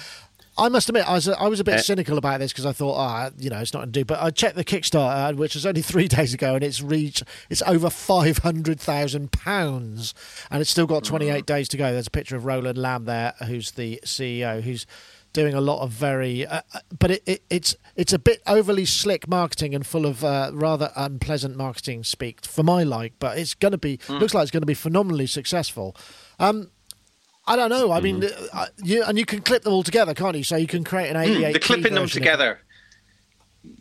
I 0.57 0.69
must 0.69 0.87
admit, 0.89 1.07
I 1.07 1.13
was 1.13 1.27
a, 1.27 1.39
I 1.39 1.47
was 1.47 1.59
a 1.59 1.63
bit 1.63 1.75
Eh. 1.75 1.81
cynical 1.81 2.17
about 2.17 2.39
this 2.39 2.51
because 2.51 2.65
I 2.65 2.73
thought, 2.73 2.95
ah, 2.95 3.31
you 3.39 3.49
know, 3.49 3.57
it's 3.59 3.73
not 3.73 3.79
going 3.79 3.91
to 3.91 3.99
do. 4.01 4.05
But 4.05 4.21
I 4.21 4.29
checked 4.29 4.55
the 4.55 4.63
Kickstarter, 4.63 5.35
which 5.35 5.55
was 5.55 5.65
only 5.65 5.81
three 5.81 6.07
days 6.17 6.33
ago, 6.33 6.55
and 6.55 6.63
it's 6.63 6.81
reached 6.81 7.23
it's 7.49 7.61
over 7.63 7.89
five 7.89 8.39
hundred 8.39 8.79
thousand 8.79 9.31
pounds, 9.31 10.13
and 10.51 10.61
it's 10.61 10.69
still 10.69 10.85
got 10.87 11.03
twenty 11.03 11.29
eight 11.29 11.45
days 11.45 11.67
to 11.69 11.77
go. 11.77 11.91
There's 11.91 12.07
a 12.07 12.11
picture 12.11 12.35
of 12.35 12.45
Roland 12.45 12.77
Lamb 12.77 13.05
there, 13.05 13.33
who's 13.47 13.71
the 13.71 13.99
CEO, 14.05 14.61
who's 14.61 14.85
doing 15.33 15.55
a 15.55 15.61
lot 15.61 15.81
of 15.81 15.89
very, 15.89 16.45
uh, 16.45 16.61
uh, 16.75 16.79
but 16.99 17.09
it, 17.09 17.23
it, 17.25 17.43
it's 17.49 17.75
it's 17.95 18.13
a 18.13 18.19
bit 18.19 18.39
overly 18.45 18.85
slick 18.85 19.27
marketing 19.27 19.73
and 19.73 19.83
full 19.87 20.05
of 20.05 20.23
uh, 20.23 20.51
rather 20.53 20.91
unpleasant 20.95 21.57
marketing 21.57 22.03
speak 22.03 22.45
for 22.45 22.61
my 22.61 22.83
like. 22.83 23.13
But 23.17 23.39
it's 23.39 23.55
going 23.55 23.71
to 23.71 23.79
be 23.79 23.99
looks 24.07 24.35
like 24.35 24.43
it's 24.43 24.51
going 24.51 24.61
to 24.61 24.67
be 24.67 24.75
phenomenally 24.75 25.25
successful. 25.25 25.95
Um, 26.39 26.69
I 27.45 27.55
don't 27.55 27.69
know. 27.69 27.91
I 27.91 27.99
mean, 27.99 28.23
uh, 28.53 28.67
you 28.83 29.03
and 29.03 29.17
you 29.17 29.25
can 29.25 29.41
clip 29.41 29.63
them 29.63 29.73
all 29.73 29.83
together, 29.83 30.13
can't 30.13 30.37
you? 30.37 30.43
So 30.43 30.55
you 30.55 30.67
can 30.67 30.83
create 30.83 31.09
an 31.09 31.17
88. 31.17 31.35
Mm, 31.49 31.53
the 31.53 31.59
clipping 31.59 31.93
them 31.93 32.07
together. 32.07 32.59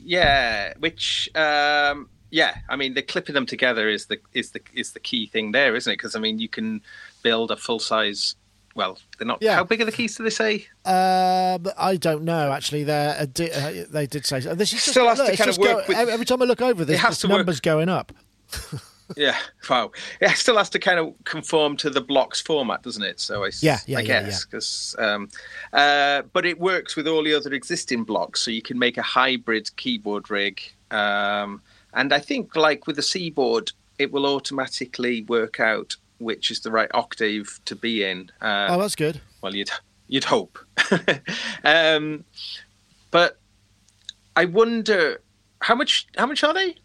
Yeah, 0.05 0.73
which 0.79 1.29
um, 1.37 2.09
yeah, 2.31 2.57
I 2.69 2.77
mean 2.77 2.95
the 2.95 3.03
clipping 3.03 3.35
them 3.35 3.47
together 3.47 3.89
is 3.89 4.07
the 4.07 4.19
is 4.33 4.51
the 4.51 4.61
is 4.75 4.93
the 4.93 5.01
key 5.01 5.27
thing 5.27 5.53
there, 5.53 5.77
isn't 5.77 5.91
it? 5.91 5.95
Because 5.97 6.17
I 6.17 6.19
mean 6.21 6.39
you 6.39 6.49
can 6.49 6.81
build 7.23 7.51
a 7.51 7.57
full 7.57 7.79
size. 7.79 8.35
Well, 8.75 8.99
they're 9.19 9.27
not. 9.27 9.39
Yeah. 9.43 9.57
How 9.57 9.65
big 9.65 9.83
are 9.83 9.85
the 9.85 9.93
keys? 9.93 10.17
Do 10.17 10.23
they 10.25 10.31
say? 10.31 10.67
Uh, 10.85 11.59
I 11.77 11.97
don't 11.97 12.25
know. 12.25 12.51
Actually, 12.53 12.85
they 12.85 13.07
uh, 13.07 13.27
uh, 13.27 13.85
they 13.91 14.07
did 14.07 14.25
say 14.25 14.41
so. 14.41 14.55
This 14.55 14.73
is 14.73 14.79
just, 14.79 14.89
Still 14.93 15.09
has 15.09 15.19
look, 15.19 15.31
to 15.31 15.37
kind 15.37 15.51
of 15.51 15.59
work 15.59 15.71
go- 15.71 15.85
with- 15.89 16.09
every 16.09 16.25
time 16.25 16.41
I 16.41 16.47
look 16.47 16.63
over 16.63 16.85
this, 16.85 17.01
this 17.03 17.19
to 17.21 17.29
work- 17.29 17.37
numbers 17.39 17.61
going 17.61 17.89
up. 17.91 18.13
Yeah, 19.17 19.39
wow. 19.69 19.91
It 20.21 20.37
still 20.37 20.57
has 20.57 20.71
to 20.71 20.79
kind 20.79 20.99
of 20.99 21.15
conform 21.25 21.77
to 21.79 21.91
the 21.91 22.01
blocks 22.01 22.41
format, 22.41 22.83
doesn't 22.83 23.03
it? 23.03 23.21
So 23.21 23.45
I, 23.45 23.51
Yeah, 23.61 23.79
yeah, 23.87 23.99
I 23.99 24.05
guess 24.05 24.45
because, 24.45 24.97
um, 24.99 25.29
uh, 25.73 26.23
but 26.33 26.47
it 26.47 26.59
works 26.59 26.97
with 26.97 27.07
all 27.07 27.23
the 27.25 27.35
other 27.35 27.53
existing 27.53 28.05
blocks, 28.05 28.41
so 28.41 28.51
you 28.51 28.63
can 28.63 28.79
make 28.79 28.99
a 28.99 29.03
hybrid 29.03 29.75
keyboard 29.77 30.31
rig. 30.31 30.61
Um, 30.91 31.63
and 31.95 32.13
I 32.13 32.19
think, 32.19 32.57
like 32.57 32.87
with 32.87 32.97
the 32.97 33.03
Seaboard, 33.03 33.73
it 33.99 34.13
will 34.13 34.27
automatically 34.27 35.23
work 35.23 35.61
out 35.61 35.97
which 36.19 36.51
is 36.53 36.61
the 36.61 36.71
right 36.71 36.91
octave 36.95 37.59
to 37.65 37.75
be 37.75 38.05
in. 38.05 38.31
Uh, 38.41 38.69
Oh, 38.71 38.79
that's 38.79 38.95
good. 38.95 39.21
well, 39.43 39.55
you'd 39.55 39.71
You'd 40.09 40.25
hope. 40.25 40.59
um, 41.65 42.25
but 43.11 43.39
I 44.37 44.45
wonder 44.45 45.23
how 45.63 45.75
much 45.75 46.07
how 46.19 46.27
much 46.27 46.45
are 46.45 46.53
they? 46.53 46.77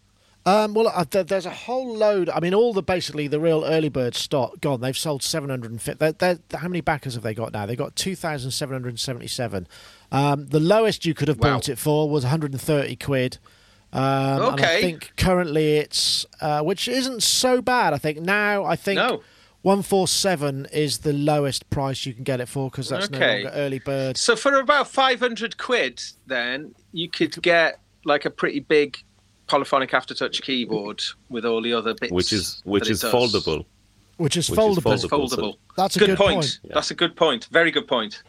Um, 0.48 0.72
well, 0.74 0.88
uh, 0.88 1.04
th- 1.04 1.26
there's 1.26 1.44
a 1.46 1.50
whole 1.50 1.94
load. 1.94 2.30
I 2.30 2.40
mean, 2.40 2.54
all 2.54 2.72
the 2.72 2.82
basically 2.82 3.28
the 3.28 3.38
real 3.40 3.64
early 3.66 3.88
bird 3.90 4.14
stock 4.14 4.60
gone. 4.60 4.80
They've 4.80 4.96
sold 4.96 5.22
750. 5.22 5.98
They're, 5.98 6.12
they're, 6.12 6.38
how 6.58 6.68
many 6.68 6.80
backers 6.80 7.14
have 7.14 7.22
they 7.22 7.34
got 7.34 7.52
now? 7.52 7.66
They've 7.66 7.76
got 7.76 7.96
2,777. 7.96 9.68
Um, 10.10 10.46
the 10.46 10.60
lowest 10.60 11.04
you 11.04 11.12
could 11.14 11.28
have 11.28 11.38
Wow. 11.38 11.54
bought 11.54 11.68
it 11.68 11.78
for 11.78 12.08
was 12.08 12.24
130 12.24 12.96
quid. 12.96 13.38
Um, 13.92 14.02
And 14.02 14.60
I 14.60 14.80
think 14.80 15.12
currently 15.16 15.76
it's, 15.78 16.24
uh, 16.40 16.62
which 16.62 16.88
isn't 16.88 17.22
so 17.22 17.60
bad. 17.60 17.92
I 17.92 17.98
think 17.98 18.20
now 18.20 18.64
I 18.64 18.76
think 18.76 18.96
No. 18.98 19.22
147 19.62 20.66
is 20.72 20.98
the 20.98 21.12
lowest 21.12 21.68
price 21.68 22.06
you 22.06 22.14
can 22.14 22.24
get 22.24 22.40
it 22.40 22.48
for 22.48 22.70
because 22.70 22.88
that's 22.88 23.10
no 23.10 23.18
Okay. 23.18 23.42
longer 23.44 23.58
early 23.58 23.78
bird. 23.80 24.16
So 24.16 24.36
for 24.36 24.54
about 24.58 24.88
five 24.88 25.20
hundred 25.20 25.58
quid, 25.58 26.02
then 26.26 26.74
you 26.92 27.10
could 27.10 27.40
get 27.42 27.80
like 28.04 28.24
a 28.24 28.30
pretty 28.30 28.60
big 28.60 28.98
polyphonic 29.48 29.90
aftertouch 29.90 30.40
keyboard 30.42 31.02
with 31.28 31.44
all 31.44 31.60
the 31.62 31.72
other 31.72 31.94
bits, 31.94 32.12
which 32.12 32.32
is 32.32 32.60
which 32.64 32.84
that 32.84 32.90
it 32.90 32.92
is 32.92 33.00
does. 33.00 33.12
foldable. 33.12 33.64
Which 34.18 34.36
is 34.36 34.48
Which 34.50 34.58
is 34.58 34.64
foldable. 34.64 34.82
foldable. 34.82 35.28
Foldable. 35.30 35.56
That's 35.76 35.96
a 35.96 35.98
good, 36.00 36.06
good 36.08 36.18
point. 36.18 36.34
point. 36.34 36.60
That's 36.74 36.90
a 36.90 36.94
good 36.94 37.14
point. 37.16 37.48
Very 37.52 37.70
good 37.70 37.86
point. 37.86 38.22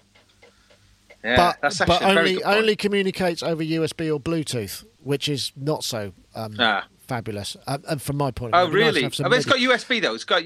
Yeah, 1.23 1.35
but 1.35 1.57
that's 1.61 1.81
actually 1.81 1.97
but 1.99 2.01
a 2.01 2.05
very 2.05 2.17
only 2.19 2.33
good 2.35 2.43
point. 2.43 2.57
only 2.57 2.75
communicates 2.75 3.43
over 3.43 3.63
USB 3.63 4.13
or 4.13 4.19
Bluetooth, 4.19 4.85
which 5.03 5.27
is 5.27 5.51
not 5.55 5.83
so 5.83 6.13
um, 6.35 6.55
Ah. 6.59 6.85
fabulous. 7.07 7.57
Uh, 7.67 7.79
and 7.89 8.01
from 8.01 8.17
my 8.17 8.31
point 8.31 8.53
of 8.53 8.67
Oh 8.67 8.71
view, 8.71 8.81
it'd 8.81 8.95
be 8.95 9.01
nice 9.01 9.19
really? 9.19 9.25
I 9.25 9.29
mean, 9.29 9.37
it's 9.37 9.45
got 9.47 9.57
USB 9.57 10.01
though. 10.01 10.13
It's 10.13 10.23
got. 10.23 10.43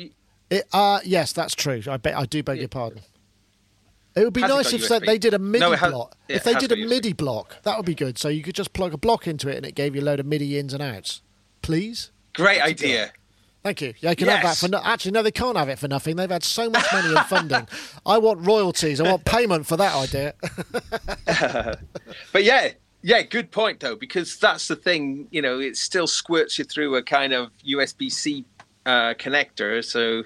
It, 0.49 0.63
uh, 0.71 0.99
yes, 1.03 1.34
that's 1.34 1.55
true. 1.55 1.82
I 1.89 1.97
bet 1.97 2.15
I 2.17 2.26
do 2.26 2.41
beg 2.41 2.59
your 2.59 2.67
pardon. 2.69 3.01
It 4.16 4.24
would 4.24 4.34
be 4.34 4.41
nice 4.41 4.72
if 4.74 4.82
USB? 4.82 5.05
they 5.05 5.18
did 5.18 5.34
a 5.34 5.39
MIDI 5.39 5.59
No, 5.59 5.72
has- 5.72 5.91
block. 5.91 6.16
yeah, 6.30 6.36
if 6.36 6.43
they 6.43 6.53
did 6.53 6.72
a. 6.72 6.76
MIDI 6.76 7.14
block, 7.14 7.55
that 7.64 7.78
would 7.78 7.86
be 7.86 7.95
good. 7.95 8.18
So 8.18 8.30
you 8.30 8.43
could 8.43 8.55
just 8.55 8.74
plug 8.74 8.93
a 8.93 8.97
block 8.97 9.28
into 9.28 9.49
it 9.49 9.57
and 9.57 9.66
it 9.66 9.74
gave 9.76 9.95
you 9.95 10.01
a 10.01 10.05
load 10.05 10.20
of 10.20 10.26
MIDI 10.26 10.59
ins 10.59 10.74
and 10.74 10.84
outs. 10.84 11.22
Please. 11.61 12.11
Great 12.34 12.57
That's 12.59 12.70
idea. 12.84 13.11
Thank 13.64 13.82
you. 13.82 13.93
Yeah, 14.01 14.09
you 14.09 14.16
can 14.18 14.28
have 14.28 14.43
that 14.43 14.57
for 14.57 14.68
no- 14.68 14.82
actually 14.84 15.11
no, 15.11 15.24
they 15.24 15.32
can't 15.32 15.55
have 15.57 15.70
it 15.70 15.80
for 15.80 15.88
nothing. 15.88 16.18
They've 16.18 16.30
had 16.30 16.43
so 16.43 16.70
much 16.70 16.86
money 16.91 17.09
in 17.09 17.16
funding. 17.30 17.66
I 18.05 18.18
want 18.18 18.45
royalties. 18.45 18.99
I 18.99 19.09
want 19.09 19.24
payment 19.26 19.66
for 19.66 19.78
that 19.78 19.95
idea. 19.95 20.34
But 22.32 22.43
yeah, 22.43 22.70
yeah, 23.01 23.22
good 23.22 23.51
point 23.51 23.80
though, 23.80 23.95
because 23.95 24.38
that's 24.38 24.68
the 24.68 24.76
thing. 24.76 25.28
You 25.32 25.41
know, 25.41 25.59
it 25.59 25.78
still 25.78 26.07
squirts 26.07 26.57
you 26.59 26.66
through 26.66 26.95
a 26.95 27.03
kind 27.03 27.34
of 27.34 27.51
USB 27.66 28.11
C 28.11 28.45
uh, 28.86 29.14
connector, 29.16 29.84
so 29.84 30.24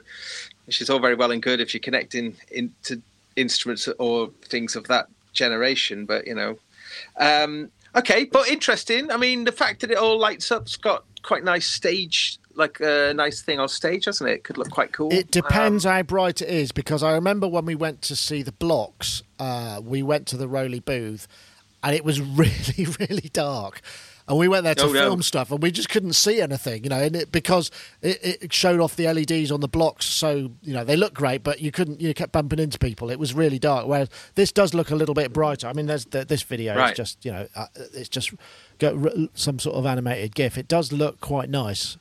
which 0.66 0.82
is 0.82 0.90
all 0.90 1.00
very 1.00 1.16
well 1.16 1.32
and 1.32 1.42
good 1.42 1.62
if 1.62 1.74
you're 1.74 1.82
connecting 1.82 2.36
into 2.52 3.02
instruments 3.38 3.88
or 4.00 4.30
things 4.44 4.76
of 4.76 4.88
that 4.88 5.08
generation. 5.32 6.06
But 6.06 6.28
you 6.28 6.36
know, 6.36 6.58
um, 7.18 7.72
okay, 7.96 8.26
but 8.26 8.50
interesting. 8.50 9.10
I 9.12 9.18
mean, 9.18 9.46
the 9.46 9.54
fact 9.54 9.80
that 9.82 9.92
it 9.92 9.98
all 9.98 10.20
lights 10.20 10.52
up's 10.52 10.76
got 10.76 11.06
quite 11.22 11.44
nice 11.44 11.68
stage. 11.68 12.40
Like 12.56 12.80
a 12.80 13.14
nice 13.14 13.44
thing 13.44 13.60
on 13.60 13.70
stage, 13.70 14.06
hasn't 14.06 14.28
it? 14.32 14.44
Could 14.44 14.58
look 14.58 14.72
quite 14.72 14.92
cool. 14.92 15.14
It 15.14 15.30
depends 15.30 15.86
Um, 15.86 15.92
how 15.92 16.02
bright 16.02 16.42
it 16.42 16.50
is 16.50 16.72
because 16.72 17.04
I 17.04 17.12
remember 17.14 17.48
when 17.48 17.66
we 17.66 17.76
went 17.76 18.02
to 18.04 18.16
see 18.16 18.42
the 18.42 18.52
blocks, 18.52 19.22
uh, 19.38 19.80
we 19.84 20.02
went 20.02 20.26
to 20.30 20.38
the 20.38 20.48
ROLI 20.48 20.80
booth 20.84 21.28
and 21.84 21.96
it 21.96 22.04
was 22.04 22.20
really, 22.42 22.88
really 23.00 23.30
dark. 23.32 23.82
And 24.30 24.38
we 24.38 24.50
went 24.50 24.66
there 24.66 24.76
to 24.76 24.84
Oh, 24.84 24.92
no. 24.92 25.00
film 25.00 25.22
stuff 25.22 25.52
and 25.52 25.64
we 25.64 25.72
just 25.72 25.88
couldn't 25.88 26.12
see 26.14 26.42
anything, 26.42 26.84
you 26.84 26.90
know, 26.90 27.00
and 27.00 27.16
it, 27.16 27.32
because 27.32 27.72
it, 28.02 28.20
it 28.44 28.54
showed 28.54 28.82
off 28.82 28.98
the 28.98 29.06
LEDs 29.12 29.52
on 29.52 29.62
the 29.62 29.70
blocks. 29.70 30.06
So, 30.06 30.52
you 30.62 30.74
know, 30.74 30.84
they 30.84 30.98
look 30.98 31.14
great, 31.14 31.44
but 31.44 31.62
you 31.62 31.72
couldn't, 31.72 32.02
you 32.02 32.14
kept 32.14 32.34
bumping 32.34 32.60
into 32.60 32.78
people. 32.78 33.10
It 33.10 33.20
was 33.20 33.34
really 33.34 33.58
dark. 33.58 33.88
Whereas 33.88 34.10
this 34.36 34.52
does 34.52 34.74
look 34.74 34.92
a 34.92 34.96
little 34.96 35.16
bit 35.16 35.32
brighter. 35.32 35.68
I 35.68 35.74
mean, 35.74 35.86
there's 35.86 36.04
the, 36.06 36.26
this 36.26 36.44
video 36.44 36.76
Right. 36.76 36.92
is 36.92 36.98
just, 36.98 37.24
you 37.24 37.32
know, 37.32 37.48
uh, 37.56 37.68
it's 37.94 38.10
just 38.10 38.34
got 38.80 38.96
r- 39.02 39.12
some 39.34 39.60
sort 39.60 39.78
of 39.78 39.86
animated 39.86 40.36
GIF. 40.36 40.58
It 40.58 40.68
does 40.68 40.92
look 40.92 41.22
quite 41.22 41.50
nice 41.50 41.98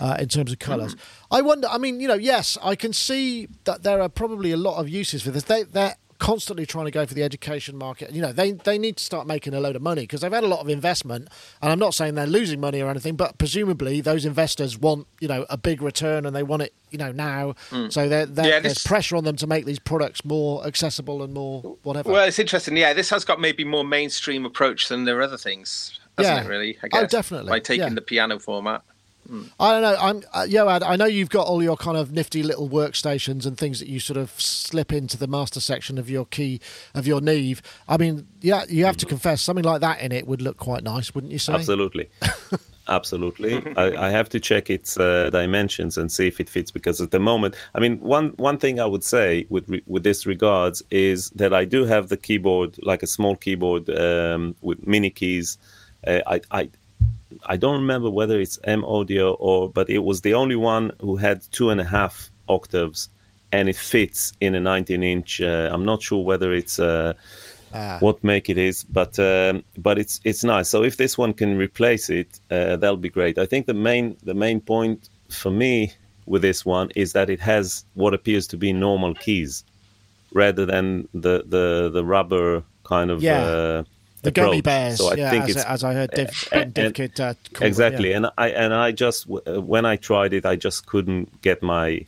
uh, 0.00 0.16
in 0.18 0.28
terms 0.28 0.52
of 0.52 0.58
colours. 0.58 0.94
Mm. 0.94 0.98
I 1.30 1.42
wonder. 1.42 1.68
I 1.68 1.76
mean, 1.76 2.00
you 2.00 2.08
know, 2.08 2.14
yes, 2.14 2.56
I 2.62 2.74
can 2.74 2.94
see 2.94 3.48
that 3.64 3.82
there 3.82 4.00
are 4.00 4.08
probably 4.08 4.50
a 4.50 4.56
lot 4.56 4.78
of 4.78 4.88
uses 4.88 5.22
for 5.22 5.30
this. 5.30 5.42
They 5.42 5.64
they're 5.64 5.96
constantly 6.18 6.66
trying 6.66 6.84
to 6.86 6.90
go 6.90 7.06
for 7.06 7.14
the 7.14 7.22
education 7.22 7.76
market. 7.76 8.12
You 8.12 8.22
know, 8.22 8.32
they 8.32 8.52
they 8.52 8.78
need 8.78 8.96
to 8.98 9.04
start 9.04 9.26
making 9.26 9.54
a 9.54 9.60
load 9.60 9.76
of 9.76 9.82
money 9.82 10.02
because 10.02 10.20
they've 10.20 10.32
had 10.32 10.44
a 10.44 10.48
lot 10.48 10.60
of 10.60 10.68
investment. 10.68 11.28
And 11.62 11.72
I'm 11.72 11.78
not 11.78 11.94
saying 11.94 12.14
they're 12.14 12.26
losing 12.26 12.60
money 12.60 12.80
or 12.80 12.90
anything, 12.90 13.16
but 13.16 13.38
presumably 13.38 14.00
those 14.00 14.24
investors 14.24 14.78
want 14.78 15.06
you 15.20 15.28
know 15.28 15.46
a 15.50 15.56
big 15.56 15.82
return 15.82 16.26
and 16.26 16.34
they 16.34 16.42
want 16.42 16.62
it 16.62 16.74
you 16.90 16.98
know 16.98 17.12
now. 17.12 17.54
So 17.90 18.08
they're, 18.08 18.26
they're, 18.26 18.44
Mm. 18.44 18.48
Yeah, 18.48 18.60
there's 18.60 18.82
pressure 18.84 19.16
on 19.16 19.24
them 19.24 19.36
to 19.36 19.46
make 19.46 19.64
these 19.66 19.78
products 19.78 20.24
more 20.24 20.64
accessible 20.66 21.22
and 21.22 21.34
more 21.34 21.76
whatever. 21.82 22.10
Well, 22.12 22.26
it's 22.26 22.38
interesting. 22.38 22.76
Yeah, 22.76 22.92
this 22.92 23.10
has 23.10 23.24
got 23.24 23.40
maybe 23.40 23.64
more 23.64 23.84
mainstream 23.84 24.44
approach 24.46 24.88
than 24.88 25.04
their 25.04 25.20
other 25.22 25.36
things, 25.36 25.98
hasn't 26.16 26.36
Yeah. 26.36 26.44
it? 26.44 26.48
Really, 26.48 26.78
I 26.82 26.88
guess. 26.88 26.98
Oh, 26.98 27.02
guess. 27.02 27.10
definitely, 27.10 27.50
By 27.50 27.60
taking 27.60 27.88
yeah. 27.88 27.94
the 27.94 28.00
piano 28.02 28.38
format. 28.38 28.82
I 29.58 29.72
don't 29.72 29.82
know. 29.82 29.96
I'm 29.98 30.22
uh, 30.32 30.46
Yoad. 30.48 30.82
I 30.82 30.96
know 30.96 31.06
you've 31.06 31.30
got 31.30 31.46
all 31.46 31.62
your 31.62 31.76
kind 31.76 31.96
of 31.96 32.12
nifty 32.12 32.42
little 32.42 32.68
workstations 32.68 33.46
and 33.46 33.56
things 33.58 33.80
that 33.80 33.88
you 33.88 34.00
sort 34.00 34.16
of 34.16 34.30
slip 34.40 34.92
into 34.92 35.16
the 35.16 35.26
master 35.26 35.60
section 35.60 35.98
of 35.98 36.08
your 36.08 36.26
key 36.26 36.60
of 36.94 37.06
your 37.06 37.20
Neve. 37.20 37.62
I 37.88 37.96
mean, 37.96 38.26
yeah, 38.40 38.64
you 38.68 38.84
have 38.84 38.96
to 38.98 39.06
confess 39.06 39.42
something 39.42 39.64
like 39.64 39.80
that 39.80 40.00
in 40.00 40.12
it 40.12 40.26
would 40.26 40.42
look 40.42 40.56
quite 40.56 40.82
nice, 40.82 41.14
wouldn't 41.14 41.32
you 41.32 41.38
say? 41.38 41.54
Absolutely. 41.54 42.08
Absolutely. 42.88 43.62
I, 43.76 44.06
I 44.06 44.10
have 44.10 44.28
to 44.28 44.40
check 44.40 44.70
its 44.70 44.96
uh, 44.96 45.30
dimensions 45.30 45.98
and 45.98 46.10
see 46.10 46.28
if 46.28 46.38
it 46.38 46.48
fits 46.48 46.70
because 46.70 47.00
at 47.00 47.10
the 47.10 47.18
moment, 47.18 47.56
I 47.74 47.80
mean, 47.80 47.98
one, 48.00 48.28
one 48.36 48.58
thing 48.58 48.78
I 48.78 48.86
would 48.86 49.02
say 49.02 49.46
with 49.48 49.68
re- 49.68 49.82
with 49.86 50.04
this 50.04 50.24
regards 50.24 50.82
is 50.90 51.30
that 51.30 51.52
I 51.52 51.64
do 51.64 51.84
have 51.84 52.08
the 52.08 52.16
keyboard, 52.16 52.76
like 52.82 53.02
a 53.02 53.06
small 53.06 53.34
keyboard 53.34 53.90
um, 53.90 54.54
with 54.60 54.86
mini 54.86 55.10
keys. 55.10 55.58
Uh, 56.06 56.20
I, 56.26 56.40
I 56.52 56.70
I 57.46 57.56
don't 57.56 57.74
remember 57.80 58.10
whether 58.10 58.40
it's 58.40 58.58
M 58.64 58.84
Audio 58.84 59.34
or, 59.34 59.70
but 59.70 59.88
it 59.90 60.00
was 60.00 60.20
the 60.20 60.34
only 60.34 60.56
one 60.56 60.92
who 61.00 61.16
had 61.16 61.42
two 61.52 61.70
and 61.70 61.80
a 61.80 61.84
half 61.84 62.30
octaves, 62.48 63.08
and 63.52 63.68
it 63.68 63.76
fits 63.76 64.32
in 64.40 64.54
a 64.54 64.60
19 64.60 65.02
inch. 65.02 65.40
Uh, 65.40 65.70
I'm 65.72 65.84
not 65.84 66.02
sure 66.02 66.24
whether 66.24 66.52
it's. 66.52 66.78
Uh, 66.78 67.14
what 67.98 68.22
make 68.24 68.48
it 68.48 68.56
is, 68.56 68.84
but 68.84 69.18
um, 69.18 69.62
but 69.76 69.98
it's 69.98 70.20
it's 70.24 70.42
nice. 70.44 70.68
So 70.68 70.82
if 70.82 70.96
this 70.96 71.18
one 71.18 71.34
can 71.34 71.58
replace 71.58 72.08
it, 72.08 72.40
uh, 72.50 72.76
that'll 72.76 72.96
be 72.96 73.10
great. 73.10 73.38
I 73.38 73.44
think 73.44 73.66
the 73.66 73.74
main 73.74 74.16
the 74.22 74.34
main 74.34 74.60
point 74.60 75.10
for 75.28 75.50
me 75.50 75.92
with 76.24 76.42
this 76.42 76.64
one 76.64 76.90
is 76.96 77.12
that 77.12 77.28
it 77.28 77.40
has 77.40 77.84
what 77.94 78.14
appears 78.14 78.46
to 78.48 78.56
be 78.56 78.72
normal 78.72 79.14
keys, 79.14 79.64
rather 80.32 80.64
than 80.64 81.08
the 81.12 81.44
the 81.46 81.90
the 81.92 82.04
rubber 82.04 82.62
kind 82.84 83.10
of 83.10 83.22
Yeah. 83.22 83.82
The 84.26 84.32
gummy 84.32 84.60
bears. 84.60 84.98
So 84.98 85.10
I 85.10 85.14
yeah, 85.14 85.30
think 85.30 85.48
as, 85.50 85.64
as 85.64 85.84
I 85.84 85.94
heard 85.94 86.10
Div, 86.10 86.48
and- 86.52 86.78
uh, 86.78 86.90
call 86.92 87.30
it, 87.30 87.36
exactly 87.62 88.10
yeah. 88.10 88.16
and 88.16 88.26
i 88.38 88.48
and 88.50 88.74
i 88.74 88.92
just 88.92 89.28
uh, 89.30 89.60
when 89.60 89.84
i 89.84 89.96
tried 89.96 90.32
it 90.32 90.44
i 90.44 90.56
just 90.56 90.86
couldn't 90.86 91.40
get 91.42 91.62
my 91.62 92.04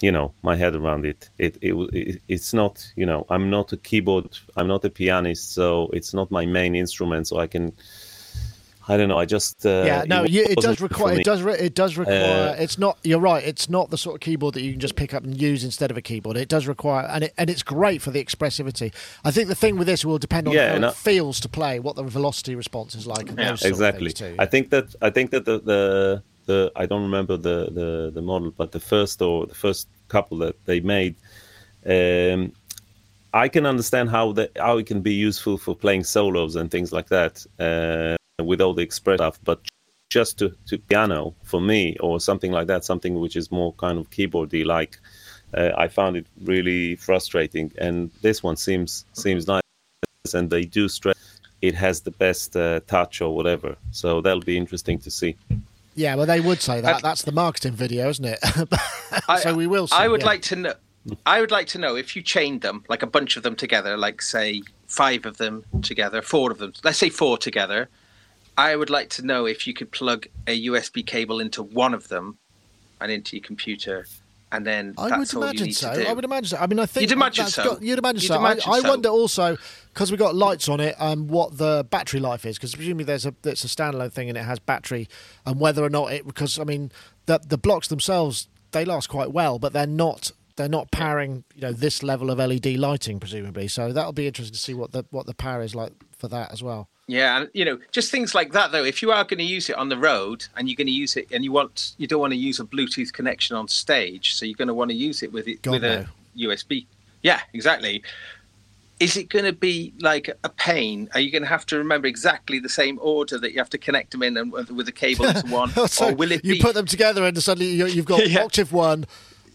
you 0.00 0.12
know 0.12 0.32
my 0.42 0.56
head 0.56 0.74
around 0.74 1.04
it 1.04 1.28
it, 1.38 1.56
it 1.60 1.72
it 1.92 2.22
it's 2.28 2.52
not 2.52 2.86
you 2.96 3.06
know 3.06 3.26
i'm 3.30 3.50
not 3.50 3.72
a 3.72 3.76
keyboard 3.76 4.28
i'm 4.56 4.66
not 4.66 4.84
a 4.84 4.90
pianist 4.90 5.52
so 5.52 5.88
it's 5.92 6.12
not 6.12 6.30
my 6.30 6.44
main 6.46 6.74
instrument 6.74 7.26
so 7.26 7.38
i 7.38 7.46
can 7.46 7.72
i 8.88 8.96
don't 8.96 9.08
know 9.08 9.18
i 9.18 9.24
just 9.24 9.64
uh, 9.66 9.82
yeah, 9.86 10.04
no, 10.06 10.24
you, 10.24 10.42
it 10.44 10.58
does 10.58 10.80
require. 10.80 11.18
It 11.18 11.24
does. 11.24 11.42
Re- 11.42 11.58
it 11.58 11.74
does 11.74 11.96
require. 11.96 12.50
Uh, 12.50 12.62
it's 12.62 12.78
not. 12.78 12.98
You're 13.02 13.18
right. 13.20 13.42
It's 13.42 13.68
not 13.68 13.90
the 13.90 13.96
sort 13.98 14.14
of 14.16 14.20
keyboard 14.20 14.54
that 14.54 14.62
you 14.62 14.72
can 14.72 14.80
just 14.80 14.94
pick 14.96 15.14
up 15.14 15.24
and 15.24 15.40
use 15.40 15.64
instead 15.64 15.90
of 15.90 15.96
a 15.96 16.02
keyboard. 16.02 16.36
It 16.36 16.48
does 16.48 16.66
require, 16.66 17.06
and 17.06 17.24
it, 17.24 17.32
and 17.38 17.48
it's 17.48 17.62
great 17.62 18.02
for 18.02 18.10
the 18.10 18.22
expressivity. 18.24 18.92
I 19.24 19.30
think 19.30 19.48
the 19.48 19.54
thing 19.54 19.78
with 19.78 19.86
this 19.86 20.04
will 20.04 20.18
depend 20.18 20.48
on 20.48 20.54
Yeah, 20.54 20.70
how 20.70 20.76
it 20.76 20.84
I- 20.84 20.90
feels 20.92 21.40
to 21.40 21.48
play, 21.48 21.80
what 21.80 21.96
the 21.96 22.02
velocity 22.02 22.54
response 22.54 22.94
is 22.94 23.06
like, 23.06 23.28
and 23.30 23.38
Yeah. 23.38 23.50
those 23.50 23.60
sort 23.60 23.72
of 23.72 23.78
exactly 23.78 24.10
things 24.10 24.36
i 24.38 24.46
think 24.46 24.70
that 24.70 24.86
i 25.00 25.10
think 25.10 25.30
that 25.30 25.44
the, 25.44 25.56
the 25.60 26.22
the 26.46 26.72
i 26.76 26.84
don't 26.86 27.02
remember 27.02 27.36
the 27.36 27.58
the 27.78 28.10
the 28.14 28.22
model 28.22 28.50
but 28.60 28.72
the 28.72 28.80
first 28.80 29.22
or 29.22 29.46
the 29.46 29.54
first 29.54 29.88
couple 30.08 30.36
that 30.38 30.56
they 30.66 30.80
made 30.80 31.14
um 31.86 32.52
i 33.32 33.48
can 33.48 33.64
understand 33.66 34.10
how 34.10 34.32
the 34.32 34.50
how 34.58 34.76
it 34.78 34.86
can 34.86 35.00
be 35.00 35.14
useful 35.28 35.56
for 35.58 35.74
playing 35.74 36.04
solos 36.04 36.56
and 36.56 36.70
things 36.70 36.92
like 36.92 37.08
that 37.08 37.44
uh 37.58 38.16
with 38.42 38.60
all 38.60 38.74
the 38.74 38.82
express 38.82 39.18
stuff 39.18 39.38
but 39.44 39.60
just 40.10 40.38
to, 40.38 40.54
to 40.66 40.78
piano 40.78 41.34
for 41.42 41.60
me 41.60 41.96
or 42.00 42.20
something 42.20 42.52
like 42.52 42.66
that 42.66 42.84
something 42.84 43.18
which 43.20 43.36
is 43.36 43.50
more 43.50 43.72
kind 43.74 43.98
of 43.98 44.10
keyboardy 44.10 44.64
like 44.64 44.98
uh, 45.54 45.70
i 45.76 45.86
found 45.86 46.16
it 46.16 46.26
really 46.42 46.96
frustrating 46.96 47.72
and 47.78 48.10
this 48.22 48.42
one 48.42 48.56
seems 48.56 49.04
seems 49.12 49.46
nice 49.46 49.62
and 50.34 50.50
they 50.50 50.64
do 50.64 50.88
stress 50.88 51.34
it 51.64 51.74
has 51.74 52.02
the 52.02 52.10
best 52.10 52.56
uh, 52.56 52.80
touch 52.86 53.22
or 53.22 53.34
whatever. 53.34 53.76
So 53.90 54.20
that'll 54.20 54.40
be 54.40 54.56
interesting 54.58 54.98
to 54.98 55.10
see. 55.10 55.36
Yeah, 55.94 56.14
well, 56.14 56.26
they 56.26 56.40
would 56.40 56.60
say 56.60 56.80
that. 56.80 56.96
I'd- 56.96 57.02
That's 57.02 57.22
the 57.22 57.32
marketing 57.32 57.72
video, 57.72 58.08
isn't 58.10 58.24
it? 58.24 58.38
I- 59.28 59.40
so 59.40 59.54
we 59.54 59.66
will. 59.66 59.86
See, 59.86 59.96
I 59.96 60.08
would 60.08 60.20
yeah. 60.20 60.26
like 60.26 60.42
to 60.42 60.56
know. 60.56 60.74
I 61.26 61.40
would 61.40 61.50
like 61.50 61.66
to 61.68 61.78
know 61.78 61.96
if 61.96 62.16
you 62.16 62.22
chained 62.22 62.62
them, 62.62 62.84
like 62.88 63.02
a 63.02 63.06
bunch 63.06 63.36
of 63.36 63.42
them 63.42 63.56
together, 63.56 63.96
like 63.96 64.22
say 64.22 64.62
five 64.86 65.26
of 65.26 65.36
them 65.36 65.64
together, 65.82 66.22
four 66.22 66.50
of 66.50 66.58
them. 66.58 66.72
Let's 66.82 66.98
say 66.98 67.10
four 67.10 67.36
together. 67.38 67.88
I 68.56 68.76
would 68.76 68.90
like 68.90 69.10
to 69.10 69.22
know 69.26 69.46
if 69.46 69.66
you 69.66 69.74
could 69.74 69.90
plug 69.90 70.26
a 70.46 70.66
USB 70.66 71.04
cable 71.06 71.40
into 71.40 71.62
one 71.62 71.94
of 71.94 72.08
them 72.08 72.38
and 73.00 73.10
into 73.10 73.36
your 73.36 73.42
computer, 73.44 74.06
and 74.52 74.64
then 74.64 74.94
I 74.96 75.08
that's 75.08 75.34
would 75.34 75.42
all 75.42 75.46
you 75.46 75.50
imagine 75.50 75.66
need 75.66 75.72
so. 75.76 75.90
I 75.90 76.12
would 76.12 76.24
imagine 76.24 76.48
so. 76.50 76.56
I 76.58 76.66
mean, 76.68 76.78
I 76.78 76.86
think 76.86 77.02
You'd 77.02 77.12
imagine 77.12 77.46
so. 77.48 77.64
got- 77.64 77.82
you'd 77.82 77.98
imagine 77.98 78.20
You'd 78.22 78.28
so. 78.28 78.36
imagine 78.38 78.62
I, 78.70 78.76
I 78.76 78.80
so. 78.80 78.88
wonder 78.88 79.08
also 79.08 79.56
because 79.92 80.10
we've 80.12 80.20
got 80.20 80.34
lights 80.36 80.68
on 80.68 80.78
it, 80.80 80.94
um, 81.00 81.26
what 81.26 81.58
the 81.58 81.84
battery 81.90 82.20
life 82.20 82.46
is. 82.46 82.56
Because 82.56 82.74
presumably 82.74 83.04
there's 83.04 83.26
a 83.26 83.34
it's 83.44 83.64
a 83.64 83.68
standalone 83.68 84.12
thing 84.12 84.28
and 84.28 84.38
it 84.38 84.44
has 84.44 84.58
battery, 84.60 85.08
and 85.44 85.58
whether 85.58 85.82
or 85.84 85.90
not 85.90 86.12
it 86.12 86.24
because 86.26 86.58
I 86.58 86.64
mean 86.64 86.92
the 87.26 87.40
the 87.44 87.58
blocks 87.58 87.88
themselves 87.88 88.48
they 88.70 88.84
last 88.84 89.08
quite 89.08 89.32
well, 89.32 89.58
but 89.58 89.72
they're 89.72 89.86
not 89.86 90.30
they're 90.56 90.68
not 90.68 90.92
powering 90.92 91.42
you 91.56 91.62
know 91.62 91.72
this 91.72 92.04
level 92.04 92.30
of 92.30 92.38
LED 92.38 92.66
lighting 92.76 93.18
presumably. 93.18 93.66
So 93.66 93.92
that'll 93.92 94.12
be 94.12 94.28
interesting 94.28 94.54
to 94.54 94.60
see 94.60 94.74
what 94.74 94.92
the 94.92 95.04
what 95.10 95.26
the 95.26 95.34
power 95.34 95.62
is 95.62 95.74
like 95.74 95.92
for 96.16 96.28
that 96.28 96.52
as 96.52 96.62
well. 96.62 96.88
Yeah, 97.06 97.38
and 97.40 97.50
you 97.52 97.64
know, 97.66 97.78
just 97.92 98.10
things 98.10 98.34
like 98.34 98.52
that 98.52 98.72
though. 98.72 98.84
If 98.84 99.02
you 99.02 99.10
are 99.12 99.24
going 99.24 99.38
to 99.38 99.44
use 99.44 99.68
it 99.68 99.76
on 99.76 99.88
the 99.90 99.98
road 99.98 100.46
and 100.56 100.68
you're 100.68 100.76
going 100.76 100.86
to 100.86 100.92
use 100.92 101.16
it, 101.16 101.26
and 101.30 101.44
you 101.44 101.52
want, 101.52 101.92
you 101.98 102.06
don't 102.06 102.20
want 102.20 102.32
to 102.32 102.38
use 102.38 102.60
a 102.60 102.64
Bluetooth 102.64 103.12
connection 103.12 103.56
on 103.56 103.68
stage, 103.68 104.34
so 104.34 104.46
you're 104.46 104.56
going 104.56 104.68
to 104.68 104.74
want 104.74 104.90
to 104.90 104.96
use 104.96 105.22
it 105.22 105.30
with 105.32 105.46
it 105.46 105.60
God, 105.62 105.72
with 105.72 105.84
a 105.84 106.06
USB. 106.36 106.86
Yeah, 107.22 107.40
exactly. 107.52 108.02
Is 109.00 109.16
it 109.16 109.28
going 109.28 109.44
to 109.44 109.52
be 109.52 109.92
like 110.00 110.30
a 110.44 110.48
pain? 110.48 111.10
Are 111.14 111.20
you 111.20 111.30
going 111.30 111.42
to 111.42 111.48
have 111.48 111.66
to 111.66 111.76
remember 111.76 112.06
exactly 112.06 112.58
the 112.60 112.68
same 112.68 112.98
order 113.02 113.38
that 113.38 113.52
you 113.52 113.58
have 113.58 113.68
to 113.70 113.78
connect 113.78 114.12
them 114.12 114.22
in 114.22 114.36
and 114.36 114.52
with 114.52 114.88
a 114.88 114.92
cable 114.92 115.24
to 115.30 115.46
one, 115.48 115.70
so 115.88 116.08
or 116.10 116.14
will 116.14 116.30
it 116.32 116.44
you 116.44 116.54
be? 116.54 116.60
put 116.60 116.74
them 116.74 116.86
together 116.86 117.24
and 117.24 117.42
suddenly 117.42 117.72
you, 117.72 117.86
you've 117.86 118.06
got 118.06 118.26
Yeah. 118.30 118.44
octave 118.44 118.72
one. 118.72 119.06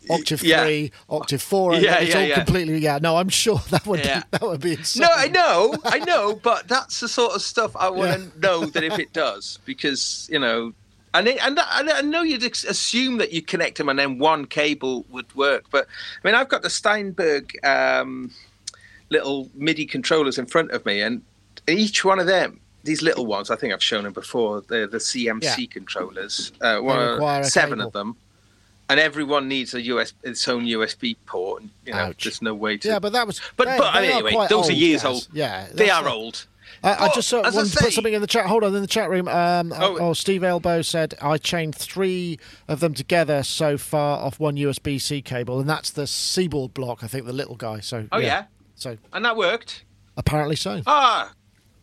Octave 0.09 0.41
Yeah. 0.43 0.63
three, 0.63 0.91
octave 1.09 1.41
four, 1.41 1.73
and 1.73 1.83
Yeah, 1.83 1.99
it's 1.99 2.13
yeah, 2.13 2.35
all 2.37 2.43
completely. 2.43 2.77
Yeah, 2.79 2.99
no, 3.01 3.17
I'm 3.17 3.29
sure 3.29 3.59
that 3.69 3.85
would 3.85 4.01
be 4.01 4.07
that 4.31 4.41
would 4.41 4.61
be 4.61 4.73
insane. 4.73 5.01
No, 5.01 5.09
I 5.13 5.27
know, 5.27 5.75
I 5.85 5.99
know, 6.11 6.35
but 6.35 6.67
that's 6.67 6.99
the 6.99 7.07
sort 7.07 7.33
of 7.35 7.41
stuff 7.41 7.75
I 7.75 7.89
want 7.89 8.11
to 8.33 8.39
know 8.39 8.65
that 8.65 8.83
if 8.83 8.97
it 8.99 9.11
does, 9.13 9.59
because 9.65 10.27
you 10.31 10.39
know, 10.39 10.73
and 11.13 11.27
it, 11.27 11.43
and 11.45 11.59
I, 11.59 11.97
I 11.99 12.01
know 12.01 12.21
you'd 12.21 12.43
assume 12.43 13.17
that 13.17 13.33
you 13.33 13.41
connect 13.41 13.77
them 13.77 13.89
and 13.89 13.97
then 13.99 14.19
one 14.19 14.45
cable 14.45 15.05
would 15.09 15.33
work, 15.35 15.65
but 15.71 15.87
I 16.23 16.27
mean, 16.27 16.35
I've 16.35 16.49
got 16.49 16.61
the 16.61 16.69
Steinberg 16.69 17.53
um, 17.65 18.31
little 19.09 19.49
MIDI 19.55 19.85
controllers 19.85 20.37
in 20.37 20.45
front 20.45 20.71
of 20.71 20.85
me, 20.85 21.01
and 21.01 21.21
each 21.67 22.05
one 22.05 22.19
of 22.19 22.27
them. 22.27 22.59
These 22.85 23.01
little 23.01 23.25
ones, 23.25 23.51
I 23.51 23.57
think 23.57 23.73
I've 23.73 23.83
shown 23.83 24.05
them 24.05 24.13
before. 24.13 24.61
The 24.61 24.87
the 24.89 24.99
CMC 24.99 25.43
Yeah. 25.43 25.65
controllers, 25.69 26.53
uh, 26.61 26.79
well, 26.81 27.43
seven 27.43 27.79
cable. 27.79 27.87
of 27.87 27.93
them, 27.93 28.15
and 28.89 28.99
everyone 28.99 29.47
needs 29.47 29.73
a 29.73 29.81
US 29.83 30.13
its 30.23 30.47
own 30.47 30.65
USB 30.65 31.15
port. 31.25 31.61
And, 31.61 31.69
you 31.85 31.93
know, 31.93 31.99
Ouch. 31.99 32.23
there's 32.23 32.41
no 32.41 32.53
way 32.53 32.77
to. 32.77 32.87
Yeah, 32.87 32.99
but 32.99 33.13
that 33.13 33.25
was. 33.27 33.39
But- 33.55 33.67
they- 33.67 33.77
but 33.77 33.91
they 33.93 34.09
are 34.11 34.15
anyway, 34.15 34.31
quite 34.33 34.49
those 34.49 34.69
are 34.69 34.73
years 34.73 35.03
Gaz. 35.03 35.11
old. 35.11 35.27
Yeah, 35.33 35.67
they 35.73 35.89
are 35.89 36.03
not- 36.03 36.11
old. 36.13 36.45
I, 36.83 37.07
I 37.07 37.09
just 37.13 37.33
uh, 37.33 37.41
as 37.41 37.55
I 37.55 37.57
wanted 37.57 37.73
to 37.73 37.83
put 37.83 37.93
something 37.93 38.13
in 38.13 38.21
the 38.21 38.27
chat. 38.27 38.45
Hold 38.45 38.63
on, 38.63 38.73
in 38.73 38.81
the 38.81 38.87
chat 38.87 39.09
room. 39.09 39.27
Um, 39.27 39.73
oh. 39.75 39.97
Oh. 39.99 40.13
Steve 40.13 40.43
Elbow 40.45 40.81
said 40.81 41.13
I 41.21 41.37
chained 41.37 41.75
three 41.75 42.39
of 42.69 42.79
them 42.79 42.93
together 42.93 43.43
so 43.43 43.77
far 43.77 44.19
off 44.19 44.39
one 44.39 44.55
USB 44.55 45.01
C 45.01 45.21
cable, 45.21 45.59
and 45.59 45.67
that's 45.67 45.89
the 45.89 46.07
Seaboard 46.07 46.73
block. 46.73 47.03
I 47.03 47.07
think 47.07 47.25
the 47.25 47.33
little 47.33 47.55
guy. 47.55 47.79
So 47.81 48.07
Oh 48.13 48.19
yeah, 48.19 48.45
So 48.75 48.97
and 49.11 49.25
that 49.25 49.35
worked. 49.35 49.83
apparently 50.15 50.55
so. 50.55 50.81
Ah, 50.87 51.33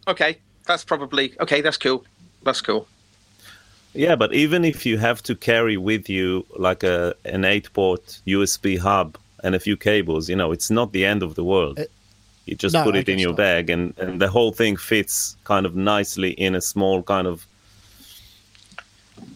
okay. 0.08 0.38
That's 0.66 0.84
probably 0.84 1.34
okay. 1.40 1.60
That's 1.60 1.76
cool. 1.76 2.04
That's 2.42 2.62
cool. 2.62 2.88
Yeah, 3.96 4.16
but 4.16 4.32
even 4.34 4.64
if 4.64 4.84
you 4.86 4.98
have 4.98 5.22
to 5.24 5.34
carry 5.34 5.76
with 5.76 6.08
you 6.08 6.44
like 6.58 6.82
a 6.82 7.14
an 7.24 7.44
eight 7.44 7.72
port 7.72 8.20
USB 8.26 8.78
hub 8.78 9.16
and 9.42 9.54
a 9.54 9.58
few 9.60 9.76
cables, 9.76 10.28
you 10.28 10.36
know, 10.36 10.52
it's 10.52 10.70
not 10.70 10.92
the 10.92 11.04
end 11.04 11.22
of 11.22 11.34
the 11.34 11.44
world. 11.44 11.78
It- 11.78 11.90
you 12.48 12.54
just 12.54 12.74
No, 12.74 12.84
put 12.84 12.94
it 12.94 13.08
in 13.08 13.18
your 13.18 13.30
not. 13.30 13.38
bag 13.38 13.70
and, 13.70 13.92
and 13.98 14.20
the 14.20 14.28
whole 14.28 14.52
thing 14.52 14.76
fits 14.76 15.36
kind 15.42 15.66
of 15.66 15.74
nicely 15.74 16.30
in 16.30 16.54
a 16.54 16.60
small 16.60 17.02
kind 17.02 17.26
of 17.26 17.44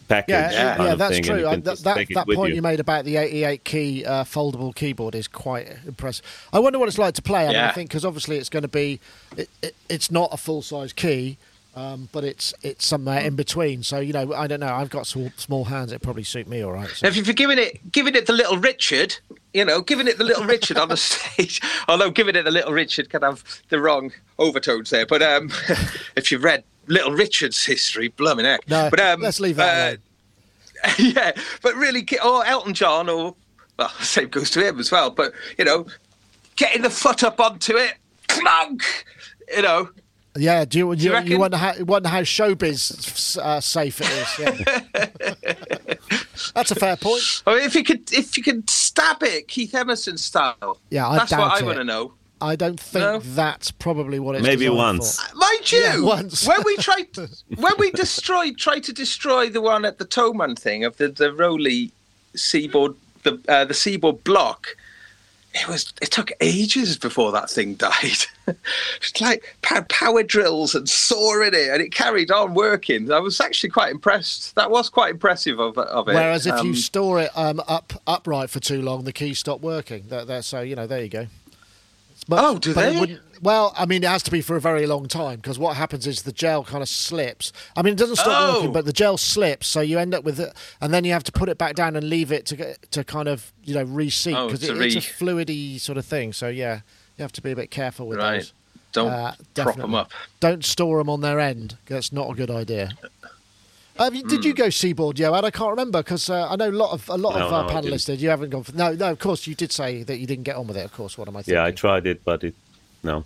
package. 0.07 0.29
Yeah, 0.33 0.51
Yeah. 0.51 0.83
yeah, 0.83 0.95
that's 0.95 1.15
thing, 1.15 1.17
and 1.17 1.25
you 1.25 1.43
true. 1.43 1.45
Uh, 1.45 1.55
that 1.57 1.77
that, 1.79 2.07
that 2.13 2.25
point 2.27 2.49
you. 2.49 2.55
you. 2.55 2.61
made 2.61 2.79
about 2.79 3.05
the 3.05 3.17
88 3.17 3.63
key 3.63 4.05
uh, 4.05 4.23
foldable 4.23 4.73
keyboard 4.73 5.15
is 5.15 5.27
quite 5.27 5.67
impressive. 5.85 6.23
I 6.53 6.59
wonder 6.59 6.79
what 6.79 6.87
it's 6.87 6.97
like 6.97 7.13
to 7.15 7.21
play. 7.21 7.45
I, 7.45 7.49
mean, 7.49 7.57
I 7.57 7.71
think 7.73 7.89
because 7.89 8.05
obviously 8.05 8.37
it's 8.37 8.49
going 8.49 8.63
to 8.63 8.69
be, 8.69 9.01
it, 9.35 9.49
it, 9.61 9.75
it's 9.89 10.09
not 10.11 10.29
a 10.31 10.37
full 10.37 10.61
size 10.61 10.93
key, 10.93 11.37
um, 11.75 12.09
but 12.11 12.23
it's 12.23 12.53
it's 12.61 12.85
somewhere 12.85 13.19
in 13.21 13.35
between. 13.35 13.83
So 13.83 13.99
you 13.99 14.13
know, 14.13 14.33
I 14.33 14.47
don't 14.47 14.59
know. 14.59 14.73
I've 14.73 14.89
got 14.89 15.07
small, 15.07 15.31
small 15.37 15.65
hands. 15.65 15.91
It 15.91 16.01
probably 16.01 16.23
suit 16.23 16.47
me 16.47 16.63
all 16.63 16.73
right. 16.73 16.89
So. 16.89 17.07
Now, 17.07 17.09
if 17.09 17.27
you're 17.27 17.33
giving 17.33 17.57
it, 17.57 17.91
giving 17.91 18.15
it 18.15 18.25
the 18.25 18.33
little 18.33 18.57
Richard, 18.57 19.15
you 19.53 19.63
know, 19.63 19.81
giving 19.81 20.07
it 20.07 20.17
the 20.17 20.23
little 20.23 20.45
Richard 20.45 20.77
on 20.77 20.89
the 20.89 20.97
stage. 20.97 21.61
Although 21.87 22.11
giving 22.11 22.35
it 22.35 22.43
the 22.43 22.51
little 22.51 22.73
Richard 22.73 23.09
can 23.09 23.21
have 23.21 23.43
the 23.69 23.79
wrong 23.79 24.11
overtones 24.39 24.89
there. 24.89 25.05
But 25.05 25.21
um, 25.21 25.49
if 26.15 26.31
you've 26.31 26.43
read 26.43 26.63
Little 26.87 27.11
Richard's 27.13 27.63
history, 27.63 28.09
blooming 28.09 28.45
heck. 28.45 28.67
No, 28.69 28.89
but 28.89 28.99
um, 28.99 29.21
let's 29.21 29.39
leave 29.39 29.55
that 29.57 29.93
uh, 29.93 29.97
yeah, 30.99 31.31
but 31.61 31.75
really, 31.75 32.07
or 32.23 32.45
Elton 32.45 32.73
John, 32.73 33.09
or 33.09 33.35
well, 33.77 33.89
same 34.01 34.29
goes 34.29 34.49
to 34.51 34.67
him 34.67 34.79
as 34.79 34.91
well. 34.91 35.09
But 35.09 35.33
you 35.57 35.65
know, 35.65 35.85
getting 36.55 36.81
the 36.81 36.89
foot 36.89 37.23
up 37.23 37.39
onto 37.39 37.75
it, 37.77 37.93
clunk, 38.27 38.83
you 39.55 39.61
know. 39.61 39.89
Yeah, 40.35 40.63
do 40.65 40.77
you, 40.77 40.91
you, 40.93 40.97
you 40.97 41.03
you, 41.09 41.13
reckon? 41.13 41.39
wonder 41.39 41.57
how 41.57 41.73
wonder 41.83 42.07
how 42.09 42.21
showbiz 42.21 43.37
uh, 43.37 43.59
safe 43.59 43.99
it 44.01 44.09
is? 44.09 44.39
Yeah. 44.39 45.85
That's 46.55 46.71
a 46.71 46.75
fair 46.75 46.95
point. 46.95 47.43
I 47.45 47.55
mean, 47.55 47.63
if 47.63 47.75
you 47.75 47.83
could, 47.83 48.11
if 48.13 48.37
you 48.37 48.43
could 48.43 48.69
stab 48.69 49.21
it 49.23 49.47
Keith 49.47 49.75
Emerson 49.75 50.17
style, 50.17 50.79
Yeah, 50.89 51.07
I 51.07 51.17
that's 51.17 51.31
what 51.31 51.61
I 51.61 51.65
want 51.65 51.77
to 51.77 51.83
know. 51.83 52.13
I 52.43 52.55
don't 52.55 52.79
think 52.79 53.03
No? 53.03 53.19
that's 53.19 53.69
probably 53.69 54.19
what 54.19 54.35
it's 54.35 54.43
Maybe 54.43 54.67
once. 54.67 55.21
for. 55.21 55.35
Mind 55.37 55.71
you, 55.71 55.79
Yeah, 55.79 56.01
once. 56.01 56.47
when 56.47 56.57
we 56.65 56.75
tried, 56.77 57.07
when 57.57 57.73
we 57.77 57.91
destroyed, 57.91 58.57
tried 58.57 58.83
to 58.85 58.93
destroy 58.93 59.49
the 59.49 59.61
one 59.61 59.85
at 59.85 59.99
the 59.99 60.05
Toman 60.05 60.57
thing 60.57 60.83
of 60.83 60.97
the 60.97 61.09
the 61.09 61.31
ROLI 61.33 61.91
seaboard, 62.35 62.95
the 63.23 63.39
uh, 63.47 63.65
the 63.65 63.73
seaboard 63.75 64.23
block, 64.23 64.75
it 65.53 65.67
was 65.67 65.93
it 66.01 66.11
took 66.11 66.31
ages 66.39 66.97
before 66.97 67.31
that 67.33 67.49
thing 67.49 67.75
died. 67.75 68.25
it's 68.47 69.21
like 69.21 69.43
power 69.61 70.23
drills 70.23 70.75
and 70.75 70.87
saw 70.87 71.41
in 71.41 71.53
it, 71.53 71.69
and 71.69 71.81
it 71.81 71.91
carried 71.91 72.31
on 72.31 72.53
working. 72.53 73.11
I 73.11 73.19
was 73.19 73.39
actually 73.41 73.69
quite 73.69 73.91
impressed. 73.91 74.55
That 74.55 74.71
was 74.71 74.89
quite 74.89 75.11
impressive 75.11 75.59
of, 75.59 75.77
of 75.77 76.07
it. 76.07 76.13
Whereas 76.13 76.45
if 76.45 76.53
Um, 76.53 76.67
you 76.67 76.75
store 76.75 77.21
it 77.21 77.31
um, 77.35 77.61
up 77.67 77.93
upright 78.07 78.49
for 78.49 78.59
too 78.59 78.81
long, 78.81 79.03
the 79.03 79.13
keys 79.13 79.39
stop 79.39 79.61
working. 79.61 80.05
That, 80.09 80.27
that, 80.27 80.45
so 80.45 80.61
you 80.61 80.75
know, 80.75 80.87
there 80.87 81.01
you 81.01 81.09
go. 81.09 81.27
Much- 82.27 82.39
Oh, 82.43 82.57
do 82.59 82.73
but 82.73 82.93
they? 82.93 83.17
well, 83.41 83.73
I 83.75 83.85
mean, 83.85 84.03
it 84.03 84.07
has 84.09 84.21
to 84.23 84.31
be 84.31 84.41
for 84.41 84.55
a 84.55 84.61
very 84.61 84.85
long 84.85 85.07
time 85.07 85.37
because 85.37 85.57
what 85.57 85.75
happens 85.75 86.05
is 86.05 86.21
the 86.21 86.31
gel 86.31 86.63
kind 86.63 86.81
of 86.83 86.87
slips. 86.89 87.51
I 87.75 87.81
mean, 87.81 87.93
it 87.93 87.97
doesn't 87.97 88.17
stop 88.17 88.27
Oh. 88.29 88.53
working, 88.57 88.71
but 88.73 88.85
the 88.85 88.93
gel 88.93 89.17
slips, 89.17 89.67
so 89.67 89.81
you 89.81 89.97
end 89.99 90.13
up 90.13 90.23
with 90.23 90.39
it, 90.39 90.53
and 90.79 90.93
then 90.93 91.03
you 91.03 91.13
have 91.13 91.23
to 91.25 91.31
put 91.31 91.49
it 91.49 91.57
back 91.57 91.75
down 91.75 91.95
and 91.95 92.07
leave 92.07 92.31
it 92.31 92.45
to 92.47 92.55
get, 92.55 92.91
to 92.91 93.03
kind 93.03 93.27
of 93.27 93.51
you 93.63 93.73
know 93.73 93.83
reseat 93.83 94.35
Oh, 94.35 94.45
because 94.47 94.61
to 94.61 94.79
it, 94.79 94.95
it's 94.95 94.95
a 94.95 95.25
re- 95.25 95.33
fluidy 95.43 95.79
sort 95.79 95.97
of 95.97 96.05
thing. 96.05 96.31
So 96.31 96.47
yeah, 96.47 96.81
you 97.17 97.23
have 97.23 97.31
to 97.33 97.41
be 97.41 97.51
a 97.51 97.55
bit 97.55 97.71
careful 97.71 98.07
with 98.07 98.19
right, 98.19 98.37
those. 98.41 98.53
don't 98.93 99.11
Uh, 99.11 99.33
prop 99.55 99.75
them 99.77 99.95
up. 99.95 100.11
Don't 100.39 100.63
store 100.63 100.99
them 100.99 101.09
on 101.09 101.21
their 101.21 101.39
end. 101.39 101.77
That's 101.87 102.11
not 102.13 102.29
a 102.29 102.35
good 102.35 102.51
idea. 102.51 102.91
Have 103.97 104.15
you, 104.15 104.21
Hmm. 104.21 104.27
did 104.29 104.45
you 104.45 104.53
go 104.53 104.69
seaboard, 104.69 105.17
Yoad? 105.17 105.43
I 105.43 105.51
can't 105.51 105.69
remember 105.69 105.99
because 106.01 106.29
uh, 106.29 106.47
I 106.49 106.55
know 106.55 106.69
a 106.69 106.71
lot 106.71 106.91
of 106.91 107.07
a 107.09 107.17
lot 107.17 107.37
No, 107.37 107.45
of 107.47 107.53
uh, 107.53 107.61
no, 107.63 107.69
panelists 107.81 108.05
did. 108.05 108.21
You 108.21 108.29
haven't 108.29 108.49
gone 108.49 108.63
for 108.63 108.71
no, 108.75 108.93
no. 108.93 109.11
Of 109.11 109.19
course, 109.19 109.45
you 109.47 109.53
did 109.55 109.71
say 109.71 110.03
that 110.03 110.17
you 110.17 110.25
didn't 110.25 110.43
get 110.43 110.55
on 110.55 110.67
with 110.67 110.77
it. 110.77 110.85
Of 110.85 110.93
course, 110.93 111.17
what 111.17 111.27
am 111.27 111.35
I 111.37 111.41
thinking? 111.41 111.55
Yeah, 111.55 111.65
I 111.65 111.71
tried 111.71 112.07
it, 112.07 112.23
but 112.23 112.43
it 112.43 112.55
no. 113.03 113.25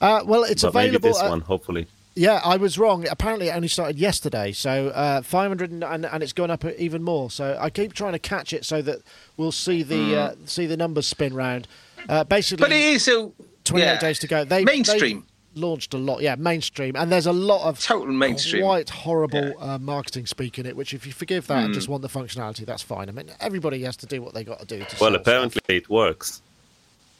Uh, 0.00 0.22
well, 0.24 0.44
it's 0.44 0.62
But 0.62 0.74
maybe 0.74 0.96
available. 0.96 1.08
this 1.10 1.22
uh, 1.22 1.28
one, 1.28 1.40
hopefully. 1.40 1.86
Yeah, 2.14 2.40
I 2.44 2.56
was 2.56 2.78
wrong. 2.78 3.06
Apparently, 3.08 3.48
it 3.48 3.52
only 3.54 3.68
started 3.68 3.96
yesterday, 3.98 4.50
so 4.52 4.88
uh, 4.88 5.22
500 5.22 5.70
and, 5.70 5.84
and, 5.84 6.04
and 6.06 6.22
it's 6.22 6.32
gone 6.32 6.50
up 6.50 6.64
even 6.64 7.02
more. 7.02 7.30
So 7.30 7.56
I 7.60 7.70
keep 7.70 7.92
trying 7.94 8.12
to 8.12 8.18
catch 8.18 8.52
it 8.52 8.64
so 8.64 8.82
that 8.82 8.98
we'll 9.36 9.52
see 9.52 9.82
the 9.84 10.16
uh, 10.16 10.34
see 10.44 10.66
the 10.66 10.76
numbers 10.76 11.06
spin 11.06 11.32
round. 11.34 11.68
Uh, 12.08 12.24
basically, 12.24 12.64
Hmm. 12.66 12.70
But 12.70 12.76
it 12.76 12.84
is 12.94 13.08
a 13.08 13.30
28 13.64 13.84
yeah. 13.84 13.98
days 13.98 14.18
to 14.20 14.26
go. 14.26 14.44
They 14.44 14.64
mainstream. 14.64 15.20
they 15.20 15.26
launched 15.54 15.94
a 15.94 15.98
lot, 15.98 16.20
yeah, 16.22 16.34
mainstream, 16.36 16.94
and 16.96 17.10
there's 17.10 17.26
a 17.26 17.32
lot 17.32 17.66
of 17.68 17.80
Total 17.80 18.06
mainstream. 18.12 18.62
quite 18.62 18.90
horrible 18.90 19.54
uh, 19.60 19.78
marketing 19.78 20.26
speak 20.26 20.58
in 20.58 20.66
it. 20.66 20.76
Which, 20.76 20.94
if 20.94 21.06
you 21.06 21.12
forgive 21.12 21.46
that 21.48 21.58
Hmm. 21.60 21.64
and 21.66 21.74
just 21.74 21.88
want 21.88 22.02
the 22.02 22.08
functionality, 22.08 22.64
that's 22.66 22.82
fine. 22.82 23.08
I 23.08 23.12
mean, 23.12 23.30
everybody 23.40 23.82
has 23.82 23.96
to 23.98 24.06
do 24.06 24.22
what 24.22 24.34
they 24.34 24.44
got 24.44 24.60
to 24.60 24.66
do. 24.66 24.78
To 24.78 24.84
Well, 24.84 24.88
sell 24.88 25.08
stuff. 25.10 25.20
apparently 25.20 25.60
it 25.76 25.88
works. 25.90 26.42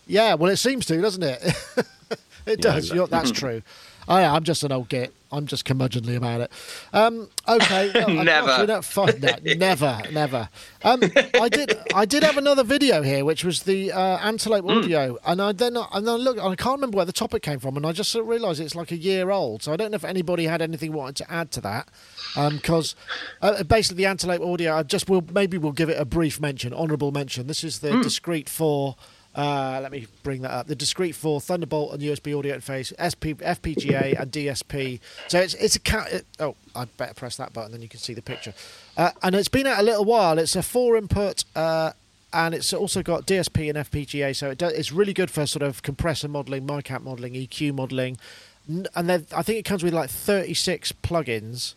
Yeah, 0.07 0.35
well, 0.35 0.51
it 0.51 0.57
seems 0.57 0.87
to, 0.87 1.01
doesn't 1.01 1.23
it? 1.23 1.43
it 2.47 2.61
does. 2.61 2.77
exactly. 2.85 2.97
You're, 2.97 3.07
that's 3.09 3.31
true. 3.31 3.63
I, 4.09 4.25
I'm 4.25 4.45
just 4.45 4.63
an 4.63 4.73
old 4.73 4.89
git. 4.89 5.13
I'm 5.31 5.47
just 5.47 5.67
curmudgeonly 5.67 6.17
about 6.17 6.41
it. 6.41 6.53
Um, 6.93 7.29
okay, 7.47 7.91
no, 7.95 8.07
Never. 8.23 8.49
actually, 8.49 8.67
no, 8.67 8.81
no, 9.21 9.55
never, 9.57 10.01
never. 10.11 10.49
Um, 10.83 11.03
I 11.35 11.49
did. 11.51 11.77
I 11.95 12.05
did 12.07 12.23
have 12.23 12.39
another 12.39 12.65
video 12.65 13.03
here, 13.03 13.25
which 13.25 13.45
was 13.45 13.65
the 13.65 13.93
uh, 13.93 14.19
Antelope 14.19 14.65
Hmm. 14.65 14.71
audio, 14.79 15.19
and 15.27 15.43
I 15.43 15.53
then 15.53 15.77
and 15.77 16.07
then 16.09 16.17
look. 16.17 16.39
I 16.39 16.55
can't 16.57 16.77
remember 16.79 16.97
where 16.97 17.05
the 17.05 17.13
topic 17.13 17.43
came 17.43 17.59
from, 17.59 17.77
and 17.77 17.85
I 17.85 17.93
just 17.93 18.11
sort 18.11 18.23
of 18.25 18.29
realised 18.29 18.61
it's 18.61 18.75
like 18.75 18.91
a 18.91 18.97
year 18.97 19.31
old. 19.31 19.63
So 19.63 19.73
I 19.73 19.77
don't 19.77 19.91
know 19.91 19.97
if 19.97 20.05
anybody 20.05 20.45
had 20.47 20.63
anything 20.63 20.93
wanted 20.93 21.17
to 21.17 21.31
add 21.31 21.51
to 21.53 21.61
that, 21.61 21.89
because 22.35 22.95
uh, 23.43 23.63
basically 23.65 23.99
the 24.05 24.07
Antelope 24.07 24.41
audio. 24.43 24.77
I 24.77 24.83
just 24.83 25.11
will 25.11 25.25
maybe 25.33 25.59
we'll 25.59 25.73
give 25.73 25.91
it 25.91 26.01
a 26.01 26.05
brief 26.07 26.41
mention, 26.41 26.73
honourable 26.73 27.13
mention. 27.13 27.49
This 27.49 27.63
is 27.65 27.81
the 27.81 28.01
Discrete 28.03 28.49
four. 28.49 28.97
Uh, 29.39 29.79
let 29.81 29.93
me 29.93 30.05
bring 30.25 30.43
that 30.43 30.51
up. 30.51 30.67
The 30.67 30.75
discrete 30.75 31.15
four 31.15 31.41
Thunderbolt 31.41 31.93
and 31.93 32.03
USB 32.03 32.37
audio 32.37 32.59
interface, 32.59 32.93
SP, 32.99 33.39
FPGA 33.39 34.21
and 34.21 34.33
DSP. 34.33 34.99
So 35.29 35.39
it's 35.39 35.55
it's 35.55 35.77
a 35.77 35.79
ca- 35.79 36.09
it, 36.11 36.27
oh, 36.41 36.57
I 36.75 36.87
better 36.87 37.15
press 37.15 37.37
that 37.37 37.53
button, 37.53 37.71
then 37.71 37.81
you 37.81 37.89
can 37.89 38.01
see 38.01 38.15
the 38.15 38.23
picture. 38.23 38.53
Uh, 38.97 39.13
and 39.23 39.37
it's 39.37 39.47
been 39.47 39.69
out 39.69 39.79
a 39.79 39.83
little 39.85 40.05
while. 40.05 40.41
It's 40.41 40.57
a 40.57 40.63
four 40.63 40.97
input 40.97 41.45
uh, 41.55 41.93
and 42.33 42.53
it's 42.53 42.73
also 42.73 43.01
got 43.01 43.29
DSP 43.29 43.69
and 43.69 43.79
FPGA, 43.79 44.35
so 44.35 44.51
it 44.51 44.59
do, 44.59 44.67
it's 44.67 44.91
really 44.91 45.15
good 45.15 45.31
for 45.31 45.47
sort 45.47 45.63
of 45.63 45.83
compressor 45.83 46.27
modeling, 46.27 46.67
mic 46.67 46.91
out 46.91 47.05
modeling, 47.05 47.35
EQ 47.35 47.75
modeling, 47.75 48.19
and 48.67 49.09
then 49.09 49.25
I 49.33 49.43
think 49.43 49.61
it 49.61 49.65
comes 49.65 49.85
with 49.85 49.95
like 49.95 50.11
36 50.11 50.93
plugins. 51.05 51.75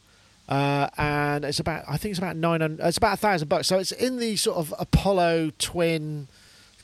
Uh, 0.50 0.90
and 0.98 1.46
it's 1.46 1.60
about 1.60 1.84
I 1.88 1.98
think 1.98 2.10
it's 2.10 2.20
about 2.20 2.36
nine 2.36 2.60
hundred. 2.60 2.84
It's 2.86 2.98
about 2.98 3.14
a 3.14 3.18
thousand 3.18 3.48
bucks. 3.50 3.68
So 3.68 3.78
it's 3.78 3.92
in 3.92 4.18
the 4.18 4.36
sort 4.36 4.58
of 4.58 4.74
Apollo 4.80 5.52
twin 5.60 6.28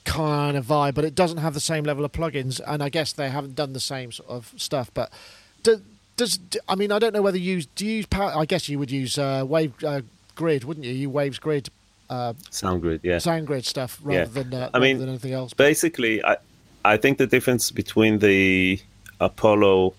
kind 0.08 0.56
of 0.58 0.66
vibe, 0.66 0.96
but 0.96 1.06
it 1.06 1.14
doesn't 1.16 1.38
have 1.40 1.54
the 1.54 1.60
same 1.60 1.84
level 1.84 2.04
of 2.06 2.12
plugins. 2.12 2.60
And 2.66 2.82
I 2.82 2.90
guess 2.90 3.14
they 3.14 3.30
haven't 3.30 3.56
done 3.56 3.74
the 3.74 3.80
same 3.80 4.12
sort 4.12 4.30
of 4.30 4.54
stuff. 4.58 4.90
But 4.94 5.12
do, 5.64 5.82
does 6.16 6.40
I 6.68 6.76
mean 6.76 6.92
I 6.92 7.00
don't 7.00 7.14
know 7.14 7.22
whether 7.22 7.38
you 7.38 7.56
use 7.58 7.66
do 7.68 7.86
you 7.86 7.96
use 7.98 8.06
power? 8.08 8.32
I 8.36 8.46
guess 8.46 8.70
you 8.70 8.80
would 8.80 8.92
use 8.92 9.18
uh, 9.18 9.44
Wave 9.48 9.74
uh, 9.84 10.02
Grid, 10.36 10.64
wouldn't 10.64 10.86
you? 10.86 10.94
You 10.94 11.10
Waves 11.10 11.40
Grid, 11.40 11.70
uh, 12.10 12.34
SoundGrid, 12.52 13.02
yeah. 13.04 13.20
Sound 13.20 13.46
Grid 13.48 13.66
stuff 13.66 14.00
rather 14.04 14.20
Yeah. 14.20 14.44
than 14.44 14.54
uh, 14.54 14.70
I 14.74 14.80
mean, 14.80 14.98
than 15.00 15.10
anything 15.10 15.34
else. 15.34 15.54
Basically, 15.54 16.24
I 16.24 16.38
I 16.86 16.98
think 16.98 17.18
the 17.18 17.28
difference 17.28 17.72
between 17.72 18.20
the 18.20 18.80
Apollo 19.20 19.94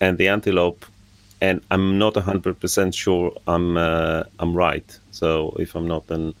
and 0.00 0.18
the 0.18 0.28
Antelope, 0.28 0.84
and 1.40 1.60
I'm 1.70 1.98
not 1.98 2.16
hundred 2.16 2.60
percent 2.60 2.94
sure 2.94 3.32
I'm 3.46 3.76
uh, 3.76 4.24
I'm 4.40 4.52
right. 4.54 4.88
So 5.10 5.56
if 5.58 5.74
I'm 5.74 5.86
not, 5.88 6.06
then 6.06 6.34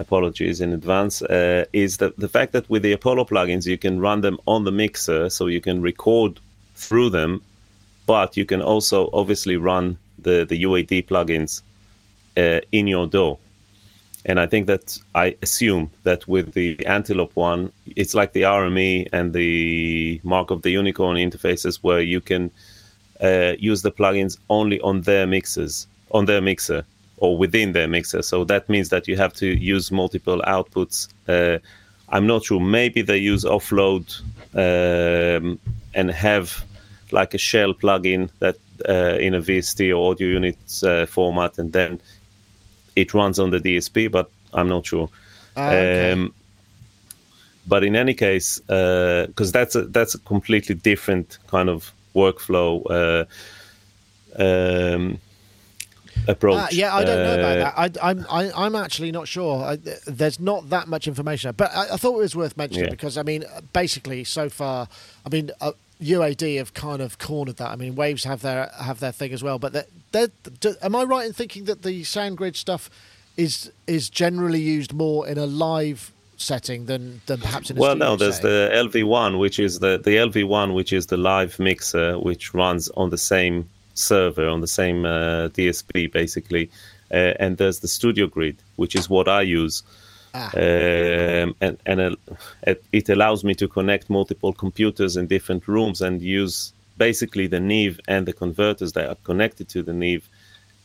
apologies 0.00 0.60
in 0.60 0.72
advance. 0.72 1.22
Uh, 1.22 1.64
is 1.72 1.98
that 1.98 2.16
the 2.16 2.28
fact 2.28 2.52
that 2.52 2.68
with 2.68 2.82
the 2.82 2.92
Apollo 2.92 3.26
plugins 3.26 3.66
you 3.66 3.78
can 3.78 4.00
run 4.00 4.22
them 4.22 4.38
on 4.46 4.64
the 4.64 4.72
mixer, 4.72 5.30
so 5.30 5.46
you 5.46 5.60
can 5.60 5.80
record 5.82 6.40
through 6.74 7.10
them, 7.10 7.42
but 8.06 8.36
you 8.36 8.44
can 8.44 8.62
also 8.62 9.10
obviously 9.12 9.56
run 9.56 9.98
the 10.18 10.44
the 10.44 10.64
UAD 10.64 11.06
plugins 11.06 11.62
uh, 12.36 12.60
in 12.72 12.86
your 12.86 13.06
DAW. 13.06 13.36
And 14.26 14.38
I 14.38 14.46
think 14.46 14.66
that 14.66 14.98
I 15.14 15.36
assume 15.40 15.90
that 16.02 16.28
with 16.28 16.52
the 16.52 16.84
Antelope 16.84 17.34
one, 17.36 17.72
it's 17.96 18.14
like 18.14 18.32
the 18.32 18.42
RME 18.42 19.08
and 19.12 19.32
the 19.32 20.20
Mark 20.24 20.50
of 20.50 20.60
the 20.60 20.70
Unicorn 20.70 21.16
interfaces 21.16 21.78
where 21.80 22.02
you 22.02 22.20
can 22.20 22.50
uh, 23.22 23.54
use 23.58 23.80
the 23.80 23.90
plugins 23.90 24.36
only 24.50 24.78
on 24.80 25.02
their 25.02 25.26
mixers, 25.26 25.86
on 26.10 26.26
their 26.26 26.42
mixer 26.42 26.84
or 27.20 27.36
within 27.36 27.72
their 27.72 27.86
mixer. 27.86 28.22
So 28.22 28.44
that 28.44 28.68
means 28.68 28.88
that 28.88 29.06
you 29.06 29.16
have 29.16 29.32
to 29.34 29.46
use 29.46 29.92
multiple 29.92 30.42
outputs. 30.46 31.08
Uh, 31.28 31.58
I'm 32.08 32.26
not 32.26 32.44
sure. 32.44 32.60
Maybe 32.60 33.02
they 33.02 33.18
use 33.18 33.44
offload 33.44 34.20
um, 34.54 35.60
and 35.94 36.10
have 36.10 36.64
like 37.12 37.34
a 37.34 37.38
shell 37.38 37.74
plugin 37.74 38.30
that 38.40 38.56
uh, 38.88 39.18
in 39.20 39.34
a 39.34 39.40
VST 39.40 39.96
or 39.96 40.10
audio 40.10 40.28
unit 40.28 40.58
uh, 40.82 41.06
format, 41.06 41.58
and 41.58 41.72
then 41.72 42.00
it 42.96 43.14
runs 43.14 43.38
on 43.38 43.50
the 43.50 43.58
DSP, 43.58 44.10
but 44.10 44.30
I'm 44.54 44.68
not 44.68 44.86
sure. 44.86 45.08
Ah, 45.56 45.68
okay. 45.68 46.12
Um, 46.12 46.34
but 47.66 47.84
in 47.84 47.94
any 47.94 48.14
case, 48.14 48.58
because 48.60 49.52
that's 49.52 49.74
a 49.74 49.82
that's 49.82 50.14
a 50.14 50.18
completely 50.20 50.74
different 50.74 51.38
kind 51.48 51.68
of 51.68 51.92
workflow 52.14 52.82
uh, 52.90 53.24
um, 54.42 55.20
approach. 56.28 56.58
Ah, 56.58 56.68
yeah, 56.72 56.94
I 56.94 57.04
don't 57.04 57.18
know 57.24 57.32
Uh, 57.32 57.38
about 57.38 57.76
that. 57.76 58.02
I, 58.02 58.10
I'm 58.10 58.26
I, 58.30 58.52
I'm 58.66 58.74
actually 58.74 59.10
not 59.12 59.28
sure. 59.28 59.62
I, 59.64 59.76
there's 60.06 60.38
not 60.40 60.70
that 60.70 60.88
much 60.88 61.06
information, 61.08 61.52
but 61.56 61.70
I, 61.74 61.94
I 61.94 61.96
thought 61.96 62.14
it 62.14 62.22
was 62.22 62.36
worth 62.36 62.56
mentioning 62.56 62.84
Yeah. 62.84 62.90
because 62.90 63.16
I 63.18 63.22
mean, 63.22 63.44
basically, 63.72 64.24
so 64.24 64.48
far, 64.48 64.88
I 65.24 65.28
mean, 65.28 65.50
uh, 65.60 65.72
UAD 66.02 66.56
have 66.58 66.72
kind 66.74 67.02
of 67.02 67.18
cornered 67.18 67.56
that. 67.56 67.70
I 67.70 67.76
mean, 67.76 67.94
Waves 67.94 68.24
have 68.24 68.40
their 68.42 68.70
have 68.80 69.00
their 69.00 69.12
thing 69.12 69.32
as 69.32 69.42
well, 69.42 69.58
but 69.58 69.72
they're, 69.72 69.86
they're, 70.12 70.28
do, 70.60 70.74
am 70.82 70.96
I 70.96 71.02
right 71.04 71.26
in 71.26 71.32
thinking 71.32 71.64
that 71.64 71.82
the 71.82 72.02
SoundGrid 72.02 72.56
stuff 72.56 72.88
is 73.36 73.70
is 73.86 74.08
generally 74.10 74.60
used 74.60 74.92
more 74.92 75.28
in 75.28 75.38
a 75.38 75.46
live 75.46 76.10
setting 76.36 76.86
than 76.86 77.20
than 77.26 77.38
perhaps 77.38 77.70
in 77.70 77.76
a 77.76 77.80
well, 77.80 77.94
no, 77.96 78.16
there's 78.16 78.36
setting? 78.36 78.50
the 78.50 78.88
LV1, 79.04 79.38
which 79.38 79.58
is 79.58 79.78
the 79.80 79.98
the 80.02 80.16
LV1, 80.16 80.74
which 80.74 80.92
is 80.92 81.06
the 81.06 81.16
live 81.18 81.58
mixer, 81.58 82.18
which 82.18 82.54
runs 82.54 82.88
on 82.96 83.10
the 83.10 83.18
same 83.18 83.68
server 84.00 84.48
on 84.48 84.60
the 84.60 84.66
same 84.66 85.04
uh, 85.04 85.48
DSP 85.48 86.10
basically, 86.12 86.70
uh, 87.12 87.34
and 87.38 87.56
there's 87.56 87.80
the 87.80 87.88
Studio 87.88 88.26
Grid, 88.26 88.56
which 88.76 88.94
is 88.94 89.08
what 89.08 89.28
I 89.28 89.42
use. 89.42 89.82
Ah. 90.32 90.50
Um, 90.54 91.56
and 91.60 91.76
and 91.86 92.00
uh, 92.00 92.16
it, 92.92 93.08
allows 93.08 93.42
me 93.42 93.54
to 93.54 93.66
connect 93.66 94.08
multiple 94.08 94.52
computers 94.52 95.16
in 95.16 95.26
different 95.26 95.66
rooms 95.66 96.00
and 96.00 96.22
use 96.22 96.72
basically 96.98 97.48
the 97.48 97.58
Neve 97.58 97.98
and 98.06 98.26
the 98.26 98.32
converters 98.32 98.92
that 98.92 99.08
are 99.08 99.16
connected 99.24 99.68
to 99.70 99.82
the 99.82 99.92
Neve 99.92 100.28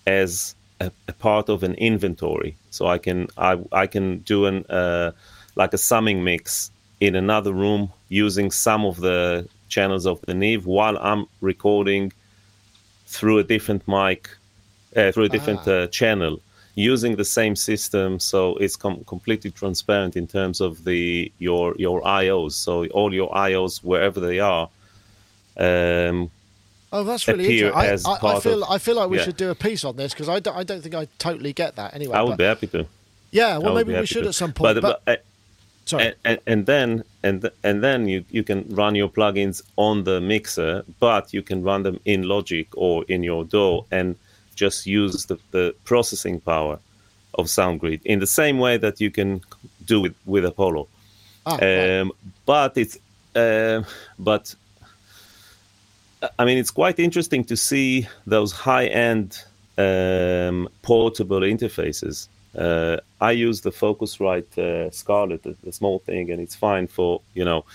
as 0.08 0.56
a, 0.80 0.92
a 1.08 1.14
part 1.14 1.50
of 1.50 1.62
an 1.62 1.76
inventory. 1.76 2.56
So 2.72 2.88
I 2.88 2.98
can 2.98 3.28
I 3.38 3.60
I 3.72 3.88
can 3.88 4.20
do 4.20 4.46
an 4.46 4.66
uh, 4.66 5.12
like 5.56 5.74
a 5.74 5.78
summing 5.78 6.24
mix 6.24 6.72
in 7.00 7.16
another 7.16 7.54
room 7.54 7.92
using 8.10 8.52
some 8.52 8.86
of 8.86 8.98
the 8.98 9.48
channels 9.70 10.06
of 10.06 10.22
the 10.22 10.34
Neve 10.34 10.66
while 10.66 10.98
I'm 10.98 11.26
recording 11.42 12.12
through 13.08 13.40
a 13.40 13.44
different 13.44 13.88
mic, 13.88 14.30
uh, 14.96 15.12
through 15.12 15.26
a 15.26 15.30
different 15.30 15.68
uh, 15.68 15.88
channel, 15.88 16.40
using 16.76 17.16
the 17.16 17.26
same 17.26 17.56
system. 17.56 18.20
So 18.20 18.56
it's 18.58 18.76
com- 18.76 19.04
completely 19.06 19.52
transparent 19.52 20.16
in 20.16 20.28
terms 20.28 20.62
of 20.62 20.84
the 20.84 21.32
your 21.40 21.76
your 21.78 22.02
IOs. 22.02 22.54
So 22.54 22.86
all 22.88 23.14
your 23.14 23.32
IOs 23.32 23.84
wherever 23.84 24.20
they 24.20 24.40
are. 24.40 24.70
Um, 25.58 26.32
Oh, 26.94 27.04
that's 27.04 27.28
really 27.28 27.60
interesting. 27.62 28.12
I, 28.14 28.28
I, 28.28 28.38
I 28.38 28.40
feel 28.40 28.64
of- 28.64 28.70
I 28.72 28.78
feel 28.78 28.96
like 28.96 29.10
we 29.10 29.18
yeah. 29.18 29.24
should 29.24 29.36
do 29.36 29.50
a 29.50 29.56
piece 29.56 29.84
on 29.84 29.98
this 29.98 30.14
because 30.14 30.30
I 30.30 30.40
don't, 30.40 30.56
I 30.56 30.64
don't 30.64 30.82
think 30.82 30.96
I 30.96 31.08
totally 31.18 31.52
get 31.52 31.76
that 31.76 31.94
anyway. 31.94 32.14
I 32.16 32.20
but- 32.22 32.28
would 32.30 32.38
be 32.38 32.44
happy 32.46 32.68
to. 32.68 32.86
yeah, 33.32 33.58
well, 33.58 33.74
maybe 33.74 33.94
we 33.94 34.06
should 34.06 34.24
to. 34.24 34.30
at 34.30 34.36
some 34.36 34.54
point. 34.54 34.80
But, 34.82 35.02
But, 35.04 35.20
uh, 35.20 35.22
sorry, 35.86 36.14
and, 36.24 36.40
and 36.48 36.66
then 36.66 37.04
and 37.26 37.42
th- 37.42 37.54
and 37.64 37.84
then 37.84 38.08
you, 38.08 38.24
you 38.30 38.44
can 38.44 38.60
run 38.70 38.94
your 38.96 39.10
plugins 39.10 39.62
on 39.76 40.04
the 40.04 40.22
mixer, 40.22 40.86
but 41.00 41.34
you 41.34 41.42
can 41.42 41.64
run 41.64 41.82
them 41.84 42.00
in 42.06 42.24
Logic 42.24 42.68
or 42.78 43.04
in 43.08 43.24
your 43.24 43.44
DAW 43.44 43.84
and 43.92 44.16
just 44.56 44.86
use 44.86 45.26
the, 45.26 45.38
the 45.52 45.76
processing 45.84 46.40
power 46.40 46.80
of 47.34 47.48
SoundGrid 47.48 48.02
in 48.06 48.20
the 48.20 48.28
same 48.28 48.60
way 48.60 48.78
that 48.78 49.02
you 49.02 49.10
can 49.12 49.42
do 49.86 50.00
with 50.02 50.16
with 50.26 50.46
Apollo. 50.46 50.88
Ah. 51.46 51.58
Um, 51.62 52.12
but 52.46 52.78
it's 52.78 52.98
uh, 53.36 53.82
but 54.20 54.56
I 56.40 56.46
mean 56.46 56.58
it's 56.58 56.72
quite 56.72 57.00
interesting 57.00 57.44
to 57.46 57.58
see 57.58 58.08
those 58.28 58.52
high 58.52 58.86
end 58.86 59.44
um, 59.78 60.70
portable 60.84 61.42
interfaces. 61.42 62.28
Uh, 62.58 62.98
I 63.20 63.32
use 63.32 63.62
the 63.62 63.72
Focusrite 63.72 64.58
uh, 64.58 64.90
Scarlett, 64.92 65.44
the, 65.44 65.56
the 65.64 65.72
small 65.72 66.00
thing, 66.00 66.32
and 66.32 66.42
it's 66.42 66.56
fine 66.56 66.88
for 66.88 67.22
you 67.34 67.46
know. 67.46 67.66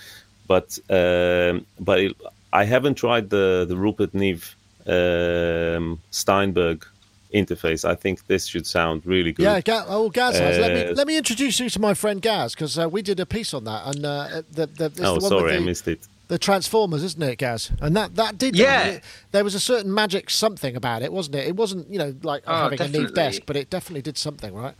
But 0.47 0.79
um, 0.89 1.65
but 1.79 1.99
it, 1.99 2.17
I 2.51 2.65
haven't 2.65 2.95
tried 2.95 3.29
the 3.29 3.65
the 3.67 3.77
Rupert 3.77 4.13
Neve 4.13 4.55
um, 4.87 5.99
Steinberg 6.11 6.85
interface. 7.33 7.85
I 7.87 7.95
think 7.95 8.27
this 8.27 8.45
should 8.45 8.67
sound 8.67 9.05
really 9.05 9.31
good. 9.31 9.43
Yeah, 9.43 9.61
Ga- 9.61 9.85
oh, 9.87 10.09
Gaz 10.09 10.37
has. 10.37 10.57
Let 10.57 10.73
me 10.73 10.81
Uh, 10.83 10.93
let 10.93 11.07
me 11.07 11.17
introduce 11.17 11.59
you 11.59 11.69
to 11.69 11.79
my 11.79 11.93
friend 11.93 12.21
Gaz 12.21 12.53
because 12.53 12.77
uh, 12.77 12.89
we 12.89 13.01
did 13.01 13.19
a 13.19 13.25
piece 13.25 13.53
on 13.53 13.63
that, 13.65 13.85
and 13.85 14.05
uh, 14.05 14.41
the, 14.51 14.65
the, 14.67 14.85
oh, 15.03 15.15
the 15.15 15.21
one 15.21 15.29
sorry, 15.29 15.55
I 15.55 15.59
missed 15.59 15.87
it. 15.87 16.07
The 16.31 16.39
Transformers, 16.39 17.03
isn't 17.03 17.21
it, 17.21 17.35
Gaz? 17.39 17.71
And 17.81 17.93
that 17.97 18.15
that 18.15 18.37
did. 18.37 18.55
Yeah. 18.55 18.85
it- 18.85 19.03
there 19.31 19.43
was 19.43 19.53
a 19.53 19.59
certain 19.59 19.93
magic 19.93 20.29
something 20.29 20.75
about 20.77 21.01
it, 21.01 21.11
wasn't 21.11 21.35
it? 21.35 21.45
It 21.47 21.55
wasn't 21.57 21.89
you 21.91 21.99
know 21.99 22.15
like 22.23 22.43
Oh, 22.47 22.63
having 22.63 22.79
a 22.79 22.83
Neve 22.85 22.91
definitely. 22.93 23.13
desk, 23.15 23.41
but 23.45 23.55
it 23.57 23.69
definitely 23.69 24.01
did 24.01 24.17
something, 24.17 24.53
right? 24.53 24.75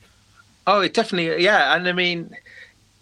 Oh, 0.65 0.79
it 0.81 0.93
definitely, 0.93 1.43
yeah. 1.43 1.75
And 1.75 1.87
I 1.87 1.91
mean, 1.91 2.35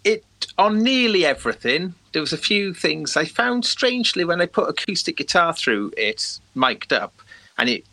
it 0.04 0.24
on 0.58 0.82
nearly 0.82 1.24
everything. 1.24 1.94
There 2.12 2.20
was 2.22 2.32
a 2.32 2.38
few 2.38 2.74
things 2.74 3.16
I 3.16 3.24
found 3.24 3.64
strangely 3.64 4.24
when 4.24 4.40
I 4.40 4.46
put 4.46 4.68
acoustic 4.68 5.16
guitar 5.16 5.54
through 5.54 5.92
it, 5.96 6.40
mic'd 6.56 6.92
up, 6.92 7.14
and 7.56 7.68
it. 7.68 7.84